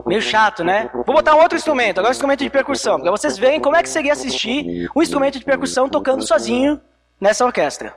Meio 0.06 0.22
chato, 0.22 0.64
né? 0.64 0.90
Vou 0.94 1.16
botar 1.16 1.36
um 1.36 1.42
outro 1.42 1.58
instrumento, 1.58 2.00
agora 2.00 2.12
um 2.12 2.12
instrumento 2.12 2.44
de 2.44 2.50
percussão, 2.50 3.00
para 3.00 3.12
vocês 3.12 3.38
verem 3.38 3.60
como 3.60 3.76
é 3.76 3.84
que 3.84 3.90
seria 3.90 4.14
assistir 4.14 4.90
um 4.96 5.02
instrumento 5.02 5.40
de 5.40 5.46
percussão 5.46 5.90
tocando 5.90 6.26
sozinho 6.26 6.80
nessa 7.20 7.46
orquestra. 7.46 7.94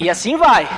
E 0.00 0.10
assim 0.10 0.36
vai. 0.36 0.68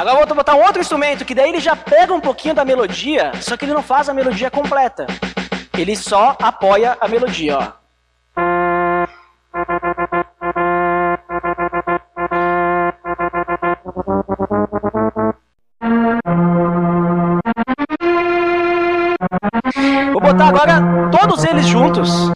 Agora 0.00 0.24
vou 0.24 0.34
botar 0.34 0.54
um 0.54 0.62
outro 0.62 0.80
instrumento, 0.80 1.26
que 1.26 1.34
daí 1.34 1.50
ele 1.50 1.60
já 1.60 1.76
pega 1.76 2.14
um 2.14 2.20
pouquinho 2.20 2.54
da 2.54 2.64
melodia, 2.64 3.32
só 3.42 3.54
que 3.54 3.66
ele 3.66 3.74
não 3.74 3.82
faz 3.82 4.08
a 4.08 4.14
melodia 4.14 4.50
completa. 4.50 5.06
Ele 5.76 5.94
só 5.94 6.34
apoia 6.40 6.96
a 6.98 7.06
melodia, 7.06 7.58
ó. 7.58 7.80
Vou 20.12 20.20
botar 20.22 20.48
agora 20.48 20.82
todos 21.12 21.44
eles 21.44 21.66
juntos. 21.66 22.32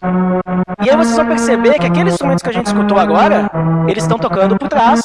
E 0.85 0.90
aí 0.90 0.96
vocês 0.96 1.16
vão 1.16 1.27
perceber 1.27 1.79
que 1.79 1.87
aqueles 1.87 2.12
instrumentos 2.12 2.42
que 2.42 2.50
a 2.50 2.53
gente 2.53 2.66
escutou 2.66 2.98
agora, 2.98 3.50
eles 3.88 4.05
estão 4.05 4.18
tocando 4.18 4.55
por 4.59 4.68
trás, 4.68 5.03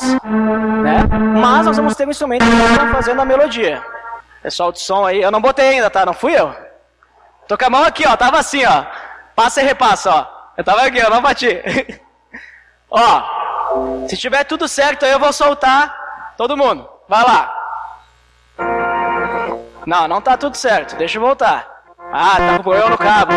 né? 0.84 0.89
Mas 1.20 1.66
nós 1.66 1.76
vamos 1.76 1.96
ter 1.96 2.08
um 2.08 2.12
instrumento 2.12 2.46
que 2.46 2.72
está 2.72 2.88
fazendo 2.92 3.22
a 3.22 3.26
melodia. 3.26 3.84
Pessoal 4.42 4.72
de 4.72 4.80
som 4.80 5.06
aí, 5.06 5.22
eu 5.22 5.32
não 5.32 5.42
botei 5.42 5.68
ainda, 5.68 5.90
tá? 5.90 6.06
Não 6.06 6.14
fui 6.14 6.34
eu? 6.34 6.56
Tô 7.48 7.58
com 7.58 7.66
a 7.66 7.70
mão 7.70 7.84
aqui, 7.84 8.08
ó, 8.08 8.16
tava 8.16 8.40
assim, 8.40 8.66
ó. 8.66 8.86
Passa 9.36 9.62
e 9.62 9.66
repassa, 9.66 10.12
ó. 10.12 10.28
Eu 10.56 10.64
tava 10.64 10.84
aqui, 10.84 10.98
eu 10.98 11.10
não 11.10 11.22
bati. 11.22 11.48
ó, 12.90 14.08
se 14.08 14.16
tiver 14.16 14.46
tudo 14.46 14.68
certo 14.68 15.06
aí 15.06 15.12
eu 15.12 15.20
vou 15.20 15.34
soltar 15.34 16.34
todo 16.38 16.56
mundo. 16.56 16.90
Vai 17.08 17.24
lá. 17.24 17.56
Não, 19.86 20.08
não 20.08 20.22
tá 20.22 20.38
tudo 20.38 20.56
certo, 20.56 20.96
deixa 20.96 21.18
eu 21.18 21.22
voltar. 21.22 21.68
Ah, 22.12 22.36
tá 22.38 22.64
com 22.64 22.74
eu 22.74 22.90
no 22.90 22.98
cabo. 22.98 23.34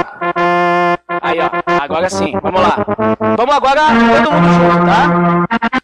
Aí, 1.21 1.38
ó. 1.40 1.51
Agora 1.83 2.09
sim. 2.09 2.33
Vamos 2.40 2.61
lá. 2.61 2.77
Vamos 3.37 3.55
agora 3.55 3.83
todo 3.87 4.33
mundo 4.33 4.49
junto, 4.53 4.87
tá? 4.87 5.83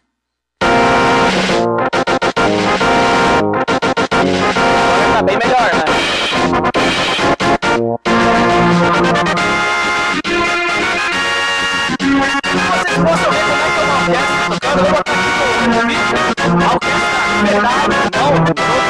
Vocês 7.79 7.95
possam 12.99 13.31
ver 13.31 13.43
como 13.47 13.63
é 13.63 13.71
que 13.71 13.79
eu 13.79 13.87
não 13.87 14.03
orquestra 14.05 14.35
tocando, 14.49 14.79
eu 14.79 14.91
botar 14.91 15.45
aqui 15.47 15.65
no 15.69 15.79
vídeo. 15.87 16.19
A 16.39 16.73
orquestra, 16.73 17.07
verdade, 17.45 17.87
não, 18.17 18.88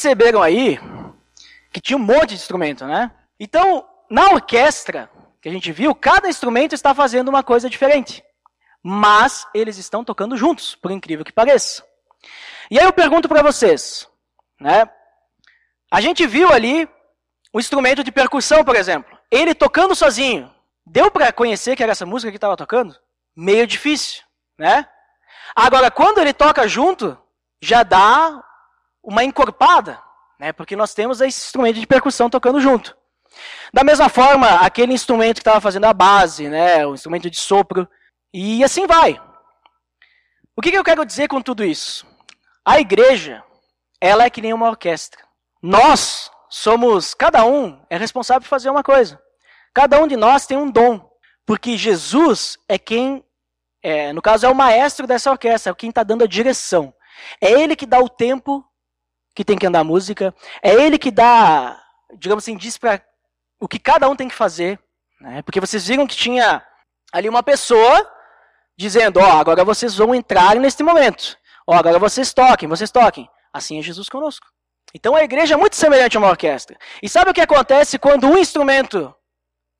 perceberam 0.00 0.40
aí 0.40 0.80
que 1.70 1.78
tinha 1.78 1.96
um 1.98 2.00
monte 2.00 2.28
de 2.28 2.36
instrumento, 2.36 2.86
né? 2.86 3.10
Então, 3.38 3.86
na 4.08 4.30
orquestra 4.30 5.10
que 5.42 5.48
a 5.48 5.52
gente 5.52 5.70
viu, 5.72 5.94
cada 5.94 6.26
instrumento 6.26 6.74
está 6.74 6.94
fazendo 6.94 7.28
uma 7.28 7.42
coisa 7.42 7.68
diferente. 7.68 8.24
Mas 8.82 9.46
eles 9.52 9.76
estão 9.76 10.02
tocando 10.02 10.38
juntos, 10.38 10.74
por 10.74 10.90
incrível 10.90 11.22
que 11.22 11.32
pareça. 11.32 11.84
E 12.70 12.78
aí 12.78 12.86
eu 12.86 12.94
pergunto 12.94 13.28
para 13.28 13.42
vocês, 13.42 14.08
né? 14.58 14.88
A 15.90 16.00
gente 16.00 16.26
viu 16.26 16.50
ali 16.50 16.88
o 17.52 17.60
instrumento 17.60 18.02
de 18.02 18.10
percussão, 18.10 18.64
por 18.64 18.76
exemplo. 18.76 19.18
Ele 19.30 19.54
tocando 19.54 19.94
sozinho. 19.94 20.50
Deu 20.86 21.10
para 21.10 21.30
conhecer 21.30 21.76
que 21.76 21.82
era 21.82 21.92
essa 21.92 22.06
música 22.06 22.30
que 22.30 22.38
estava 22.38 22.56
tocando? 22.56 22.96
Meio 23.36 23.66
difícil, 23.66 24.22
né? 24.58 24.88
Agora, 25.54 25.90
quando 25.90 26.20
ele 26.20 26.32
toca 26.32 26.66
junto, 26.66 27.18
já 27.60 27.82
dá 27.82 28.42
uma 29.02 29.24
encorpada, 29.24 30.00
né? 30.38 30.52
Porque 30.52 30.76
nós 30.76 30.94
temos 30.94 31.20
esse 31.20 31.46
instrumento 31.46 31.78
de 31.78 31.86
percussão 31.86 32.30
tocando 32.30 32.60
junto. 32.60 32.96
Da 33.72 33.84
mesma 33.84 34.08
forma, 34.08 34.48
aquele 34.60 34.92
instrumento 34.92 35.36
que 35.36 35.40
estava 35.40 35.60
fazendo 35.60 35.84
a 35.84 35.92
base, 35.92 36.48
né? 36.48 36.86
O 36.86 36.94
instrumento 36.94 37.30
de 37.30 37.38
sopro. 37.38 37.88
E 38.32 38.62
assim 38.64 38.86
vai. 38.86 39.20
O 40.56 40.62
que, 40.62 40.70
que 40.70 40.78
eu 40.78 40.84
quero 40.84 41.04
dizer 41.04 41.28
com 41.28 41.40
tudo 41.40 41.64
isso? 41.64 42.06
A 42.64 42.80
igreja, 42.80 43.42
ela 44.00 44.24
é 44.24 44.30
que 44.30 44.42
nem 44.42 44.52
uma 44.52 44.68
orquestra. 44.68 45.24
Nós 45.62 46.30
somos, 46.48 47.14
cada 47.14 47.44
um 47.44 47.80
é 47.88 47.96
responsável 47.96 48.42
por 48.42 48.48
fazer 48.48 48.70
uma 48.70 48.82
coisa. 48.82 49.20
Cada 49.72 50.00
um 50.00 50.06
de 50.06 50.16
nós 50.16 50.46
tem 50.46 50.56
um 50.56 50.70
dom. 50.70 51.08
Porque 51.46 51.76
Jesus 51.76 52.58
é 52.68 52.78
quem, 52.78 53.24
é, 53.82 54.12
no 54.12 54.20
caso, 54.20 54.46
é 54.46 54.48
o 54.48 54.54
maestro 54.54 55.06
dessa 55.06 55.30
orquestra, 55.30 55.72
é 55.72 55.74
quem 55.74 55.90
está 55.90 56.02
dando 56.02 56.24
a 56.24 56.28
direção. 56.28 56.92
É 57.40 57.50
ele 57.50 57.76
que 57.76 57.86
dá 57.86 57.98
o 57.98 58.08
tempo 58.08 58.64
que 59.34 59.44
tem 59.44 59.58
que 59.58 59.66
andar 59.66 59.80
a 59.80 59.84
música. 59.84 60.34
É 60.62 60.72
ele 60.72 60.98
que 60.98 61.10
dá, 61.10 61.80
digamos 62.18 62.44
assim, 62.44 62.56
diz 62.56 62.76
para 62.76 63.02
o 63.60 63.68
que 63.68 63.78
cada 63.78 64.08
um 64.08 64.16
tem 64.16 64.28
que 64.28 64.34
fazer. 64.34 64.78
Né? 65.20 65.42
Porque 65.42 65.60
vocês 65.60 65.86
viram 65.86 66.06
que 66.06 66.16
tinha 66.16 66.64
ali 67.12 67.28
uma 67.28 67.42
pessoa 67.42 68.10
dizendo: 68.76 69.20
Ó, 69.20 69.22
oh, 69.22 69.38
agora 69.38 69.64
vocês 69.64 69.94
vão 69.96 70.14
entrar 70.14 70.56
neste 70.56 70.82
momento. 70.82 71.36
Ó, 71.66 71.74
oh, 71.74 71.78
agora 71.78 71.98
vocês 71.98 72.32
toquem, 72.32 72.68
vocês 72.68 72.90
toquem. 72.90 73.28
Assim 73.52 73.78
é 73.78 73.82
Jesus 73.82 74.08
conosco. 74.08 74.46
Então 74.94 75.14
a 75.14 75.22
igreja 75.22 75.54
é 75.54 75.56
muito 75.56 75.76
semelhante 75.76 76.16
a 76.16 76.20
uma 76.20 76.30
orquestra. 76.30 76.76
E 77.02 77.08
sabe 77.08 77.30
o 77.30 77.34
que 77.34 77.40
acontece 77.40 77.98
quando 77.98 78.26
um 78.26 78.38
instrumento 78.38 79.14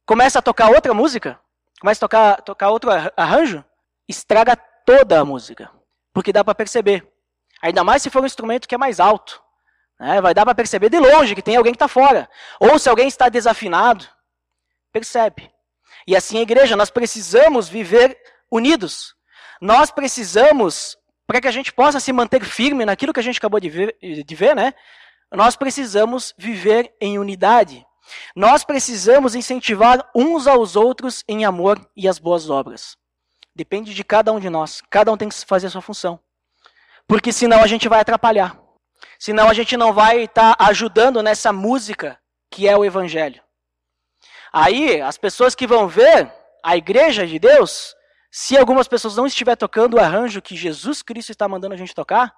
começa 0.06 0.38
a 0.38 0.42
tocar 0.42 0.70
outra 0.70 0.94
música? 0.94 1.40
Começa 1.80 1.98
a 1.98 2.06
tocar, 2.08 2.42
tocar 2.42 2.70
outro 2.70 2.90
arranjo? 3.16 3.64
Estraga 4.08 4.56
toda 4.84 5.20
a 5.20 5.24
música. 5.24 5.70
Porque 6.12 6.32
dá 6.32 6.44
para 6.44 6.54
perceber. 6.54 7.06
Ainda 7.62 7.84
mais 7.84 8.02
se 8.02 8.10
for 8.10 8.22
um 8.22 8.26
instrumento 8.26 8.66
que 8.68 8.74
é 8.74 8.78
mais 8.78 9.00
alto. 9.00 9.42
Né? 9.98 10.20
Vai 10.20 10.32
dar 10.32 10.44
para 10.44 10.54
perceber 10.54 10.88
de 10.88 10.98
longe 10.98 11.34
que 11.34 11.42
tem 11.42 11.56
alguém 11.56 11.72
que 11.72 11.76
está 11.76 11.88
fora. 11.88 12.28
Ou 12.58 12.78
se 12.78 12.88
alguém 12.88 13.06
está 13.06 13.28
desafinado, 13.28 14.08
percebe. 14.92 15.50
E 16.06 16.16
assim 16.16 16.38
a 16.38 16.42
igreja, 16.42 16.76
nós 16.76 16.90
precisamos 16.90 17.68
viver 17.68 18.18
unidos. 18.50 19.14
Nós 19.60 19.90
precisamos, 19.90 20.96
para 21.26 21.40
que 21.40 21.48
a 21.48 21.52
gente 21.52 21.72
possa 21.72 22.00
se 22.00 22.12
manter 22.12 22.42
firme 22.44 22.84
naquilo 22.84 23.12
que 23.12 23.20
a 23.20 23.22
gente 23.22 23.38
acabou 23.38 23.60
de 23.60 23.68
ver, 23.68 23.96
de 24.00 24.34
ver 24.34 24.56
né? 24.56 24.72
Nós 25.30 25.54
precisamos 25.54 26.34
viver 26.36 26.92
em 27.00 27.18
unidade. 27.18 27.86
Nós 28.34 28.64
precisamos 28.64 29.34
incentivar 29.34 30.10
uns 30.16 30.46
aos 30.46 30.74
outros 30.74 31.22
em 31.28 31.44
amor 31.44 31.80
e 31.96 32.08
as 32.08 32.18
boas 32.18 32.50
obras. 32.50 32.96
Depende 33.54 33.94
de 33.94 34.02
cada 34.02 34.32
um 34.32 34.40
de 34.40 34.48
nós. 34.48 34.82
Cada 34.90 35.12
um 35.12 35.16
tem 35.16 35.28
que 35.28 35.44
fazer 35.44 35.68
a 35.68 35.70
sua 35.70 35.82
função. 35.82 36.18
Porque 37.10 37.32
senão 37.32 37.60
a 37.60 37.66
gente 37.66 37.88
vai 37.88 37.98
atrapalhar. 37.98 38.56
Senão 39.18 39.48
a 39.48 39.52
gente 39.52 39.76
não 39.76 39.92
vai 39.92 40.26
estar 40.26 40.54
tá 40.54 40.66
ajudando 40.66 41.20
nessa 41.24 41.52
música 41.52 42.16
que 42.48 42.68
é 42.68 42.76
o 42.76 42.84
Evangelho. 42.84 43.42
Aí, 44.52 45.00
as 45.00 45.18
pessoas 45.18 45.56
que 45.56 45.66
vão 45.66 45.88
ver 45.88 46.32
a 46.64 46.76
igreja 46.76 47.26
de 47.26 47.36
Deus, 47.36 47.96
se 48.30 48.56
algumas 48.56 48.86
pessoas 48.86 49.16
não 49.16 49.26
estiver 49.26 49.56
tocando 49.56 49.94
o 49.94 50.00
arranjo 50.00 50.40
que 50.40 50.54
Jesus 50.54 51.02
Cristo 51.02 51.32
está 51.32 51.48
mandando 51.48 51.74
a 51.74 51.76
gente 51.76 51.96
tocar, 51.96 52.32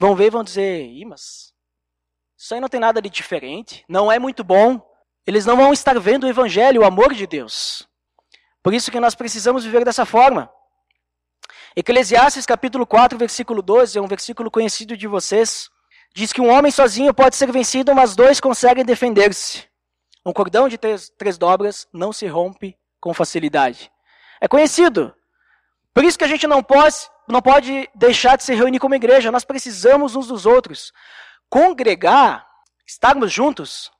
vão 0.00 0.16
ver 0.16 0.26
e 0.26 0.30
vão 0.30 0.42
dizer: 0.42 0.84
Ih, 0.84 1.04
mas 1.04 1.52
isso 2.36 2.54
aí 2.54 2.60
não 2.60 2.68
tem 2.68 2.80
nada 2.80 3.00
de 3.00 3.08
diferente, 3.08 3.84
não 3.88 4.10
é 4.10 4.18
muito 4.18 4.42
bom. 4.42 4.84
Eles 5.24 5.46
não 5.46 5.56
vão 5.56 5.72
estar 5.72 5.96
vendo 6.00 6.24
o 6.24 6.28
Evangelho, 6.28 6.82
o 6.82 6.84
amor 6.84 7.14
de 7.14 7.24
Deus. 7.24 7.88
Por 8.64 8.74
isso 8.74 8.90
que 8.90 8.98
nós 8.98 9.14
precisamos 9.14 9.62
viver 9.62 9.84
dessa 9.84 10.04
forma. 10.04 10.50
Eclesiastes 11.74 12.44
capítulo 12.44 12.86
4, 12.86 13.16
versículo 13.16 13.62
12, 13.62 13.98
é 13.98 14.02
um 14.02 14.06
versículo 14.06 14.50
conhecido 14.50 14.94
de 14.94 15.06
vocês. 15.06 15.70
Diz 16.14 16.30
que 16.30 16.40
um 16.40 16.50
homem 16.50 16.70
sozinho 16.70 17.14
pode 17.14 17.34
ser 17.34 17.50
vencido, 17.50 17.94
mas 17.94 18.14
dois 18.14 18.40
conseguem 18.40 18.84
defender-se. 18.84 19.66
Um 20.24 20.34
cordão 20.34 20.68
de 20.68 20.76
três, 20.76 21.10
três 21.16 21.38
dobras 21.38 21.88
não 21.90 22.12
se 22.12 22.26
rompe 22.26 22.76
com 23.00 23.14
facilidade. 23.14 23.90
É 24.38 24.46
conhecido. 24.46 25.14
Por 25.94 26.04
isso 26.04 26.18
que 26.18 26.24
a 26.24 26.28
gente 26.28 26.46
não 26.46 26.62
pode, 26.62 26.94
não 27.26 27.40
pode 27.40 27.88
deixar 27.94 28.36
de 28.36 28.44
se 28.44 28.54
reunir 28.54 28.78
como 28.78 28.94
igreja. 28.94 29.32
Nós 29.32 29.44
precisamos 29.44 30.14
uns 30.14 30.26
dos 30.26 30.44
outros. 30.44 30.92
Congregar, 31.48 32.46
estarmos 32.86 33.32
juntos, 33.32 33.90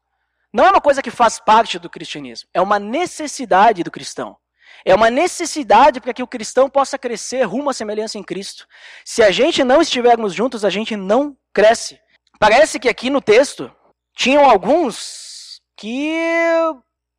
não 0.52 0.66
é 0.66 0.70
uma 0.70 0.80
coisa 0.80 1.00
que 1.00 1.10
faz 1.10 1.40
parte 1.40 1.78
do 1.78 1.88
cristianismo. 1.88 2.50
É 2.52 2.60
uma 2.60 2.78
necessidade 2.78 3.82
do 3.82 3.90
cristão. 3.90 4.36
É 4.84 4.94
uma 4.94 5.10
necessidade 5.10 6.00
para 6.00 6.12
que 6.12 6.22
o 6.22 6.26
cristão 6.26 6.68
possa 6.68 6.98
crescer 6.98 7.42
rumo 7.42 7.70
à 7.70 7.72
semelhança 7.72 8.18
em 8.18 8.22
Cristo. 8.22 8.66
Se 9.04 9.22
a 9.22 9.30
gente 9.30 9.62
não 9.62 9.80
estivermos 9.80 10.34
juntos, 10.34 10.64
a 10.64 10.70
gente 10.70 10.96
não 10.96 11.36
cresce. 11.52 12.00
Parece 12.38 12.80
que 12.80 12.88
aqui 12.88 13.10
no 13.10 13.20
texto 13.20 13.70
tinham 14.14 14.48
alguns 14.48 15.60
que 15.76 16.14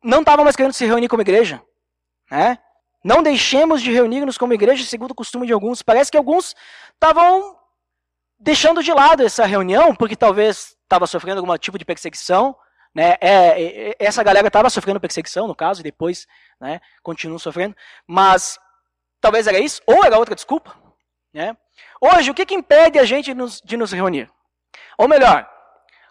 não 0.02 0.20
estavam 0.20 0.44
mais 0.44 0.56
querendo 0.56 0.72
se 0.72 0.84
reunir 0.84 1.08
como 1.08 1.22
igreja. 1.22 1.62
Né? 2.30 2.58
Não 3.02 3.22
deixemos 3.22 3.82
de 3.82 3.92
reunir-nos 3.92 4.38
como 4.38 4.54
igreja, 4.54 4.84
segundo 4.84 5.12
o 5.12 5.14
costume 5.14 5.46
de 5.46 5.52
alguns. 5.52 5.82
Parece 5.82 6.10
que 6.10 6.16
alguns 6.16 6.54
estavam 6.92 7.56
deixando 8.38 8.82
de 8.82 8.92
lado 8.92 9.22
essa 9.22 9.46
reunião, 9.46 9.94
porque 9.94 10.16
talvez 10.16 10.76
estava 10.82 11.06
sofrendo 11.06 11.40
algum 11.40 11.56
tipo 11.56 11.78
de 11.78 11.84
perseguição, 11.84 12.54
né? 12.94 13.16
É, 13.20 13.28
é, 13.30 13.90
é, 13.90 13.96
essa 13.98 14.22
galera 14.22 14.46
estava 14.46 14.70
sofrendo 14.70 15.00
perseguição, 15.00 15.48
no 15.48 15.54
caso, 15.54 15.80
e 15.80 15.82
depois 15.84 16.26
né, 16.60 16.80
sofrendo. 17.38 17.76
Mas 18.06 18.58
talvez 19.20 19.46
era 19.46 19.58
isso, 19.58 19.82
ou 19.86 20.04
era 20.04 20.18
outra 20.18 20.34
desculpa. 20.34 20.76
Né? 21.32 21.56
Hoje, 22.00 22.30
o 22.30 22.34
que, 22.34 22.46
que 22.46 22.54
impede 22.54 22.98
a 22.98 23.04
gente 23.04 23.34
nos, 23.34 23.60
de 23.60 23.76
nos 23.76 23.92
reunir? 23.92 24.30
Ou 24.96 25.08
melhor, 25.08 25.50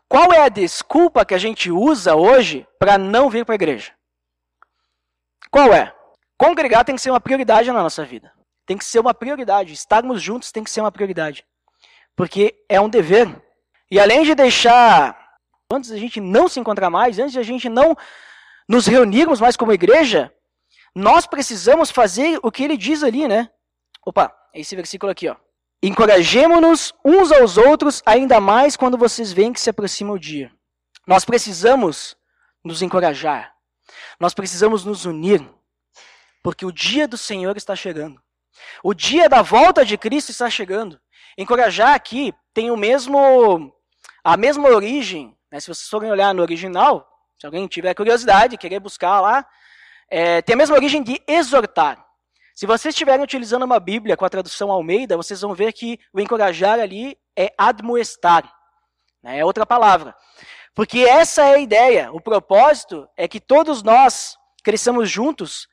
qual 0.10 0.34
é 0.34 0.42
a 0.42 0.50
desculpa 0.50 1.26
que 1.26 1.34
a 1.34 1.38
gente 1.38 1.72
usa 1.72 2.16
hoje 2.16 2.68
para 2.78 2.98
não 2.98 3.30
vir 3.30 3.46
para 3.46 3.54
a 3.54 3.56
igreja? 3.56 3.94
Qual 5.50 5.74
é? 5.74 5.96
Congregar 6.38 6.84
tem 6.84 6.96
que 6.96 7.02
ser 7.02 7.12
uma 7.12 7.22
prioridade 7.22 7.72
na 7.72 7.82
nossa 7.82 8.04
vida. 8.04 8.34
Tem 8.66 8.78
que 8.78 8.84
ser 8.84 9.00
uma 9.00 9.14
prioridade. 9.14 9.72
Estarmos 9.72 10.22
juntos 10.22 10.52
tem 10.52 10.64
que 10.64 10.70
ser 10.70 10.82
uma 10.82 10.92
prioridade. 10.92 11.46
Porque 12.16 12.56
é 12.68 12.82
um 12.82 12.90
dever. 12.90 13.42
E 13.90 14.00
além 14.00 14.24
de 14.24 14.36
deixar 14.36 15.23
antes 15.74 15.90
da 15.90 15.98
gente 15.98 16.20
não 16.20 16.48
se 16.48 16.60
encontrar 16.60 16.90
mais, 16.90 17.20
antes 17.20 17.34
de 17.34 17.40
a 17.40 17.44
gente 17.44 17.70
não 17.70 17.96
nos 18.68 18.88
reunirmos 18.88 19.42
mais 19.42 19.58
como 19.58 19.74
igreja, 19.74 20.34
nós 20.96 21.26
precisamos 21.26 21.90
fazer 21.90 22.40
o 22.44 22.52
que 22.52 22.64
ele 22.64 22.78
diz 22.78 23.04
ali, 23.04 23.28
né? 23.28 23.50
Opa, 24.06 24.34
é 24.54 24.60
esse 24.60 24.76
versículo 24.76 25.12
aqui, 25.12 25.28
ó. 25.28 25.36
Encorajemo-nos 25.82 26.94
uns 27.04 27.32
aos 27.32 27.58
outros, 27.58 28.02
ainda 28.06 28.40
mais 28.40 28.78
quando 28.78 28.98
vocês 28.98 29.34
veem 29.34 29.52
que 29.52 29.60
se 29.60 29.70
aproxima 29.70 30.14
o 30.14 30.20
dia. 30.20 30.52
Nós 31.06 31.26
precisamos 31.26 32.16
nos 32.64 32.82
encorajar. 32.82 33.54
Nós 34.20 34.34
precisamos 34.34 34.86
nos 34.86 35.06
unir, 35.06 35.46
porque 36.42 36.66
o 36.66 36.72
dia 36.72 37.08
do 37.08 37.18
Senhor 37.18 37.58
está 37.58 37.76
chegando. 37.76 38.22
O 38.82 38.94
dia 38.94 39.28
da 39.28 39.42
volta 39.42 39.84
de 39.84 39.98
Cristo 39.98 40.30
está 40.30 40.50
chegando. 40.50 41.00
Encorajar 41.38 41.94
aqui 41.94 42.34
tem 42.54 42.72
o 42.72 42.78
mesmo 42.78 43.74
a 44.24 44.38
mesma 44.38 44.70
origem 44.70 45.36
né? 45.54 45.60
Se 45.60 45.68
vocês 45.68 45.88
forem 45.88 46.10
olhar 46.10 46.34
no 46.34 46.42
original, 46.42 47.08
se 47.40 47.46
alguém 47.46 47.68
tiver 47.68 47.94
curiosidade, 47.94 48.58
querer 48.58 48.80
buscar 48.80 49.22
lá, 49.22 49.48
é, 50.10 50.42
tem 50.42 50.56
a 50.56 50.58
mesma 50.58 50.76
origem 50.76 51.04
de 51.04 51.22
exortar. 51.28 52.04
Se 52.56 52.66
vocês 52.66 52.94
estiverem 52.94 53.24
utilizando 53.24 53.62
uma 53.62 53.80
Bíblia 53.80 54.18
com 54.18 54.26
a 54.26 54.30
tradução 54.30 54.72
Almeida, 54.72 55.16
vocês 55.16 55.42
vão 55.42 55.54
ver 55.54 55.72
que 55.72 56.00
o 56.12 56.20
encorajar 56.20 56.80
ali 56.80 57.16
é 57.38 57.54
admoestar. 57.56 58.52
Né? 59.22 59.40
É 59.40 59.46
outra 59.46 59.64
palavra. 59.64 60.16
Porque 60.74 61.02
essa 61.02 61.44
é 61.44 61.54
a 61.54 61.60
ideia. 61.60 62.12
O 62.12 62.20
propósito 62.20 63.08
é 63.16 63.28
que 63.28 63.40
todos 63.40 63.84
nós 63.84 64.36
cresçamos 64.64 65.08
juntos 65.08 65.68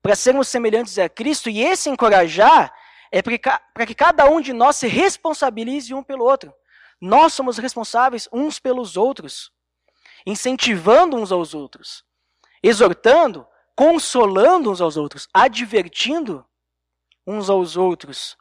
para 0.00 0.16
sermos 0.16 0.48
semelhantes 0.48 0.98
a 0.98 1.10
Cristo. 1.10 1.50
E 1.50 1.62
esse 1.62 1.90
encorajar 1.90 2.72
é 3.12 3.20
para 3.20 3.86
que 3.86 3.94
cada 3.94 4.30
um 4.30 4.40
de 4.40 4.54
nós 4.54 4.76
se 4.76 4.88
responsabilize 4.88 5.92
um 5.92 6.02
pelo 6.02 6.24
outro. 6.24 6.54
Nós 7.00 7.32
somos 7.32 7.58
responsáveis 7.58 8.28
uns 8.32 8.58
pelos 8.58 8.96
outros, 8.96 9.52
incentivando 10.26 11.16
uns 11.16 11.30
aos 11.30 11.54
outros, 11.54 12.04
exortando, 12.62 13.46
consolando 13.74 14.70
uns 14.70 14.80
aos 14.80 14.96
outros, 14.96 15.28
advertindo 15.32 16.44
uns 17.26 17.50
aos 17.50 17.76
outros, 17.76 18.36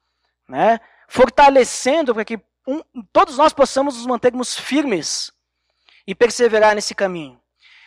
né? 0.47 0.79
fortalecendo 1.07 2.13
para 2.13 2.25
que 2.25 2.39
um, 2.67 2.81
todos 3.11 3.37
nós 3.37 3.53
possamos 3.53 3.95
nos 3.95 4.07
mantermos 4.07 4.57
firmes 4.57 5.31
e 6.07 6.15
perseverar 6.15 6.75
nesse 6.75 6.95
caminho. 6.95 7.39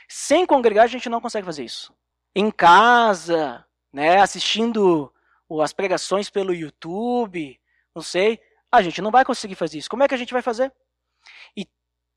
Sem 0.09 0.47
congregar, 0.47 0.85
a 0.85 0.89
gente 0.89 1.09
não 1.09 1.21
consegue 1.21 1.45
fazer 1.45 1.65
isso. 1.65 1.93
Em 2.35 2.51
casa, 2.51 3.65
né, 3.93 4.21
assistindo 4.21 5.13
as 5.63 5.73
pregações 5.73 6.31
pelo 6.31 6.55
YouTube, 6.55 7.61
não 7.95 8.03
sei, 8.03 8.41
a 8.71 8.83
gente 8.83 9.01
não 9.01 9.11
vai 9.11 9.25
conseguir 9.25 9.55
fazer 9.55 9.79
isso. 9.79 9.91
Como 9.91 10.03
é 10.03 10.09
que 10.09 10.15
a 10.15 10.19
gente 10.19 10.33
vai 10.33 10.43
fazer? 10.43 10.73
E 11.57 11.67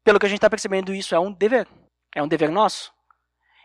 pelo 0.04 0.20
que 0.20 0.26
a 0.26 0.30
gente 0.30 0.38
está 0.38 0.50
percebendo, 0.50 0.94
isso 0.94 1.16
é 1.16 1.20
um 1.20 1.32
dever. 1.32 1.68
É 2.16 2.22
um 2.22 2.28
dever 2.28 2.52
nosso. 2.52 2.94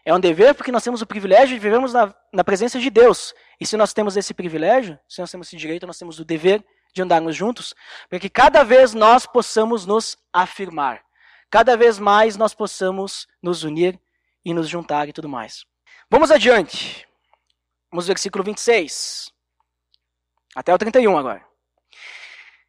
É 0.05 0.14
um 0.14 0.20
dever 0.20 0.55
porque 0.55 0.70
nós 0.70 0.85
temos 0.85 1.03
o 1.03 1.07
privilégio 1.07 1.57
de 1.57 1.61
vivermos 1.61 1.92
na, 1.92 2.14
na 2.33 2.44
presença 2.44 2.79
de 2.79 2.88
Deus. 2.90 3.35
E 3.61 3.66
se 3.66 3.77
nós 3.77 3.92
temos 3.92 4.16
esse 4.16 4.33
privilégio, 4.33 4.99
se 5.09 5.20
nós 5.20 5.31
temos 5.31 5.49
esse 5.49 5.57
direito, 5.57 5.87
nós 5.87 5.99
temos 5.99 6.20
o 6.20 6.25
dever 6.25 6.64
de 6.94 7.03
andarmos 7.03 7.37
juntos, 7.37 7.75
para 8.09 8.20
que 8.20 8.31
cada 8.31 8.62
vez 8.62 8.94
nós 8.94 9.27
possamos 9.27 9.85
nos 9.85 10.16
afirmar. 10.33 11.05
Cada 11.51 11.77
vez 11.77 11.99
mais 11.99 12.37
nós 12.37 12.55
possamos 12.55 13.27
nos 13.42 13.64
unir 13.64 14.01
e 14.44 14.55
nos 14.55 14.68
juntar 14.68 15.09
e 15.09 15.12
tudo 15.12 15.29
mais. 15.29 15.64
Vamos 16.09 16.31
adiante. 16.31 17.07
Vamos 17.90 18.07
versículo 18.07 18.44
26. 18.44 19.33
Até 20.55 20.72
o 20.72 20.79
31 20.79 21.18
agora. 21.18 21.56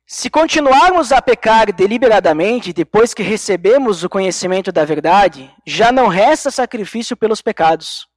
Se 0.10 0.30
continuarmos 0.30 1.12
a 1.12 1.22
pecar 1.22 1.74
deliberadamente 1.74 2.72
depois 2.72 3.14
que 3.14 3.22
recebemos 3.22 4.06
o 4.06 4.10
conhecimento 4.10 4.72
da 4.72 4.86
verdade, 4.86 5.54
já 5.66 5.92
não 5.92 6.08
resta 6.08 6.50
sacrifício 6.50 7.18
pelos 7.18 7.42
pecados, 7.42 8.08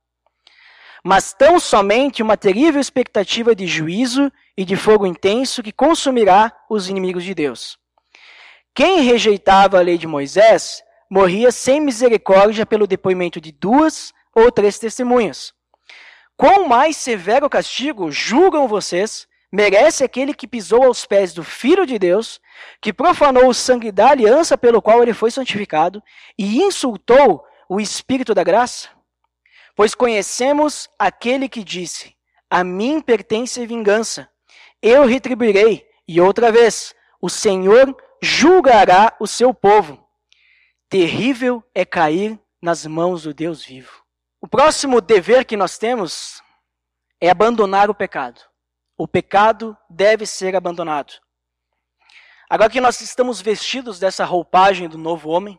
mas 1.05 1.33
tão 1.33 1.59
somente 1.59 2.22
uma 2.22 2.37
terrível 2.37 2.81
expectativa 2.81 3.57
de 3.57 3.66
juízo 3.66 4.31
e 4.57 4.64
de 4.64 4.76
fogo 4.76 5.05
intenso 5.05 5.64
que 5.64 5.72
consumirá 5.72 6.57
os 6.70 6.88
inimigos 6.88 7.24
de 7.24 7.35
Deus. 7.35 7.76
Quem 8.72 9.00
rejeitava 9.00 9.79
a 9.79 9.83
lei 9.83 9.98
de 9.98 10.07
Moisés 10.07 10.85
morria 11.11 11.50
sem 11.50 11.81
misericórdia 11.81 12.64
pelo 12.64 12.87
depoimento 12.87 13.40
de 13.40 13.50
duas 13.50 14.12
ou 14.33 14.53
três 14.53 14.79
testemunhas. 14.79 15.53
Quão 16.37 16.68
mais 16.68 16.96
severo 16.96 17.50
castigo 17.50 18.12
julgam 18.12 18.68
vocês 18.68 19.26
merece 19.52 20.04
aquele 20.04 20.32
que 20.32 20.46
pisou 20.46 20.84
aos 20.84 21.04
pés 21.04 21.32
do 21.32 21.42
Filho 21.42 21.84
de 21.84 21.98
Deus, 21.98 22.40
que 22.80 22.92
profanou 22.92 23.48
o 23.48 23.54
sangue 23.54 23.90
da 23.90 24.10
aliança 24.10 24.56
pelo 24.56 24.80
qual 24.80 25.02
ele 25.02 25.12
foi 25.12 25.30
santificado 25.30 26.02
e 26.38 26.62
insultou 26.62 27.44
o 27.68 27.80
Espírito 27.80 28.34
da 28.34 28.44
graça? 28.44 28.88
Pois 29.74 29.94
conhecemos 29.94 30.88
aquele 30.98 31.48
que 31.48 31.64
disse: 31.64 32.14
A 32.48 32.62
mim 32.62 33.00
pertence 33.00 33.64
vingança, 33.66 34.28
eu 34.82 35.04
retribuirei, 35.04 35.86
e 36.06 36.20
outra 36.20 36.52
vez, 36.52 36.94
o 37.20 37.28
Senhor 37.28 37.96
julgará 38.22 39.16
o 39.20 39.26
seu 39.26 39.54
povo. 39.54 40.06
Terrível 40.88 41.62
é 41.74 41.84
cair 41.84 42.38
nas 42.60 42.84
mãos 42.84 43.22
do 43.22 43.32
Deus 43.32 43.64
vivo. 43.64 44.02
O 44.40 44.48
próximo 44.48 45.00
dever 45.00 45.44
que 45.44 45.56
nós 45.56 45.78
temos 45.78 46.42
é 47.20 47.30
abandonar 47.30 47.90
o 47.90 47.94
pecado. 47.94 48.49
O 49.00 49.08
pecado 49.08 49.74
deve 49.88 50.26
ser 50.26 50.54
abandonado. 50.54 51.14
Agora 52.50 52.68
que 52.68 52.82
nós 52.82 53.00
estamos 53.00 53.40
vestidos 53.40 53.98
dessa 53.98 54.26
roupagem 54.26 54.90
do 54.90 54.98
novo 54.98 55.30
homem, 55.30 55.58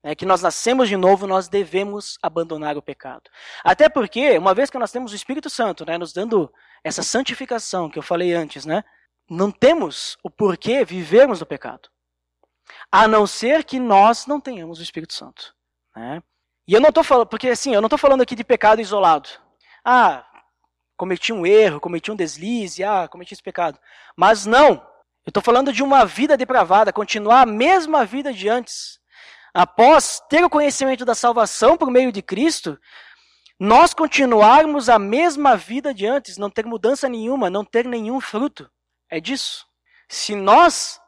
né, 0.00 0.14
que 0.14 0.24
nós 0.24 0.42
nascemos 0.42 0.88
de 0.88 0.96
novo, 0.96 1.26
nós 1.26 1.48
devemos 1.48 2.16
abandonar 2.22 2.76
o 2.76 2.82
pecado. 2.82 3.28
Até 3.64 3.88
porque, 3.88 4.38
uma 4.38 4.54
vez 4.54 4.70
que 4.70 4.78
nós 4.78 4.92
temos 4.92 5.10
o 5.10 5.16
Espírito 5.16 5.50
Santo, 5.50 5.84
né, 5.84 5.98
nos 5.98 6.12
dando 6.12 6.54
essa 6.84 7.02
santificação 7.02 7.90
que 7.90 7.98
eu 7.98 8.02
falei 8.02 8.32
antes, 8.32 8.64
né, 8.64 8.84
não 9.28 9.50
temos 9.50 10.16
o 10.22 10.30
porquê 10.30 10.84
vivermos 10.84 11.40
no 11.40 11.46
pecado. 11.46 11.88
A 12.92 13.08
não 13.08 13.26
ser 13.26 13.64
que 13.64 13.80
nós 13.80 14.24
não 14.24 14.40
tenhamos 14.40 14.78
o 14.78 14.84
Espírito 14.84 15.14
Santo. 15.14 15.52
Né? 15.96 16.22
E 16.68 16.74
eu 16.74 16.80
não 16.80 16.90
estou 16.90 17.02
falando, 17.02 17.26
porque 17.26 17.48
assim, 17.48 17.74
eu 17.74 17.80
não 17.80 17.88
estou 17.88 17.98
falando 17.98 18.20
aqui 18.20 18.36
de 18.36 18.44
pecado 18.44 18.80
isolado. 18.80 19.28
Ah, 19.84 20.27
cometi 20.98 21.32
um 21.32 21.46
erro, 21.46 21.80
cometi 21.80 22.10
um 22.10 22.16
deslize, 22.16 22.82
ah, 22.82 23.08
cometi 23.08 23.32
esse 23.32 23.42
pecado. 23.42 23.78
Mas 24.16 24.44
não, 24.44 24.70
eu 25.24 25.30
estou 25.30 25.42
falando 25.42 25.72
de 25.72 25.82
uma 25.82 26.04
vida 26.04 26.36
depravada, 26.36 26.92
continuar 26.92 27.42
a 27.42 27.46
mesma 27.46 28.04
vida 28.04 28.32
de 28.32 28.48
antes. 28.48 28.98
Após 29.54 30.20
ter 30.28 30.44
o 30.44 30.50
conhecimento 30.50 31.04
da 31.04 31.14
salvação 31.14 31.76
por 31.76 31.90
meio 31.90 32.10
de 32.10 32.20
Cristo, 32.20 32.78
nós 33.58 33.94
continuarmos 33.94 34.88
a 34.88 34.98
mesma 34.98 35.56
vida 35.56 35.94
de 35.94 36.04
antes, 36.04 36.36
não 36.36 36.50
ter 36.50 36.66
mudança 36.66 37.08
nenhuma, 37.08 37.48
não 37.48 37.64
ter 37.64 37.86
nenhum 37.86 38.20
fruto. 38.20 38.68
É 39.08 39.20
disso. 39.20 39.66
Se 40.08 40.34
nós 40.34 41.00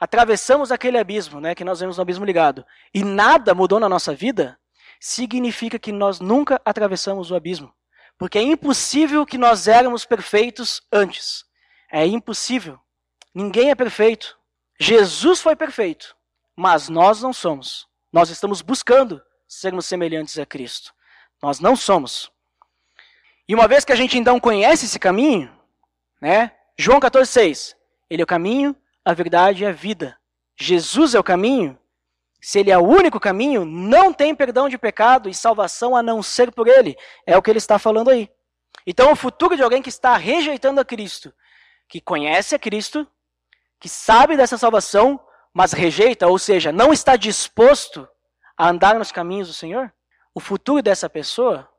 atravessamos 0.00 0.72
aquele 0.72 0.98
abismo, 0.98 1.40
né, 1.40 1.54
que 1.54 1.64
nós 1.64 1.80
vemos 1.80 1.98
no 1.98 2.02
abismo 2.02 2.24
ligado, 2.24 2.64
e 2.94 3.04
nada 3.04 3.54
mudou 3.54 3.78
na 3.78 3.88
nossa 3.88 4.14
vida, 4.14 4.58
significa 4.98 5.78
que 5.78 5.92
nós 5.92 6.18
nunca 6.18 6.60
atravessamos 6.64 7.30
o 7.30 7.36
abismo. 7.36 7.72
Porque 8.18 8.38
é 8.38 8.42
impossível 8.42 9.26
que 9.26 9.38
nós 9.38 9.66
éramos 9.66 10.04
perfeitos 10.04 10.82
antes. 10.92 11.44
É 11.90 12.06
impossível. 12.06 12.78
Ninguém 13.34 13.70
é 13.70 13.74
perfeito. 13.74 14.38
Jesus 14.78 15.40
foi 15.40 15.54
perfeito, 15.54 16.16
mas 16.56 16.88
nós 16.88 17.22
não 17.22 17.32
somos. 17.32 17.86
Nós 18.12 18.30
estamos 18.30 18.60
buscando 18.62 19.22
sermos 19.48 19.86
semelhantes 19.86 20.38
a 20.38 20.46
Cristo. 20.46 20.92
Nós 21.42 21.60
não 21.60 21.76
somos. 21.76 22.30
E 23.48 23.54
uma 23.54 23.68
vez 23.68 23.84
que 23.84 23.92
a 23.92 23.96
gente 23.96 24.18
então 24.18 24.38
conhece 24.38 24.86
esse 24.86 24.98
caminho, 24.98 25.52
né? 26.20 26.52
João 26.78 27.00
14,6. 27.00 27.74
Ele 28.08 28.22
é 28.22 28.24
o 28.24 28.26
caminho, 28.26 28.76
a 29.04 29.12
verdade 29.12 29.62
e 29.62 29.66
a 29.66 29.72
vida. 29.72 30.18
Jesus 30.58 31.14
é 31.14 31.18
o 31.18 31.24
caminho, 31.24 31.78
se 32.44 32.58
ele 32.58 32.72
é 32.72 32.76
o 32.76 32.82
único 32.82 33.20
caminho, 33.20 33.64
não 33.64 34.12
tem 34.12 34.34
perdão 34.34 34.68
de 34.68 34.76
pecado 34.76 35.28
e 35.28 35.34
salvação 35.34 35.94
a 35.94 36.02
não 36.02 36.20
ser 36.20 36.50
por 36.50 36.66
ele. 36.66 36.96
É 37.24 37.38
o 37.38 37.40
que 37.40 37.48
ele 37.48 37.58
está 37.58 37.78
falando 37.78 38.10
aí. 38.10 38.28
Então, 38.84 39.12
o 39.12 39.16
futuro 39.16 39.56
de 39.56 39.62
alguém 39.62 39.80
que 39.80 39.88
está 39.88 40.16
rejeitando 40.16 40.80
a 40.80 40.84
Cristo, 40.84 41.32
que 41.88 42.00
conhece 42.00 42.56
a 42.56 42.58
Cristo, 42.58 43.06
que 43.78 43.88
sabe 43.88 44.36
dessa 44.36 44.58
salvação, 44.58 45.20
mas 45.54 45.72
rejeita, 45.72 46.26
ou 46.26 46.36
seja, 46.36 46.72
não 46.72 46.92
está 46.92 47.14
disposto 47.14 48.08
a 48.58 48.68
andar 48.68 48.98
nos 48.98 49.12
caminhos 49.12 49.46
do 49.46 49.54
Senhor, 49.54 49.92
o 50.34 50.40
futuro 50.40 50.82
dessa 50.82 51.08
pessoa 51.08 51.70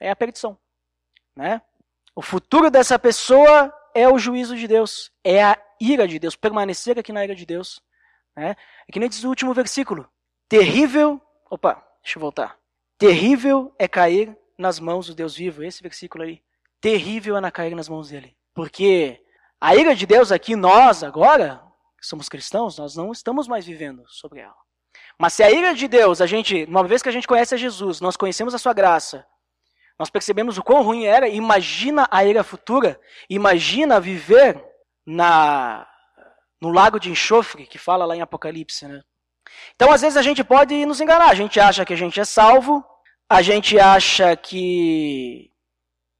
é 0.00 0.10
a 0.10 0.16
perdição. 0.16 0.58
Né? 1.36 1.62
O 2.16 2.22
futuro 2.22 2.68
dessa 2.68 2.98
pessoa 2.98 3.72
é 3.94 4.08
o 4.08 4.18
juízo 4.18 4.56
de 4.56 4.66
Deus, 4.66 5.12
é 5.22 5.44
a 5.44 5.56
ira 5.80 6.08
de 6.08 6.18
Deus, 6.18 6.34
permanecer 6.34 6.98
aqui 6.98 7.12
na 7.12 7.22
ira 7.22 7.34
de 7.36 7.46
Deus. 7.46 7.80
Né? 8.36 8.56
É 8.88 8.92
que 8.92 8.98
nem 8.98 9.08
diz 9.08 9.22
o 9.24 9.28
último 9.28 9.54
versículo. 9.54 10.08
Terrível. 10.48 11.20
Opa, 11.50 11.82
deixa 12.02 12.18
eu 12.18 12.20
voltar. 12.20 12.58
Terrível 12.98 13.74
é 13.78 13.88
cair 13.88 14.36
nas 14.58 14.78
mãos 14.78 15.06
do 15.06 15.14
Deus 15.14 15.36
vivo. 15.36 15.62
Esse 15.62 15.82
versículo 15.82 16.24
aí. 16.24 16.42
Terrível 16.80 17.36
é 17.36 17.50
cair 17.50 17.74
nas 17.74 17.88
mãos 17.88 18.10
dele. 18.10 18.36
Porque 18.54 19.20
a 19.60 19.74
ira 19.74 19.94
de 19.94 20.06
Deus 20.06 20.30
aqui, 20.30 20.54
nós 20.54 21.02
agora, 21.02 21.62
que 21.98 22.06
somos 22.06 22.28
cristãos, 22.28 22.78
nós 22.78 22.94
não 22.94 23.12
estamos 23.12 23.48
mais 23.48 23.66
vivendo 23.66 24.04
sobre 24.08 24.40
ela. 24.40 24.54
Mas 25.18 25.32
se 25.32 25.42
a 25.42 25.50
ira 25.50 25.74
de 25.74 25.88
Deus, 25.88 26.20
a 26.20 26.26
gente, 26.26 26.64
uma 26.64 26.84
vez 26.84 27.02
que 27.02 27.08
a 27.08 27.12
gente 27.12 27.26
conhece 27.26 27.54
a 27.54 27.58
Jesus, 27.58 28.00
nós 28.00 28.16
conhecemos 28.16 28.54
a 28.54 28.58
sua 28.58 28.72
graça, 28.72 29.26
nós 29.98 30.10
percebemos 30.10 30.58
o 30.58 30.62
quão 30.62 30.82
ruim 30.82 31.04
era, 31.04 31.28
imagina 31.28 32.06
a 32.10 32.24
ira 32.24 32.42
futura, 32.42 33.00
imagina 33.30 34.00
viver 34.00 34.62
na 35.06 35.88
no 36.64 36.72
lago 36.72 36.98
de 36.98 37.10
enxofre, 37.10 37.66
que 37.66 37.78
fala 37.78 38.06
lá 38.06 38.16
em 38.16 38.22
Apocalipse. 38.22 38.88
Né? 38.88 39.02
Então, 39.74 39.92
às 39.92 40.00
vezes, 40.00 40.16
a 40.16 40.22
gente 40.22 40.42
pode 40.42 40.86
nos 40.86 41.00
enganar. 41.00 41.28
A 41.28 41.34
gente 41.34 41.60
acha 41.60 41.84
que 41.84 41.92
a 41.92 41.96
gente 41.96 42.18
é 42.18 42.24
salvo, 42.24 42.84
a 43.28 43.42
gente 43.42 43.78
acha 43.78 44.34
que 44.34 45.50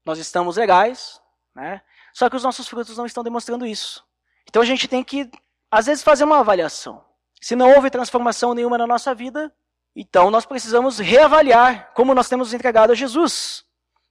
nós 0.05 0.19
estamos 0.19 0.57
legais, 0.57 1.21
né? 1.55 1.81
só 2.13 2.29
que 2.29 2.37
os 2.37 2.43
nossos 2.43 2.69
frutos 2.69 2.97
não 2.99 3.07
estão 3.07 3.25
demonstrando 3.25 3.65
isso. 3.65 4.05
Então, 4.49 4.61
a 4.61 4.67
gente 4.67 4.87
tem 4.87 5.03
que, 5.03 5.31
às 5.71 5.87
vezes, 5.87 6.05
fazer 6.05 6.25
uma 6.25 6.41
avaliação. 6.41 7.03
Se 7.41 7.57
não 7.57 7.75
houve 7.75 7.91
transformação 7.91 8.55
nenhuma 8.55 8.77
na 8.77 8.87
nossa 8.87 9.15
vida, 9.15 9.55
então 9.97 10.31
nós 10.31 10.45
precisamos 10.45 10.99
reavaliar 10.99 11.93
como 11.95 12.15
nós 12.15 12.29
temos 12.29 12.53
entregado 12.53 12.91
a 12.91 12.95
Jesus. 12.95 13.65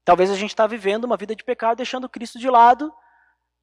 Talvez 0.04 0.32
a 0.32 0.36
gente 0.36 0.52
está 0.52 0.66
vivendo 0.68 1.06
uma 1.06 1.18
vida 1.18 1.36
de 1.36 1.44
pecado, 1.44 1.78
deixando 1.78 2.10
Cristo 2.10 2.40
de 2.40 2.50
lado, 2.50 2.94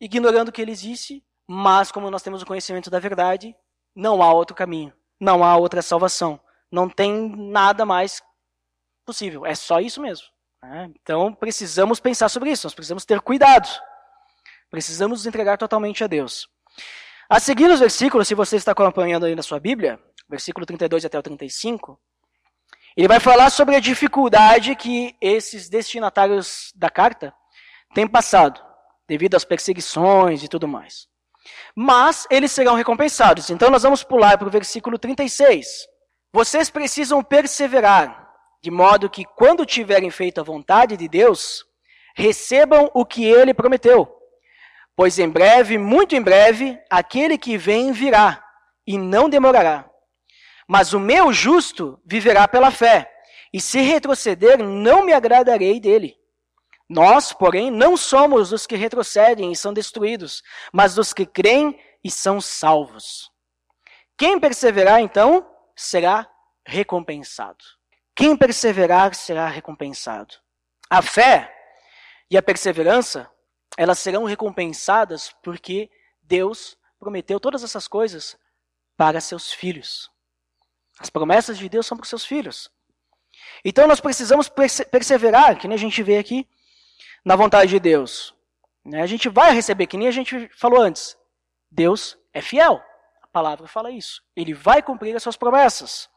ignorando 0.01 0.53
que 0.53 0.63
Ele 0.63 0.73
existe 0.73 1.25
mas 1.53 1.91
como 1.91 2.13
nós 2.13 2.23
temos 2.23 2.43
o 2.43 2.47
conhecimento 2.47 2.89
da 2.89 3.01
verdade, 3.01 3.57
não 3.93 4.23
há 4.23 4.33
outro 4.33 4.55
caminho, 4.55 4.93
não 5.19 5.43
há 5.43 5.57
outra 5.57 5.83
salvação, 5.83 6.39
não 6.71 6.89
tem 6.89 7.29
nada 7.37 7.85
mais 7.85 8.23
possível. 9.05 9.45
É 9.45 9.57
só 9.57 9.81
isso 9.81 10.01
mesmo. 10.01 10.29
Né? 10.63 10.93
Então 11.03 11.35
precisamos 11.35 11.99
pensar 11.99 12.29
sobre 12.29 12.53
isso, 12.53 12.67
nós 12.67 12.75
precisamos 12.75 13.05
ter 13.05 13.21
cuidado. 13.21 13.69
Precisamos 14.71 15.19
nos 15.19 15.27
entregar 15.27 15.59
totalmente 15.59 16.05
a 16.05 16.07
Deus. 16.07 16.49
A 17.29 17.41
seguir 17.41 17.69
os 17.69 17.81
versículos, 17.81 18.29
se 18.29 18.35
você 18.37 18.55
está 18.55 18.71
acompanhando 18.71 19.27
aí 19.27 19.35
na 19.35 19.43
sua 19.43 19.59
Bíblia, 19.59 19.99
versículo 20.29 20.65
32 20.65 21.05
até 21.05 21.19
o 21.19 21.23
35, 21.23 22.01
ele 22.97 23.09
vai 23.09 23.19
falar 23.19 23.51
sobre 23.51 23.75
a 23.75 23.81
dificuldade 23.81 24.77
que 24.77 25.17
esses 25.21 25.69
destinatários 25.69 26.73
da 26.77 26.89
carta 26.89 27.35
têm 27.93 28.07
passado, 28.07 28.65
devido 29.09 29.35
às 29.35 29.45
perseguições 29.45 30.45
e 30.45 30.49
tudo 30.49 30.69
mais. 30.69 31.10
Mas 31.75 32.27
eles 32.31 32.53
serão 32.53 32.75
recompensados. 32.75 33.51
Então 33.51 33.71
nós 33.71 33.83
vamos 33.83 34.03
pular 34.03 34.37
para 34.39 34.49
o 34.49 34.51
versículo 34.51 34.99
36. 34.99 35.67
Vocês 36.33 36.71
precisam 36.71 37.23
perseverar, 37.23 38.29
de 38.63 38.71
modo 38.71 39.11
que 39.11 39.25
quando 39.25 39.67
tiverem 39.67 40.11
feito 40.11 40.41
a 40.41 40.45
vontade 40.45 40.97
de 40.97 41.09
Deus, 41.09 41.65
recebam 42.15 42.91
o 42.95 43.05
que 43.05 43.25
ele 43.25 43.55
prometeu. 43.55 44.09
Pois 44.95 45.19
em 45.19 45.29
breve, 45.29 45.79
muito 45.79 46.15
em 46.15 46.21
breve, 46.21 46.79
aquele 46.91 47.39
que 47.39 47.57
vem 47.57 47.93
virá, 47.93 48.45
e 48.87 48.99
não 48.99 49.29
demorará. 49.29 49.89
Mas 50.69 50.93
o 50.93 51.01
meu 51.01 51.33
justo 51.33 51.99
viverá 52.05 52.47
pela 52.47 52.71
fé, 52.71 53.11
e 53.53 53.61
se 53.61 53.81
retroceder, 53.81 54.63
não 54.63 55.05
me 55.05 55.13
agradarei 55.13 55.81
dele. 55.81 56.20
Nós, 56.91 57.33
porém, 57.33 57.71
não 57.71 57.97
somos 57.97 58.51
dos 58.51 58.67
que 58.67 58.75
retrocedem 58.75 59.53
e 59.53 59.57
são 59.57 59.73
destruídos, 59.73 60.43
mas 60.73 60.97
dos 60.97 61.13
que 61.13 61.25
creem 61.25 61.81
e 62.03 62.11
são 62.11 62.41
salvos. 62.41 63.31
Quem 64.19 64.41
perseverar, 64.41 65.01
então, 65.01 65.49
será 65.77 66.29
recompensado. 66.67 67.65
Quem 68.13 68.37
perseverar 68.37 69.15
será 69.15 69.47
recompensado. 69.47 70.35
A 70.91 71.01
fé 71.01 71.57
e 72.29 72.37
a 72.37 72.43
perseverança, 72.43 73.31
elas 73.79 74.01
serão 74.01 74.25
recompensadas 74.25 75.33
porque 75.45 75.89
Deus 76.21 76.77
prometeu 76.99 77.39
todas 77.39 77.63
essas 77.63 77.87
coisas 77.87 78.37
para 78.97 79.21
seus 79.21 79.53
filhos. 79.53 80.11
As 80.99 81.09
promessas 81.09 81.57
de 81.57 81.69
Deus 81.69 81.87
são 81.87 81.97
para 81.97 82.03
os 82.03 82.11
seus 82.11 82.27
filhos. 82.27 82.69
Então 83.65 83.87
nós 83.87 84.01
precisamos 84.01 84.49
perseverar, 84.91 85.57
que 85.57 85.69
nem 85.69 85.77
a 85.77 85.81
gente 85.81 86.03
vê 86.03 86.19
aqui, 86.19 86.49
na 87.25 87.37
vontade 87.37 87.71
de 87.71 87.81
Deus. 87.81 88.35
Né? 88.85 89.03
A 89.03 89.07
gente 89.07 89.29
vai 89.29 89.53
receber, 89.53 89.87
que 89.87 89.97
nem 89.97 90.09
a 90.09 90.13
gente 90.13 90.49
falou 90.57 90.81
antes. 90.81 91.17
Deus 91.71 92.19
é 92.33 92.41
fiel. 92.41 92.83
A 93.23 93.27
palavra 93.29 93.67
fala 93.67 93.91
isso. 93.91 94.23
Ele 94.35 94.55
vai 94.55 94.83
cumprir 94.83 95.15
as 95.15 95.23
suas 95.23 95.37
promessas. 95.37 96.09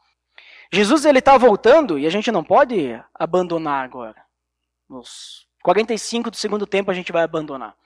Jesus 0.72 1.04
ele 1.04 1.18
está 1.18 1.36
voltando 1.36 1.98
e 1.98 2.06
a 2.06 2.10
gente 2.10 2.32
não 2.32 2.42
pode 2.42 3.00
abandonar 3.14 3.84
agora. 3.84 4.24
Nos 4.88 5.46
45 5.62 6.30
do 6.30 6.36
segundo 6.36 6.66
tempo 6.66 6.90
a 6.90 6.94
gente 6.94 7.12
vai 7.12 7.22
abandonar. 7.22 7.76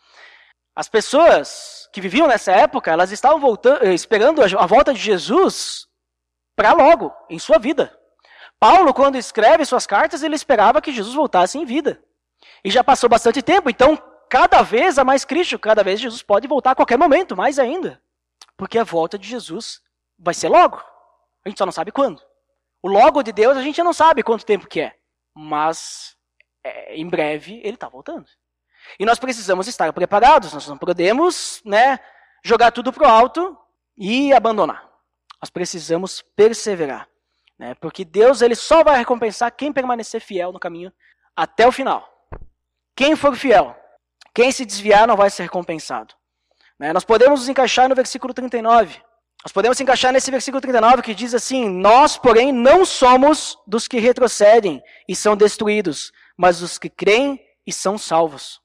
As 0.74 0.88
pessoas 0.88 1.88
que 1.92 2.00
viviam 2.00 2.28
nessa 2.28 2.52
época, 2.52 2.90
elas 2.90 3.10
estavam 3.10 3.40
voltando, 3.40 3.84
eh, 3.84 3.94
esperando 3.94 4.42
a 4.42 4.66
volta 4.66 4.94
de 4.94 5.00
Jesus 5.00 5.88
para 6.54 6.72
logo, 6.72 7.12
em 7.28 7.38
sua 7.38 7.58
vida. 7.58 7.96
Paulo, 8.60 8.94
quando 8.94 9.16
escreve 9.16 9.64
suas 9.64 9.86
cartas, 9.86 10.22
ele 10.22 10.34
esperava 10.34 10.80
que 10.80 10.92
Jesus 10.92 11.14
voltasse 11.14 11.58
em 11.58 11.64
vida. 11.64 12.02
E 12.64 12.70
já 12.70 12.82
passou 12.82 13.08
bastante 13.08 13.42
tempo, 13.42 13.70
então 13.70 13.96
cada 14.28 14.62
vez 14.62 14.98
há 14.98 15.04
mais 15.04 15.24
Cristo, 15.24 15.58
cada 15.58 15.82
vez 15.82 16.00
Jesus 16.00 16.22
pode 16.22 16.46
voltar 16.46 16.72
a 16.72 16.74
qualquer 16.74 16.98
momento, 16.98 17.36
mais 17.36 17.58
ainda. 17.58 18.02
Porque 18.56 18.78
a 18.78 18.84
volta 18.84 19.18
de 19.18 19.28
Jesus 19.28 19.80
vai 20.18 20.34
ser 20.34 20.48
logo. 20.48 20.82
A 21.44 21.48
gente 21.48 21.58
só 21.58 21.64
não 21.64 21.72
sabe 21.72 21.92
quando. 21.92 22.22
O 22.82 22.88
logo 22.88 23.22
de 23.22 23.32
Deus 23.32 23.56
a 23.56 23.62
gente 23.62 23.82
não 23.82 23.92
sabe 23.92 24.22
quanto 24.22 24.44
tempo 24.44 24.68
que 24.68 24.80
é. 24.80 24.96
Mas 25.34 26.16
é, 26.64 26.96
em 26.96 27.08
breve 27.08 27.60
ele 27.64 27.74
está 27.74 27.88
voltando. 27.88 28.26
E 28.98 29.04
nós 29.04 29.18
precisamos 29.18 29.66
estar 29.66 29.92
preparados, 29.92 30.52
nós 30.52 30.66
não 30.66 30.78
podemos 30.78 31.60
né, 31.64 31.98
jogar 32.44 32.70
tudo 32.70 32.92
para 32.92 33.06
o 33.06 33.10
alto 33.10 33.56
e 33.96 34.32
abandonar. 34.32 34.88
Nós 35.40 35.50
precisamos 35.50 36.22
perseverar. 36.36 37.08
Né, 37.58 37.74
porque 37.74 38.04
Deus 38.04 38.40
ele 38.40 38.54
só 38.54 38.84
vai 38.84 38.96
recompensar 38.98 39.50
quem 39.50 39.72
permanecer 39.72 40.20
fiel 40.20 40.52
no 40.52 40.60
caminho 40.60 40.92
até 41.34 41.66
o 41.66 41.72
final. 41.72 42.08
Quem 42.98 43.14
for 43.14 43.36
fiel, 43.36 43.76
quem 44.34 44.50
se 44.50 44.64
desviar 44.64 45.06
não 45.06 45.16
vai 45.16 45.30
ser 45.30 45.44
recompensado. 45.44 46.12
Né, 46.80 46.92
nós 46.92 47.04
podemos 47.04 47.38
nos 47.38 47.48
encaixar 47.48 47.88
no 47.88 47.94
versículo 47.94 48.34
39. 48.34 49.00
Nós 49.44 49.52
podemos 49.52 49.80
encaixar 49.80 50.12
nesse 50.12 50.32
versículo 50.32 50.60
39 50.60 51.02
que 51.02 51.14
diz 51.14 51.32
assim: 51.32 51.68
Nós, 51.68 52.18
porém, 52.18 52.50
não 52.50 52.84
somos 52.84 53.56
dos 53.68 53.86
que 53.86 54.00
retrocedem 54.00 54.82
e 55.08 55.14
são 55.14 55.36
destruídos, 55.36 56.10
mas 56.36 56.60
os 56.60 56.76
que 56.76 56.90
creem 56.90 57.40
e 57.64 57.72
são 57.72 57.96
salvos. 57.96 58.60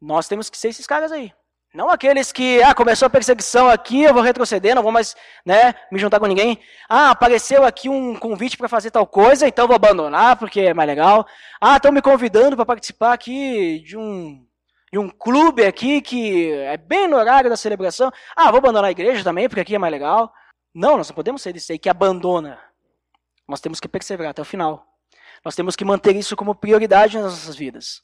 Nós 0.00 0.28
temos 0.28 0.48
que 0.48 0.56
ser 0.56 0.68
esses 0.68 0.86
caras 0.86 1.10
aí. 1.10 1.32
Não 1.74 1.90
aqueles 1.90 2.32
que, 2.32 2.62
ah, 2.62 2.74
começou 2.74 3.06
a 3.06 3.10
perseguição 3.10 3.68
aqui, 3.68 4.02
eu 4.02 4.14
vou 4.14 4.22
retroceder, 4.22 4.74
não 4.74 4.82
vou 4.82 4.90
mais, 4.90 5.14
né, 5.44 5.74
me 5.92 5.98
juntar 5.98 6.18
com 6.18 6.26
ninguém. 6.26 6.58
Ah, 6.88 7.10
apareceu 7.10 7.64
aqui 7.64 7.90
um 7.90 8.16
convite 8.16 8.56
para 8.56 8.68
fazer 8.68 8.90
tal 8.90 9.06
coisa, 9.06 9.46
então 9.46 9.66
vou 9.66 9.76
abandonar 9.76 10.36
porque 10.36 10.60
é 10.60 10.74
mais 10.74 10.88
legal. 10.88 11.26
Ah, 11.60 11.76
estão 11.76 11.92
me 11.92 12.00
convidando 12.00 12.56
para 12.56 12.64
participar 12.64 13.12
aqui 13.12 13.80
de 13.80 13.96
um 13.96 14.44
de 14.90 14.98
um 14.98 15.10
clube 15.10 15.66
aqui 15.66 16.00
que 16.00 16.50
é 16.50 16.78
bem 16.78 17.06
no 17.06 17.16
horário 17.18 17.50
da 17.50 17.56
celebração. 17.56 18.10
Ah, 18.34 18.50
vou 18.50 18.58
abandonar 18.58 18.88
a 18.88 18.90
igreja 18.90 19.22
também 19.22 19.46
porque 19.46 19.60
aqui 19.60 19.74
é 19.74 19.78
mais 19.78 19.92
legal. 19.92 20.32
Não, 20.74 20.96
nós 20.96 21.08
não 21.08 21.14
podemos 21.14 21.42
ser 21.42 21.52
desse 21.52 21.72
aí 21.72 21.78
que 21.78 21.90
abandona. 21.90 22.58
Nós 23.46 23.60
temos 23.60 23.80
que 23.80 23.88
perseverar 23.88 24.30
até 24.30 24.40
o 24.40 24.46
final. 24.46 24.86
Nós 25.44 25.54
temos 25.54 25.76
que 25.76 25.84
manter 25.84 26.16
isso 26.16 26.34
como 26.34 26.54
prioridade 26.54 27.18
nas 27.18 27.32
nossas 27.32 27.56
vidas. 27.56 28.02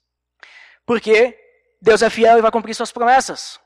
Porque 0.85 1.39
Deus 1.85 2.01
é 2.01 2.09
fiel 2.09 2.39
e 2.39 2.41
vai 2.41 2.51
cumprir 2.51 2.75
suas 2.75 2.91
promessas. 2.91 3.61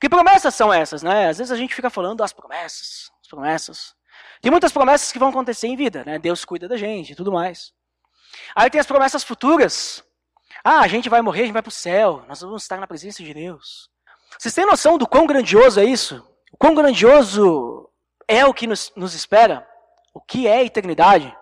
Que 0.00 0.08
promessas 0.08 0.56
são 0.56 0.72
essas, 0.72 1.04
né? 1.04 1.28
Às 1.28 1.38
vezes 1.38 1.52
a 1.52 1.56
gente 1.56 1.72
fica 1.72 1.88
falando 1.88 2.18
das 2.18 2.32
promessas, 2.32 3.12
as 3.22 3.28
promessas. 3.28 3.94
Tem 4.42 4.50
muitas 4.50 4.72
promessas 4.72 5.12
que 5.12 5.20
vão 5.20 5.28
acontecer 5.28 5.68
em 5.68 5.76
vida, 5.76 6.02
né? 6.04 6.18
Deus 6.18 6.44
cuida 6.44 6.66
da 6.66 6.76
gente 6.76 7.12
e 7.12 7.14
tudo 7.14 7.30
mais. 7.30 7.72
Aí 8.56 8.68
tem 8.68 8.80
as 8.80 8.86
promessas 8.88 9.22
futuras. 9.22 10.02
Ah, 10.64 10.80
a 10.80 10.88
gente 10.88 11.08
vai 11.08 11.22
morrer, 11.22 11.42
a 11.42 11.44
gente 11.44 11.52
vai 11.52 11.62
para 11.62 11.68
o 11.68 11.72
céu, 11.72 12.24
nós 12.26 12.40
vamos 12.40 12.62
estar 12.62 12.78
na 12.78 12.88
presença 12.88 13.22
de 13.22 13.32
Deus. 13.32 13.88
Vocês 14.36 14.52
têm 14.52 14.66
noção 14.66 14.98
do 14.98 15.06
quão 15.06 15.24
grandioso 15.24 15.78
é 15.78 15.84
isso? 15.84 16.26
O 16.52 16.56
quão 16.56 16.74
grandioso 16.74 17.88
é 18.26 18.44
o 18.44 18.52
que 18.52 18.66
nos, 18.66 18.92
nos 18.96 19.14
espera? 19.14 19.64
O 20.12 20.20
que 20.20 20.48
é 20.48 20.56
a 20.56 20.64
eternidade? 20.64 21.32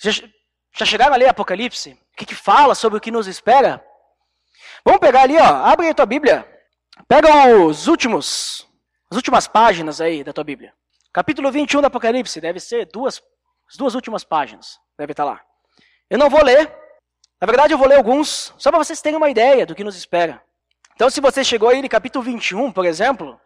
Já, 0.00 0.10
já 0.76 0.84
chegaram 0.84 1.14
a 1.14 1.16
ler 1.16 1.28
Apocalipse? 1.28 1.92
O 1.92 2.16
que, 2.16 2.26
que 2.26 2.34
fala 2.34 2.74
sobre 2.74 2.98
o 2.98 3.00
que 3.00 3.12
nos 3.12 3.28
espera? 3.28 3.84
Vamos 4.84 5.00
pegar 5.00 5.22
ali, 5.22 5.36
ó. 5.36 5.44
Abre 5.44 5.86
aí 5.86 5.90
a 5.92 5.94
tua 5.94 6.06
Bíblia. 6.06 6.46
Pega 7.06 7.56
os 7.56 7.86
últimos, 7.86 8.66
as 9.10 9.16
últimas 9.16 9.46
páginas 9.46 10.00
aí 10.00 10.24
da 10.24 10.32
tua 10.32 10.44
Bíblia. 10.44 10.72
Capítulo 11.12 11.50
21 11.50 11.80
do 11.80 11.86
Apocalipse, 11.86 12.40
deve 12.40 12.60
ser 12.60 12.86
duas, 12.86 13.22
as 13.68 13.76
duas 13.76 13.94
últimas 13.94 14.24
páginas. 14.24 14.78
Deve 14.98 15.12
estar 15.12 15.24
lá. 15.24 15.40
Eu 16.10 16.18
não 16.18 16.28
vou 16.28 16.42
ler. 16.42 16.72
Na 17.40 17.46
verdade, 17.46 17.72
eu 17.72 17.78
vou 17.78 17.86
ler 17.86 17.96
alguns, 17.96 18.52
só 18.58 18.70
para 18.70 18.82
vocês 18.82 19.00
terem 19.00 19.16
uma 19.16 19.30
ideia 19.30 19.64
do 19.64 19.74
que 19.74 19.84
nos 19.84 19.96
espera. 19.96 20.42
Então, 20.94 21.08
se 21.08 21.20
você 21.20 21.44
chegou 21.44 21.68
aí 21.68 21.80
no 21.80 21.88
capítulo 21.88 22.24
21, 22.24 22.72
por 22.72 22.84
exemplo, 22.84 23.40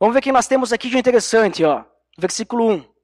vamos 0.00 0.14
ver 0.14 0.20
o 0.20 0.22
que 0.22 0.32
nós 0.32 0.46
temos 0.46 0.72
aqui 0.72 0.88
de 0.88 0.96
interessante, 0.96 1.62
ó. 1.62 1.84
Versículo 2.18 2.70
1. 2.70 2.94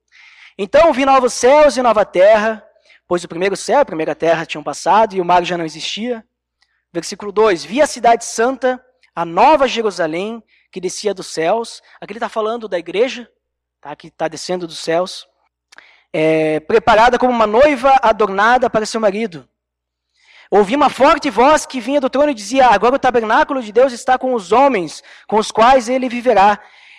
Então 0.63 0.93
vi 0.93 1.05
novos 1.05 1.33
céus 1.33 1.77
e 1.77 1.83
nova 1.83 2.05
terra, 2.05 2.63
pois 3.09 3.25
o 3.25 3.29
primeiro 3.29 3.57
céu 3.57 3.79
e 3.79 3.83
a 3.83 3.85
primeira 3.85 4.15
terra 4.15 4.45
tinham 4.45 4.63
passado 4.63 5.15
e 5.15 5.21
o 5.21 5.25
mar 5.25 5.45
já 5.45 5.57
não 5.57 5.65
existia. 5.65 6.23
Versículo 6.93 7.31
2: 7.31 7.65
Vi 7.65 7.81
a 7.81 7.87
cidade 7.87 8.25
santa, 8.25 8.85
a 9.15 9.25
nova 9.25 9.69
Jerusalém, 9.69 10.43
que 10.73 10.81
descia 10.81 11.15
dos 11.15 11.29
céus. 11.29 11.83
Aqui 12.01 12.13
ele 12.13 12.19
está 12.19 12.29
falando 12.29 12.69
da 12.69 12.79
igreja, 12.79 13.31
tá? 13.81 13.95
que 13.95 14.09
está 14.09 14.29
descendo 14.29 14.67
dos 14.67 14.79
céus. 14.79 15.29
É, 16.13 16.59
preparada 16.61 17.19
como 17.19 17.33
uma 17.33 17.47
noiva 17.47 17.97
adornada 18.03 18.69
para 18.69 18.85
seu 18.85 19.01
marido. 19.01 19.49
Ouvi 20.51 20.75
uma 20.75 20.91
forte 20.91 21.31
voz 21.31 21.65
que 21.65 21.81
vinha 21.81 22.01
do 22.01 22.11
trono 22.11 22.31
e 22.31 22.35
dizia: 22.35 22.67
Agora 22.67 22.97
o 22.97 22.99
tabernáculo 22.99 23.63
de 23.63 23.71
Deus 23.71 23.93
está 23.93 24.19
com 24.19 24.35
os 24.35 24.51
homens, 24.51 25.03
com 25.29 25.37
os 25.37 25.53
quais 25.53 25.89
ele 25.89 26.09
viverá. 26.09 26.59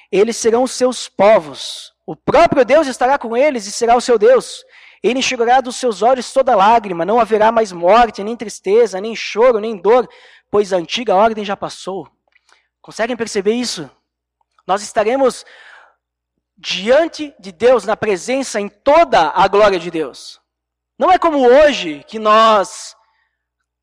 Eles 0.10 0.38
serão 0.38 0.64
os 0.64 0.72
seus 0.72 1.10
povos. 1.10 1.92
O 2.06 2.16
próprio 2.16 2.64
Deus 2.64 2.88
estará 2.88 3.18
com 3.18 3.36
eles 3.36 3.66
e 3.68 3.72
será 3.72 3.96
o 3.96 4.02
seu 4.02 4.18
Deus. 4.18 4.64
Ele 5.04 5.20
enxugará 5.20 5.62
dos 5.62 5.76
seus 5.76 6.02
olhos 6.02 6.32
toda 6.32 6.56
lágrima, 6.56 7.06
não 7.06 7.20
haverá 7.20 7.52
mais 7.52 7.72
morte, 7.72 8.24
nem 8.24 8.36
tristeza, 8.36 9.02
nem 9.02 9.16
choro, 9.16 9.60
nem 9.60 9.76
dor, 9.76 10.08
pois 10.50 10.72
a 10.72 10.78
antiga 10.78 11.16
ordem 11.16 11.44
já 11.44 11.58
passou. 11.58 12.08
Conseguem 12.82 13.18
perceber 13.18 13.54
isso? 13.54 13.90
Nós 14.68 14.84
estaremos 14.84 15.44
diante 16.56 17.34
de 17.40 17.52
Deus, 17.52 17.86
na 17.86 17.98
presença, 17.98 18.60
em 18.60 18.70
toda 18.70 19.30
a 19.30 19.48
glória 19.48 19.80
de 19.80 19.90
Deus. 19.90 20.40
Não 20.98 21.12
é 21.12 21.18
como 21.18 21.48
hoje 21.48 22.04
que 22.08 22.20
nós 22.20 22.96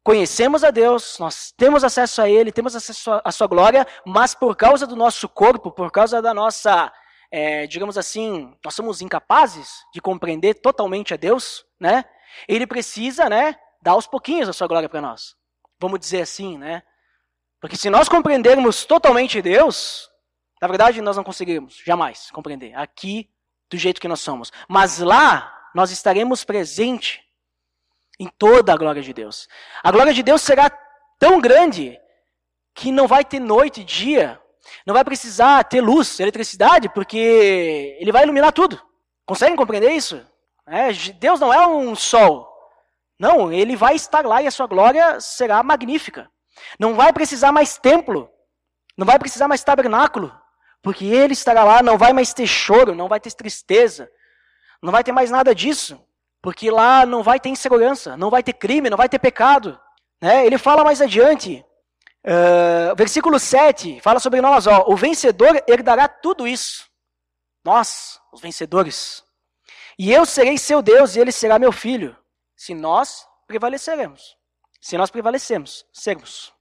conhecemos 0.05 0.63
a 0.63 0.71
Deus, 0.71 1.19
nós 1.19 1.53
temos 1.57 1.83
acesso 1.83 2.23
a 2.23 2.31
Ele, 2.31 2.53
temos 2.53 2.77
acesso 2.77 3.21
à 3.25 3.33
Sua 3.33 3.49
glória, 3.49 3.85
mas 4.07 4.35
por 4.35 4.57
causa 4.57 4.87
do 4.87 4.95
nosso 4.95 5.29
corpo, 5.29 5.73
por 5.73 5.91
causa 5.91 6.23
da 6.23 6.33
nossa 6.33 6.93
é, 7.31 7.67
digamos 7.67 7.99
assim, 7.99 8.57
nós 8.65 8.75
somos 8.75 9.03
incapazes 9.03 9.85
de 9.93 10.01
compreender 10.01 10.55
totalmente 10.55 11.13
a 11.13 11.17
Deus, 11.17 11.65
né? 11.79 12.05
Ele 12.47 12.67
precisa, 12.67 13.29
né, 13.29 13.57
dar 13.83 13.93
aos 13.93 14.07
pouquinhos 14.07 14.49
a 14.49 14.53
sua 14.53 14.67
glória 14.67 14.89
para 14.89 15.01
nós. 15.01 15.37
Vamos 15.79 16.01
dizer 16.01 16.23
assim, 16.23 16.59
né? 16.59 16.83
Porque 17.61 17.77
se 17.77 17.91
nós 17.91 18.09
compreendermos 18.09 18.85
totalmente 18.85 19.43
Deus, 19.43 20.11
na 20.61 20.69
verdade 20.69 21.01
nós 21.01 21.17
não 21.17 21.25
conseguiremos 21.25 21.77
jamais 21.85 22.31
compreender 22.31 22.75
aqui 22.75 23.29
do 23.71 23.77
jeito 23.77 24.01
que 24.01 24.09
nós 24.09 24.21
somos. 24.21 24.53
Mas 24.69 24.99
lá 24.99 25.71
nós 25.75 25.91
estaremos 25.91 26.45
presente 26.45 27.23
em 28.19 28.27
toda 28.27 28.73
a 28.73 28.77
glória 28.77 29.03
de 29.03 29.13
Deus. 29.13 29.49
A 29.83 29.91
glória 29.91 30.13
de 30.13 30.23
Deus 30.23 30.43
será 30.43 30.71
tão 31.19 31.41
grande 31.41 31.99
que 32.75 32.91
não 32.91 33.07
vai 33.07 33.25
ter 33.25 33.41
noite 33.41 33.81
e 33.81 33.85
dia 33.85 34.41
Não 34.87 34.95
vai 34.95 35.05
precisar 35.05 35.65
ter 35.65 35.81
luz, 35.81 36.19
eletricidade, 36.21 36.89
porque 36.89 37.97
ele 38.01 38.13
vai 38.13 38.25
iluminar 38.25 38.53
tudo. 38.53 38.81
Conseguem 39.27 39.57
compreender 39.57 39.91
isso? 39.93 40.25
É, 40.67 40.93
Deus 40.93 41.41
não 41.41 41.53
é 41.53 41.67
um 41.67 41.95
sol. 41.95 42.49
Não, 43.19 43.53
ele 43.53 43.75
vai 43.75 43.95
estar 43.95 44.25
lá 44.25 44.41
e 44.41 44.47
a 44.47 44.51
sua 44.51 44.67
glória 44.67 45.21
será 45.21 45.63
magnífica. 45.63 46.31
Não 46.79 46.95
vai 46.95 47.13
precisar 47.13 47.53
mais 47.53 47.79
templo. 47.79 48.31
Não 48.97 49.07
vai 49.07 49.19
precisar 49.19 49.49
mais 49.49 49.65
tabernáculo. 49.65 50.33
Porque 50.83 51.05
ele 51.05 51.33
estará 51.33 51.65
lá, 51.65 51.83
não 51.83 51.99
vai 51.99 52.13
mais 52.13 52.33
ter 52.33 52.47
choro, 52.47 52.95
não 52.95 53.09
vai 53.09 53.19
ter 53.19 53.33
tristeza. 53.33 54.11
Não 54.83 54.93
vai 54.93 55.03
ter 55.03 55.13
mais 55.13 55.31
nada 55.31 55.55
disso. 55.55 56.01
Porque 56.41 56.71
lá 56.71 57.05
não 57.05 57.23
vai 57.23 57.41
ter 57.41 57.49
insegurança, 57.49 58.17
não 58.17 58.31
vai 58.31 58.43
ter 58.43 58.53
crime, 58.53 58.89
não 58.89 58.97
vai 58.97 59.09
ter 59.09 59.19
pecado. 59.19 59.79
Né? 60.21 60.47
Ele 60.47 60.57
fala 60.57 60.85
mais 60.85 61.01
adiante, 61.01 61.65
uh, 62.27 62.95
versículo 62.97 63.39
7, 63.39 64.01
fala 64.01 64.21
sobre 64.21 64.41
nós, 64.41 64.67
ó, 64.67 64.85
o 64.89 64.97
vencedor 64.97 65.63
herdará 65.69 66.09
tudo 66.09 66.47
isso. 66.47 66.89
Nós, 67.65 68.21
os 68.33 68.41
vencedores. 68.41 69.23
E 69.99 70.13
eu 70.13 70.25
serei 70.25 70.57
seu 70.57 70.81
Deus 70.81 71.17
e 71.17 71.21
ele 71.21 71.33
será 71.33 71.59
meu 71.59 71.73
filho. 71.73 72.17
Se 72.57 72.75
nós 72.75 73.27
prevaleceremos. 73.47 74.37
Se 74.81 74.97
nós 74.97 75.11
prevalecemos, 75.11 75.85
sermos. 75.93 76.53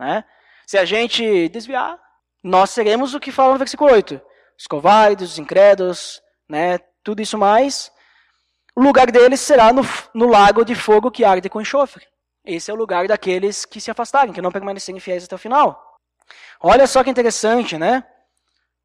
Né? 0.00 0.24
Se 0.66 0.78
a 0.78 0.84
gente 0.84 1.48
desviar, 1.50 2.00
nós 2.42 2.70
seremos 2.70 3.14
o 3.14 3.20
que 3.20 3.30
fala 3.30 3.52
no 3.52 3.58
versículo 3.58 3.92
8. 3.92 4.20
Os 4.58 4.66
covardes, 4.66 5.32
os 5.32 5.38
incrédulos, 5.38 6.22
né? 6.48 6.78
tudo 7.04 7.20
isso 7.20 7.36
mais. 7.36 7.92
O 8.74 8.82
lugar 8.82 9.10
deles 9.10 9.40
será 9.40 9.72
no, 9.72 9.82
no 10.14 10.26
lago 10.26 10.64
de 10.64 10.74
fogo 10.74 11.10
que 11.10 11.24
arde 11.24 11.48
com 11.48 11.60
enxofre. 11.60 12.06
Esse 12.44 12.70
é 12.70 12.74
o 12.74 12.76
lugar 12.76 13.06
daqueles 13.06 13.64
que 13.64 13.80
se 13.80 13.90
afastarem, 13.90 14.32
que 14.32 14.42
não 14.42 14.50
permanecerem 14.50 15.00
fiéis 15.00 15.24
até 15.24 15.34
o 15.34 15.38
final. 15.38 15.98
Olha 16.60 16.86
só 16.86 17.04
que 17.04 17.10
interessante, 17.10 17.78
né? 17.78 18.04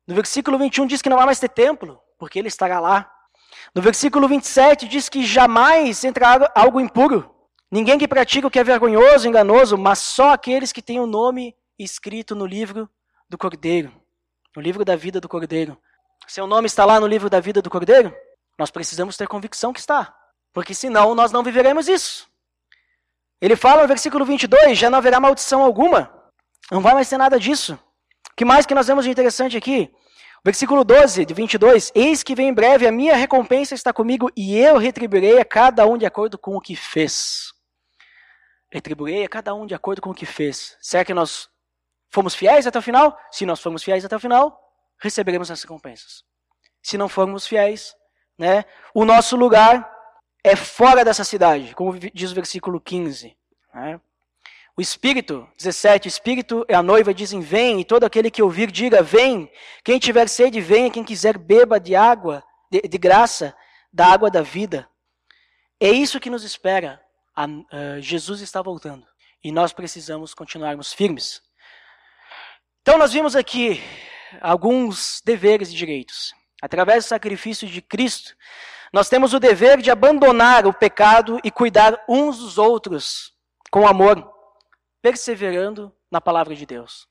No 0.05 0.15
versículo 0.15 0.57
21 0.57 0.85
diz 0.85 1.01
que 1.01 1.09
não 1.09 1.17
vai 1.17 1.25
mais 1.25 1.39
ter 1.39 1.49
templo, 1.49 1.99
porque 2.17 2.39
ele 2.39 2.47
estará 2.47 2.79
lá. 2.79 3.11
No 3.73 3.81
versículo 3.81 4.27
27 4.27 4.87
diz 4.87 5.09
que 5.09 5.25
jamais 5.25 6.03
entrará 6.03 6.51
algo 6.55 6.79
impuro. 6.79 7.33
Ninguém 7.69 7.97
que 7.97 8.07
pratica 8.07 8.47
o 8.47 8.51
que 8.51 8.59
é 8.59 8.63
vergonhoso, 8.63 9.27
enganoso, 9.27 9.77
mas 9.77 9.99
só 9.99 10.31
aqueles 10.31 10.71
que 10.71 10.81
têm 10.81 10.99
o 10.99 11.05
nome 11.05 11.55
escrito 11.77 12.35
no 12.35 12.45
livro 12.45 12.89
do 13.29 13.37
Cordeiro, 13.37 13.91
no 14.55 14.61
livro 14.61 14.85
da 14.85 14.95
vida 14.95 15.19
do 15.19 15.27
Cordeiro. 15.27 15.77
Seu 16.27 16.47
nome 16.47 16.67
está 16.67 16.85
lá 16.85 16.99
no 16.99 17.07
livro 17.07 17.29
da 17.29 17.39
vida 17.39 17.61
do 17.61 17.69
Cordeiro? 17.69 18.15
Nós 18.57 18.71
precisamos 18.71 19.17
ter 19.17 19.27
convicção 19.27 19.73
que 19.73 19.79
está, 19.79 20.15
porque 20.53 20.73
senão 20.73 21.13
nós 21.13 21.31
não 21.31 21.43
viveremos 21.43 21.87
isso. 21.87 22.27
Ele 23.41 23.55
fala 23.55 23.83
no 23.83 23.87
versículo 23.87 24.25
22, 24.25 24.77
já 24.77 24.89
não 24.89 24.97
haverá 24.97 25.19
maldição 25.19 25.61
alguma. 25.61 26.11
Não 26.71 26.81
vai 26.81 26.93
mais 26.93 27.09
ter 27.09 27.17
nada 27.17 27.39
disso. 27.39 27.73
O 28.31 28.35
que 28.35 28.43
mais 28.43 28.65
que 28.65 28.73
nós 28.73 28.87
vemos 28.87 29.05
de 29.05 29.11
interessante 29.11 29.55
aqui? 29.55 29.91
Versículo 30.43 30.83
12, 30.83 31.25
de 31.25 31.33
22, 31.33 31.91
Eis 31.93 32.23
que 32.23 32.35
vem 32.35 32.49
em 32.49 32.53
breve, 32.53 32.87
a 32.87 32.91
minha 32.91 33.15
recompensa 33.15 33.75
está 33.75 33.91
comigo 33.91 34.29
e 34.35 34.57
eu 34.57 34.77
retribuirei 34.77 35.39
a 35.39 35.45
cada 35.45 35.85
um 35.85 35.97
de 35.97 36.05
acordo 36.05 36.37
com 36.37 36.55
o 36.55 36.61
que 36.61 36.75
fez. 36.75 37.51
Retribuirei 38.71 39.25
a 39.25 39.29
cada 39.29 39.53
um 39.53 39.65
de 39.65 39.73
acordo 39.73 40.01
com 40.01 40.11
o 40.11 40.13
que 40.13 40.25
fez. 40.25 40.77
Será 40.81 41.03
que 41.03 41.13
nós 41.13 41.49
fomos 42.11 42.35
fiéis 42.35 42.67
até 42.67 42.79
o 42.79 42.81
final? 42.81 43.17
Se 43.31 43.45
nós 43.45 43.59
formos 43.59 43.83
fiéis 43.83 44.05
até 44.05 44.15
o 44.15 44.19
final, 44.19 44.59
receberemos 44.99 45.49
as 45.51 45.61
recompensas. 45.61 46.23
Se 46.83 46.97
não 46.97 47.09
formos 47.09 47.47
fiéis, 47.47 47.95
né? 48.37 48.65
O 48.93 49.05
nosso 49.05 49.35
lugar 49.35 49.96
é 50.47 50.55
fora 50.55 51.03
dessa 51.03 51.23
cidade, 51.23 51.75
como 51.75 51.97
diz 51.97 52.31
o 52.31 52.35
versículo 52.35 52.79
15. 52.79 53.35
Né? 53.73 53.99
O 54.77 54.81
Espírito, 54.81 55.49
17, 55.57 56.07
o 56.07 56.09
Espírito 56.09 56.65
e 56.69 56.73
a 56.73 56.83
noiva 56.83 57.11
dizem: 57.11 57.41
Vem, 57.41 57.79
e 57.79 57.83
todo 57.83 58.03
aquele 58.03 58.29
que 58.29 58.43
ouvir, 58.43 58.71
diga: 58.71 59.01
Vem. 59.01 59.51
Quem 59.83 59.97
tiver 59.97 60.29
sede, 60.29 60.61
venha. 60.61 60.91
Quem 60.91 61.03
quiser, 61.03 61.35
beba 61.35 61.79
de 61.79 61.95
água, 61.95 62.43
de, 62.71 62.81
de 62.81 62.97
graça, 62.99 63.55
da 63.91 64.05
água 64.05 64.29
da 64.29 64.43
vida. 64.43 64.87
É 65.79 65.89
isso 65.89 66.19
que 66.19 66.29
nos 66.29 66.43
espera. 66.43 67.01
A, 67.35 67.45
uh, 67.45 67.99
Jesus 67.99 68.41
está 68.41 68.61
voltando. 68.61 69.05
E 69.43 69.51
nós 69.51 69.73
precisamos 69.73 70.35
continuarmos 70.35 70.93
firmes. 70.93 71.41
Então, 72.81 72.99
nós 72.99 73.13
vimos 73.13 73.35
aqui 73.35 73.81
alguns 74.41 75.21
deveres 75.25 75.71
e 75.71 75.75
direitos. 75.75 76.35
Através 76.61 77.05
do 77.05 77.07
sacrifício 77.07 77.67
de 77.67 77.81
Cristo, 77.81 78.35
nós 78.93 79.09
temos 79.09 79.33
o 79.33 79.39
dever 79.39 79.81
de 79.81 79.91
abandonar 79.91 80.65
o 80.65 80.73
pecado 80.73 81.39
e 81.43 81.51
cuidar 81.51 82.03
uns 82.07 82.39
dos 82.39 82.57
outros 82.57 83.33
com 83.69 83.87
amor, 83.87 84.33
perseverando 85.01 85.93
na 86.11 86.21
palavra 86.21 86.55
de 86.55 86.65
Deus. 86.65 87.07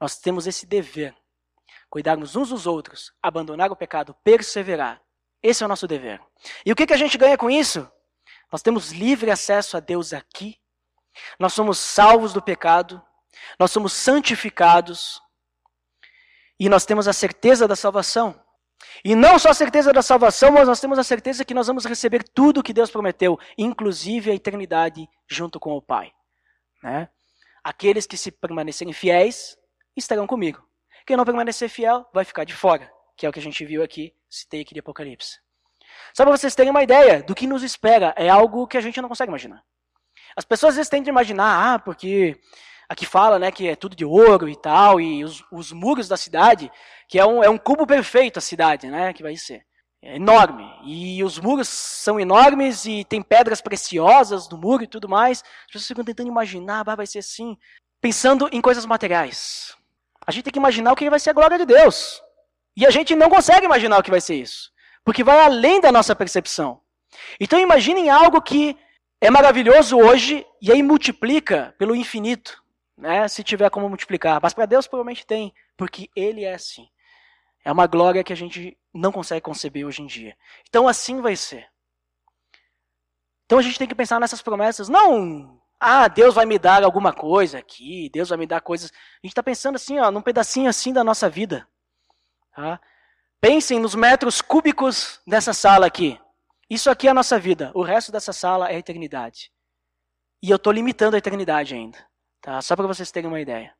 Nós 0.00 0.18
temos 0.18 0.46
esse 0.46 0.66
dever, 0.66 1.14
cuidarmos 1.88 2.36
uns 2.36 2.50
dos 2.50 2.66
outros, 2.66 3.12
abandonar 3.22 3.70
o 3.70 3.76
pecado, 3.76 4.14
perseverar. 4.22 5.00
Esse 5.42 5.62
é 5.62 5.66
o 5.66 5.68
nosso 5.68 5.86
dever. 5.86 6.20
E 6.64 6.72
o 6.72 6.76
que, 6.76 6.86
que 6.86 6.92
a 6.92 6.98
gente 6.98 7.16
ganha 7.16 7.38
com 7.38 7.50
isso? 7.50 7.90
Nós 8.50 8.62
temos 8.62 8.92
livre 8.92 9.30
acesso 9.30 9.76
a 9.76 9.80
Deus 9.80 10.12
aqui, 10.12 10.58
nós 11.38 11.52
somos 11.52 11.78
salvos 11.78 12.32
do 12.32 12.42
pecado, 12.42 13.02
nós 13.58 13.70
somos 13.70 13.92
santificados 13.92 15.20
e 16.58 16.68
nós 16.68 16.84
temos 16.84 17.08
a 17.08 17.12
certeza 17.12 17.66
da 17.66 17.76
salvação. 17.76 18.40
E 19.04 19.14
não 19.14 19.38
só 19.38 19.50
a 19.50 19.54
certeza 19.54 19.92
da 19.92 20.02
salvação, 20.02 20.52
mas 20.52 20.68
nós 20.68 20.80
temos 20.80 20.98
a 20.98 21.04
certeza 21.04 21.44
que 21.44 21.54
nós 21.54 21.66
vamos 21.66 21.84
receber 21.84 22.22
tudo 22.22 22.60
o 22.60 22.62
que 22.62 22.72
Deus 22.72 22.90
prometeu, 22.90 23.38
inclusive 23.56 24.30
a 24.30 24.34
eternidade 24.34 25.08
junto 25.28 25.58
com 25.58 25.72
o 25.72 25.82
Pai. 25.82 26.12
Né? 26.82 27.08
Aqueles 27.62 28.06
que 28.06 28.16
se 28.16 28.30
permanecerem 28.30 28.92
fiéis 28.92 29.56
estarão 29.96 30.26
comigo. 30.26 30.62
Quem 31.06 31.16
não 31.16 31.24
permanecer 31.24 31.68
fiel 31.68 32.06
vai 32.12 32.24
ficar 32.24 32.44
de 32.44 32.54
fora, 32.54 32.90
que 33.16 33.24
é 33.24 33.28
o 33.28 33.32
que 33.32 33.38
a 33.38 33.42
gente 33.42 33.64
viu 33.64 33.82
aqui, 33.82 34.14
citei 34.28 34.62
aqui 34.62 34.74
de 34.74 34.80
Apocalipse. 34.80 35.38
Só 36.14 36.24
para 36.24 36.36
vocês 36.36 36.54
terem 36.54 36.70
uma 36.70 36.82
ideia 36.82 37.22
do 37.22 37.34
que 37.34 37.46
nos 37.46 37.62
espera, 37.62 38.14
é 38.16 38.28
algo 38.28 38.66
que 38.66 38.76
a 38.76 38.80
gente 38.80 39.00
não 39.00 39.08
consegue 39.08 39.30
imaginar. 39.30 39.62
As 40.36 40.44
pessoas 40.44 40.70
às 40.70 40.76
vezes 40.76 40.90
tentam 40.90 41.10
imaginar, 41.10 41.74
ah, 41.74 41.78
porque 41.78 42.38
aqui 42.88 43.06
fala 43.06 43.38
né, 43.38 43.50
que 43.50 43.68
é 43.68 43.76
tudo 43.76 43.96
de 43.96 44.04
ouro 44.04 44.48
e 44.48 44.56
tal, 44.56 45.00
e 45.00 45.24
os, 45.24 45.44
os 45.50 45.72
muros 45.72 46.08
da 46.08 46.16
cidade, 46.16 46.70
que 47.08 47.18
é 47.18 47.26
um, 47.26 47.42
é 47.42 47.48
um 47.48 47.58
cubo 47.58 47.86
perfeito 47.86 48.38
a 48.38 48.42
cidade, 48.42 48.88
né, 48.88 49.12
que 49.12 49.22
vai 49.22 49.36
ser. 49.36 49.64
É 50.02 50.16
enorme. 50.16 50.64
E 50.84 51.22
os 51.24 51.38
muros 51.38 51.68
são 51.68 52.20
enormes 52.20 52.84
e 52.84 53.04
tem 53.04 53.22
pedras 53.22 53.60
preciosas 53.60 54.48
no 54.48 54.58
muro 54.58 54.84
e 54.84 54.86
tudo 54.86 55.08
mais. 55.08 55.42
As 55.66 55.72
pessoas 55.72 55.88
ficam 55.88 56.04
tentando 56.04 56.28
imaginar, 56.28 56.84
ah, 56.86 56.94
vai 56.94 57.06
ser 57.06 57.20
assim, 57.20 57.56
pensando 58.00 58.48
em 58.52 58.60
coisas 58.60 58.86
materiais. 58.86 59.74
A 60.26 60.30
gente 60.30 60.44
tem 60.44 60.52
que 60.52 60.58
imaginar 60.58 60.92
o 60.92 60.96
que 60.96 61.10
vai 61.10 61.18
ser 61.18 61.30
a 61.30 61.34
glória 61.34 61.58
de 61.58 61.64
Deus. 61.64 62.22
E 62.76 62.86
a 62.86 62.90
gente 62.90 63.14
não 63.14 63.30
consegue 63.30 63.64
imaginar 63.64 63.98
o 63.98 64.02
que 64.02 64.10
vai 64.10 64.20
ser 64.20 64.34
isso. 64.36 64.70
Porque 65.04 65.24
vai 65.24 65.40
além 65.40 65.80
da 65.80 65.90
nossa 65.90 66.14
percepção. 66.14 66.80
Então 67.40 67.58
imaginem 67.58 68.10
algo 68.10 68.42
que 68.42 68.76
é 69.20 69.30
maravilhoso 69.30 69.96
hoje 69.96 70.46
e 70.60 70.70
aí 70.70 70.82
multiplica 70.82 71.74
pelo 71.78 71.96
infinito 71.96 72.62
né, 72.98 73.26
se 73.28 73.42
tiver 73.42 73.70
como 73.70 73.88
multiplicar. 73.88 74.40
Mas 74.42 74.54
para 74.54 74.66
Deus 74.66 74.86
provavelmente 74.86 75.26
tem, 75.26 75.52
porque 75.76 76.08
Ele 76.14 76.44
é 76.44 76.54
assim. 76.54 76.86
É 77.66 77.72
uma 77.72 77.88
glória 77.88 78.22
que 78.22 78.32
a 78.32 78.36
gente 78.36 78.78
não 78.94 79.10
consegue 79.10 79.40
conceber 79.40 79.84
hoje 79.84 80.00
em 80.00 80.06
dia. 80.06 80.36
Então 80.68 80.86
assim 80.86 81.20
vai 81.20 81.34
ser. 81.34 81.68
Então 83.44 83.58
a 83.58 83.62
gente 83.62 83.76
tem 83.76 83.88
que 83.88 83.94
pensar 83.94 84.20
nessas 84.20 84.40
promessas. 84.40 84.88
Não, 84.88 85.60
ah, 85.80 86.06
Deus 86.06 86.32
vai 86.32 86.46
me 86.46 86.60
dar 86.60 86.84
alguma 86.84 87.12
coisa 87.12 87.58
aqui, 87.58 88.08
Deus 88.12 88.28
vai 88.28 88.38
me 88.38 88.46
dar 88.46 88.60
coisas. 88.60 88.92
A 88.92 89.26
gente 89.26 89.32
está 89.32 89.42
pensando 89.42 89.74
assim, 89.74 89.98
ó, 89.98 90.12
num 90.12 90.22
pedacinho 90.22 90.70
assim 90.70 90.92
da 90.92 91.02
nossa 91.02 91.28
vida. 91.28 91.68
Tá? 92.54 92.80
Pensem 93.40 93.80
nos 93.80 93.96
metros 93.96 94.40
cúbicos 94.40 95.20
dessa 95.26 95.52
sala 95.52 95.86
aqui. 95.86 96.20
Isso 96.70 96.88
aqui 96.88 97.08
é 97.08 97.10
a 97.10 97.14
nossa 97.14 97.36
vida. 97.36 97.72
O 97.74 97.82
resto 97.82 98.12
dessa 98.12 98.32
sala 98.32 98.70
é 98.70 98.76
a 98.76 98.78
eternidade. 98.78 99.50
E 100.40 100.50
eu 100.50 100.56
estou 100.56 100.72
limitando 100.72 101.16
a 101.16 101.18
eternidade 101.18 101.74
ainda. 101.74 101.98
Tá? 102.40 102.62
Só 102.62 102.76
para 102.76 102.86
vocês 102.86 103.10
terem 103.10 103.28
uma 103.28 103.40
ideia. 103.40 103.74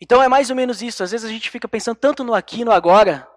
Então 0.00 0.22
é 0.22 0.28
mais 0.28 0.50
ou 0.50 0.56
menos 0.56 0.80
isso. 0.82 1.02
Às 1.02 1.10
vezes 1.10 1.28
a 1.28 1.32
gente 1.32 1.50
fica 1.50 1.68
pensando 1.68 1.96
tanto 1.96 2.24
no 2.24 2.34
aqui 2.34 2.64
no 2.64 2.72
agora. 2.72 3.28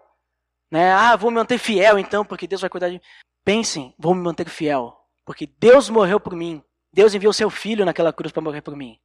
Né? 0.71 0.91
Ah, 0.91 1.15
vou 1.15 1.29
me 1.29 1.37
manter 1.37 1.57
fiel 1.57 1.99
então, 1.99 2.25
porque 2.25 2.47
Deus 2.47 2.61
vai 2.61 2.69
cuidar 2.69 2.87
de 2.87 2.95
mim. 2.95 3.01
Pensem, 3.43 3.93
vou 3.97 4.15
me 4.15 4.21
manter 4.21 4.47
fiel. 4.49 4.97
Porque 5.25 5.45
Deus 5.59 5.89
morreu 5.89 6.19
por 6.19 6.35
mim. 6.35 6.63
Deus 6.91 7.13
enviou 7.13 7.33
seu 7.33 7.49
filho 7.49 7.85
naquela 7.85 8.13
cruz 8.13 8.31
para 8.31 8.41
morrer 8.41 8.61
por 8.61 8.75
mim. 8.75 8.99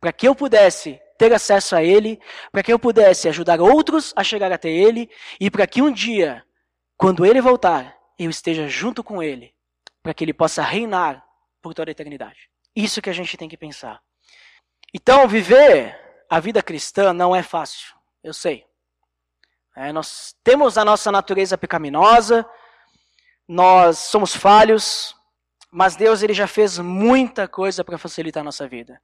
Para 0.00 0.12
que 0.12 0.28
eu 0.28 0.34
pudesse 0.34 1.00
ter 1.18 1.32
acesso 1.32 1.74
a 1.74 1.82
Ele, 1.82 2.20
para 2.52 2.62
que 2.62 2.72
eu 2.72 2.78
pudesse 2.78 3.28
ajudar 3.28 3.60
outros 3.60 4.12
a 4.14 4.22
chegar 4.22 4.52
até 4.52 4.68
Ele, 4.68 5.10
e 5.40 5.50
para 5.50 5.66
que 5.66 5.82
um 5.82 5.90
dia, 5.90 6.44
quando 6.96 7.26
Ele 7.26 7.40
voltar, 7.40 7.96
eu 8.18 8.30
esteja 8.30 8.68
junto 8.68 9.02
com 9.02 9.22
Ele, 9.22 9.52
para 10.02 10.14
que 10.14 10.24
Ele 10.24 10.32
possa 10.32 10.62
reinar 10.62 11.24
por 11.60 11.74
toda 11.74 11.90
a 11.90 11.92
eternidade. 11.92 12.48
Isso 12.74 13.02
que 13.02 13.10
a 13.10 13.12
gente 13.12 13.36
tem 13.36 13.48
que 13.48 13.56
pensar. 13.56 14.00
Então, 14.94 15.26
viver 15.26 16.07
a 16.28 16.40
vida 16.40 16.62
cristã 16.62 17.12
não 17.12 17.34
é 17.34 17.42
fácil, 17.42 17.94
eu 18.22 18.32
sei. 18.32 18.66
É, 19.76 19.92
nós 19.92 20.34
temos 20.42 20.76
a 20.76 20.84
nossa 20.84 21.10
natureza 21.12 21.56
pecaminosa, 21.56 22.44
nós 23.46 23.98
somos 23.98 24.34
falhos, 24.34 25.14
mas 25.70 25.96
Deus 25.96 26.22
ele 26.22 26.34
já 26.34 26.46
fez 26.46 26.78
muita 26.78 27.46
coisa 27.46 27.84
para 27.84 27.96
facilitar 27.96 28.40
a 28.40 28.44
nossa 28.44 28.66
vida. 28.66 29.00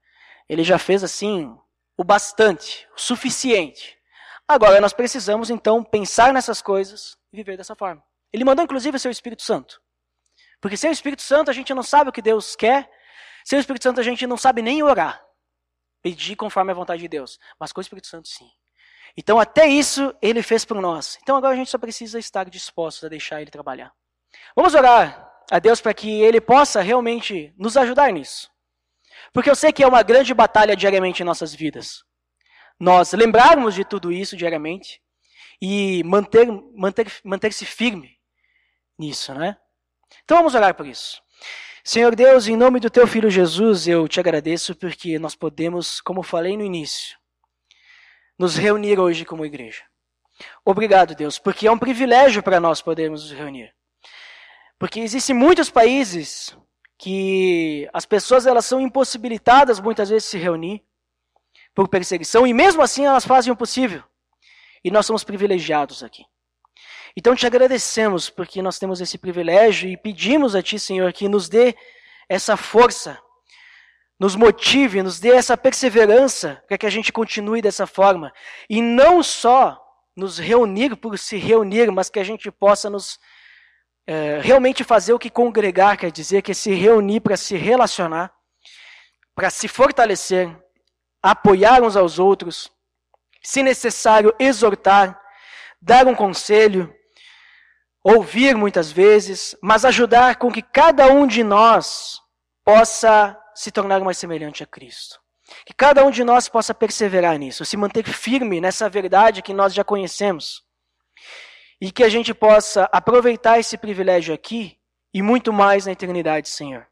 Ele 0.48 0.64
já 0.64 0.78
fez 0.78 1.04
assim 1.04 1.56
o 1.96 2.04
bastante, 2.04 2.88
o 2.96 3.00
suficiente. 3.00 3.96
Agora 4.46 4.80
nós 4.80 4.92
precisamos 4.92 5.48
então 5.48 5.82
pensar 5.82 6.32
nessas 6.32 6.60
coisas 6.60 7.16
e 7.32 7.36
viver 7.36 7.56
dessa 7.56 7.74
forma. 7.74 8.02
Ele 8.32 8.44
mandou 8.44 8.64
inclusive 8.64 8.98
seu 8.98 9.10
Espírito 9.10 9.42
Santo. 9.42 9.80
Porque 10.60 10.76
sem 10.76 10.90
o 10.90 10.92
Espírito 10.92 11.22
Santo 11.22 11.50
a 11.50 11.54
gente 11.54 11.72
não 11.72 11.82
sabe 11.82 12.10
o 12.10 12.12
que 12.12 12.20
Deus 12.20 12.56
quer, 12.56 12.90
sem 13.44 13.58
o 13.58 13.60
Espírito 13.60 13.84
Santo 13.84 14.00
a 14.00 14.04
gente 14.04 14.26
não 14.26 14.36
sabe 14.36 14.60
nem 14.60 14.82
orar, 14.82 15.24
pedir 16.04 16.36
conforme 16.36 16.70
a 16.70 16.74
vontade 16.74 17.00
de 17.00 17.08
Deus, 17.08 17.38
mas 17.58 17.72
com 17.72 17.80
o 17.80 17.82
Espírito 17.82 18.06
Santo 18.06 18.28
sim. 18.28 18.46
Então 19.16 19.40
até 19.40 19.66
isso 19.66 20.14
ele 20.20 20.42
fez 20.42 20.62
por 20.62 20.78
nós. 20.78 21.18
Então 21.22 21.34
agora 21.34 21.54
a 21.54 21.56
gente 21.56 21.70
só 21.70 21.78
precisa 21.78 22.18
estar 22.18 22.50
dispostos 22.50 23.04
a 23.04 23.08
deixar 23.08 23.40
ele 23.40 23.50
trabalhar. 23.50 23.90
Vamos 24.54 24.74
orar 24.74 25.32
a 25.50 25.58
Deus 25.58 25.80
para 25.80 25.94
que 25.94 26.20
ele 26.20 26.42
possa 26.42 26.82
realmente 26.82 27.54
nos 27.56 27.74
ajudar 27.78 28.12
nisso. 28.12 28.50
Porque 29.32 29.48
eu 29.48 29.56
sei 29.56 29.72
que 29.72 29.82
é 29.82 29.86
uma 29.86 30.02
grande 30.02 30.34
batalha 30.34 30.76
diariamente 30.76 31.22
em 31.22 31.24
nossas 31.24 31.54
vidas. 31.54 32.04
Nós 32.78 33.12
lembrarmos 33.14 33.74
de 33.74 33.82
tudo 33.84 34.12
isso 34.12 34.36
diariamente 34.36 35.00
e 35.62 36.02
manter, 36.04 36.46
manter, 36.74 37.10
manter-se 37.24 37.64
firme 37.64 38.18
nisso, 38.98 39.32
né? 39.32 39.56
Então 40.24 40.36
vamos 40.36 40.54
orar 40.54 40.74
por 40.74 40.86
isso. 40.86 41.22
Senhor 41.86 42.16
Deus, 42.16 42.48
em 42.48 42.56
nome 42.56 42.80
do 42.80 42.88
teu 42.88 43.06
filho 43.06 43.28
Jesus, 43.28 43.86
eu 43.86 44.08
te 44.08 44.18
agradeço 44.18 44.74
porque 44.74 45.18
nós 45.18 45.34
podemos, 45.34 46.00
como 46.00 46.22
falei 46.22 46.56
no 46.56 46.64
início, 46.64 47.18
nos 48.38 48.56
reunir 48.56 48.98
hoje 48.98 49.26
como 49.26 49.44
igreja. 49.44 49.82
Obrigado, 50.64 51.14
Deus, 51.14 51.38
porque 51.38 51.66
é 51.66 51.70
um 51.70 51.78
privilégio 51.78 52.42
para 52.42 52.58
nós 52.58 52.80
podermos 52.80 53.24
nos 53.24 53.38
reunir. 53.38 53.74
Porque 54.78 54.98
existem 54.98 55.36
muitos 55.36 55.68
países 55.68 56.56
que 56.96 57.86
as 57.92 58.06
pessoas 58.06 58.46
elas 58.46 58.64
são 58.64 58.80
impossibilitadas 58.80 59.78
muitas 59.78 60.08
vezes 60.08 60.24
de 60.24 60.30
se 60.30 60.38
reunir 60.38 60.82
por 61.74 61.86
perseguição 61.86 62.46
e 62.46 62.54
mesmo 62.54 62.80
assim 62.80 63.04
elas 63.04 63.26
fazem 63.26 63.52
o 63.52 63.56
possível. 63.56 64.02
E 64.82 64.90
nós 64.90 65.04
somos 65.04 65.22
privilegiados 65.22 66.02
aqui. 66.02 66.24
Então 67.16 67.34
te 67.34 67.46
agradecemos 67.46 68.28
porque 68.28 68.60
nós 68.60 68.78
temos 68.78 69.00
esse 69.00 69.16
privilégio 69.16 69.88
e 69.88 69.96
pedimos 69.96 70.54
a 70.54 70.62
ti, 70.62 70.78
Senhor, 70.78 71.12
que 71.12 71.28
nos 71.28 71.48
dê 71.48 71.76
essa 72.28 72.56
força, 72.56 73.20
nos 74.18 74.34
motive, 74.34 75.02
nos 75.02 75.20
dê 75.20 75.30
essa 75.30 75.56
perseverança 75.56 76.62
para 76.66 76.76
que 76.76 76.86
a 76.86 76.90
gente 76.90 77.12
continue 77.12 77.62
dessa 77.62 77.86
forma. 77.86 78.32
E 78.68 78.82
não 78.82 79.22
só 79.22 79.80
nos 80.16 80.38
reunir 80.38 80.96
por 80.96 81.18
se 81.18 81.36
reunir, 81.36 81.90
mas 81.92 82.10
que 82.10 82.18
a 82.18 82.24
gente 82.24 82.50
possa 82.50 82.90
nos 82.90 83.18
é, 84.06 84.40
realmente 84.40 84.84
fazer 84.84 85.12
o 85.12 85.18
que 85.18 85.30
congregar 85.30 85.96
quer 85.96 86.10
dizer, 86.10 86.42
que 86.42 86.50
é 86.50 86.54
se 86.54 86.72
reunir 86.74 87.20
para 87.20 87.36
se 87.36 87.56
relacionar, 87.56 88.32
para 89.34 89.50
se 89.50 89.66
fortalecer, 89.66 90.54
apoiar 91.22 91.82
uns 91.82 91.96
aos 91.96 92.18
outros, 92.18 92.70
se 93.42 93.62
necessário, 93.62 94.34
exortar, 94.38 95.20
dar 95.80 96.06
um 96.06 96.14
conselho, 96.14 96.94
ouvir 98.04 98.54
muitas 98.54 98.92
vezes, 98.92 99.56
mas 99.62 99.86
ajudar 99.86 100.36
com 100.36 100.52
que 100.52 100.60
cada 100.60 101.10
um 101.10 101.26
de 101.26 101.42
nós 101.42 102.20
possa 102.62 103.36
se 103.54 103.72
tornar 103.72 104.00
mais 104.00 104.18
semelhante 104.18 104.62
a 104.62 104.66
Cristo. 104.66 105.18
Que 105.64 105.72
cada 105.72 106.04
um 106.04 106.10
de 106.10 106.22
nós 106.22 106.48
possa 106.48 106.74
perseverar 106.74 107.38
nisso, 107.38 107.64
se 107.64 107.76
manter 107.76 108.04
firme 108.04 108.60
nessa 108.60 108.88
verdade 108.88 109.40
que 109.40 109.54
nós 109.54 109.72
já 109.72 109.82
conhecemos. 109.82 110.62
E 111.80 111.90
que 111.90 112.04
a 112.04 112.08
gente 112.08 112.34
possa 112.34 112.88
aproveitar 112.92 113.58
esse 113.58 113.78
privilégio 113.78 114.34
aqui 114.34 114.78
e 115.12 115.22
muito 115.22 115.52
mais 115.52 115.86
na 115.86 115.92
eternidade, 115.92 116.48
Senhor. 116.48 116.86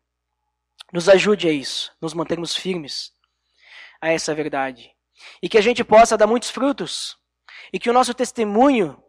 Nos 0.93 1.09
ajude 1.09 1.49
a 1.49 1.53
isso, 1.53 1.93
nos 2.01 2.15
mantermos 2.15 2.57
firmes 2.57 3.13
a 4.01 4.11
essa 4.11 4.35
verdade. 4.35 4.91
E 5.43 5.49
que 5.49 5.59
a 5.59 5.63
gente 5.63 5.85
possa 5.85 6.17
dar 6.17 6.27
muitos 6.27 6.51
frutos. 6.51 7.17
E 7.73 7.79
que 7.79 7.89
o 7.89 7.93
nosso 7.93 8.13
testemunho 8.13 9.02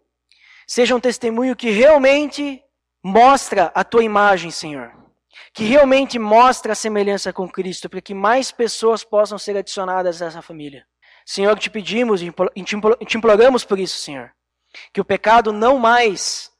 seja 0.67 0.95
um 0.95 0.99
testemunho 0.99 1.55
que 1.55 1.69
realmente 1.69 2.63
mostra 3.03 3.71
a 3.75 3.83
tua 3.83 4.03
imagem, 4.03 4.51
Senhor. 4.51 4.93
Que 5.53 5.63
realmente 5.63 6.17
mostra 6.17 6.73
a 6.73 6.75
semelhança 6.75 7.33
com 7.33 7.49
Cristo, 7.49 7.89
para 7.89 8.01
que 8.01 8.13
mais 8.13 8.51
pessoas 8.51 9.03
possam 9.03 9.37
ser 9.37 9.57
adicionadas 9.57 10.21
a 10.21 10.27
essa 10.27 10.41
família. 10.41 10.85
Senhor, 11.25 11.57
te 11.57 11.69
pedimos 11.69 12.21
e 12.21 12.31
te 12.63 13.17
imploramos 13.17 13.63
por 13.63 13.79
isso, 13.79 13.97
Senhor. 13.97 14.31
Que 14.91 15.01
o 15.01 15.05
pecado 15.05 15.51
não 15.51 15.77
mais 15.77 16.51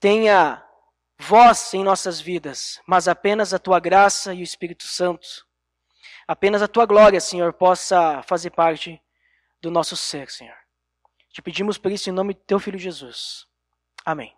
tenha 0.00 0.62
voz 1.18 1.72
em 1.74 1.84
nossas 1.84 2.20
vidas, 2.20 2.80
mas 2.86 3.08
apenas 3.08 3.54
a 3.54 3.58
tua 3.58 3.78
graça 3.78 4.34
e 4.34 4.40
o 4.40 4.42
Espírito 4.42 4.84
Santo. 4.84 5.26
Apenas 6.26 6.62
a 6.62 6.68
tua 6.68 6.86
glória, 6.86 7.20
Senhor, 7.20 7.52
possa 7.52 8.22
fazer 8.22 8.50
parte 8.50 9.00
do 9.60 9.70
nosso 9.70 9.96
ser, 9.96 10.30
Senhor. 10.30 10.63
Te 11.34 11.42
pedimos 11.42 11.76
por 11.76 11.90
isso 11.90 12.08
em 12.08 12.12
nome 12.12 12.32
do 12.32 12.38
teu 12.38 12.60
filho 12.60 12.78
Jesus. 12.78 13.44
Amém. 14.06 14.32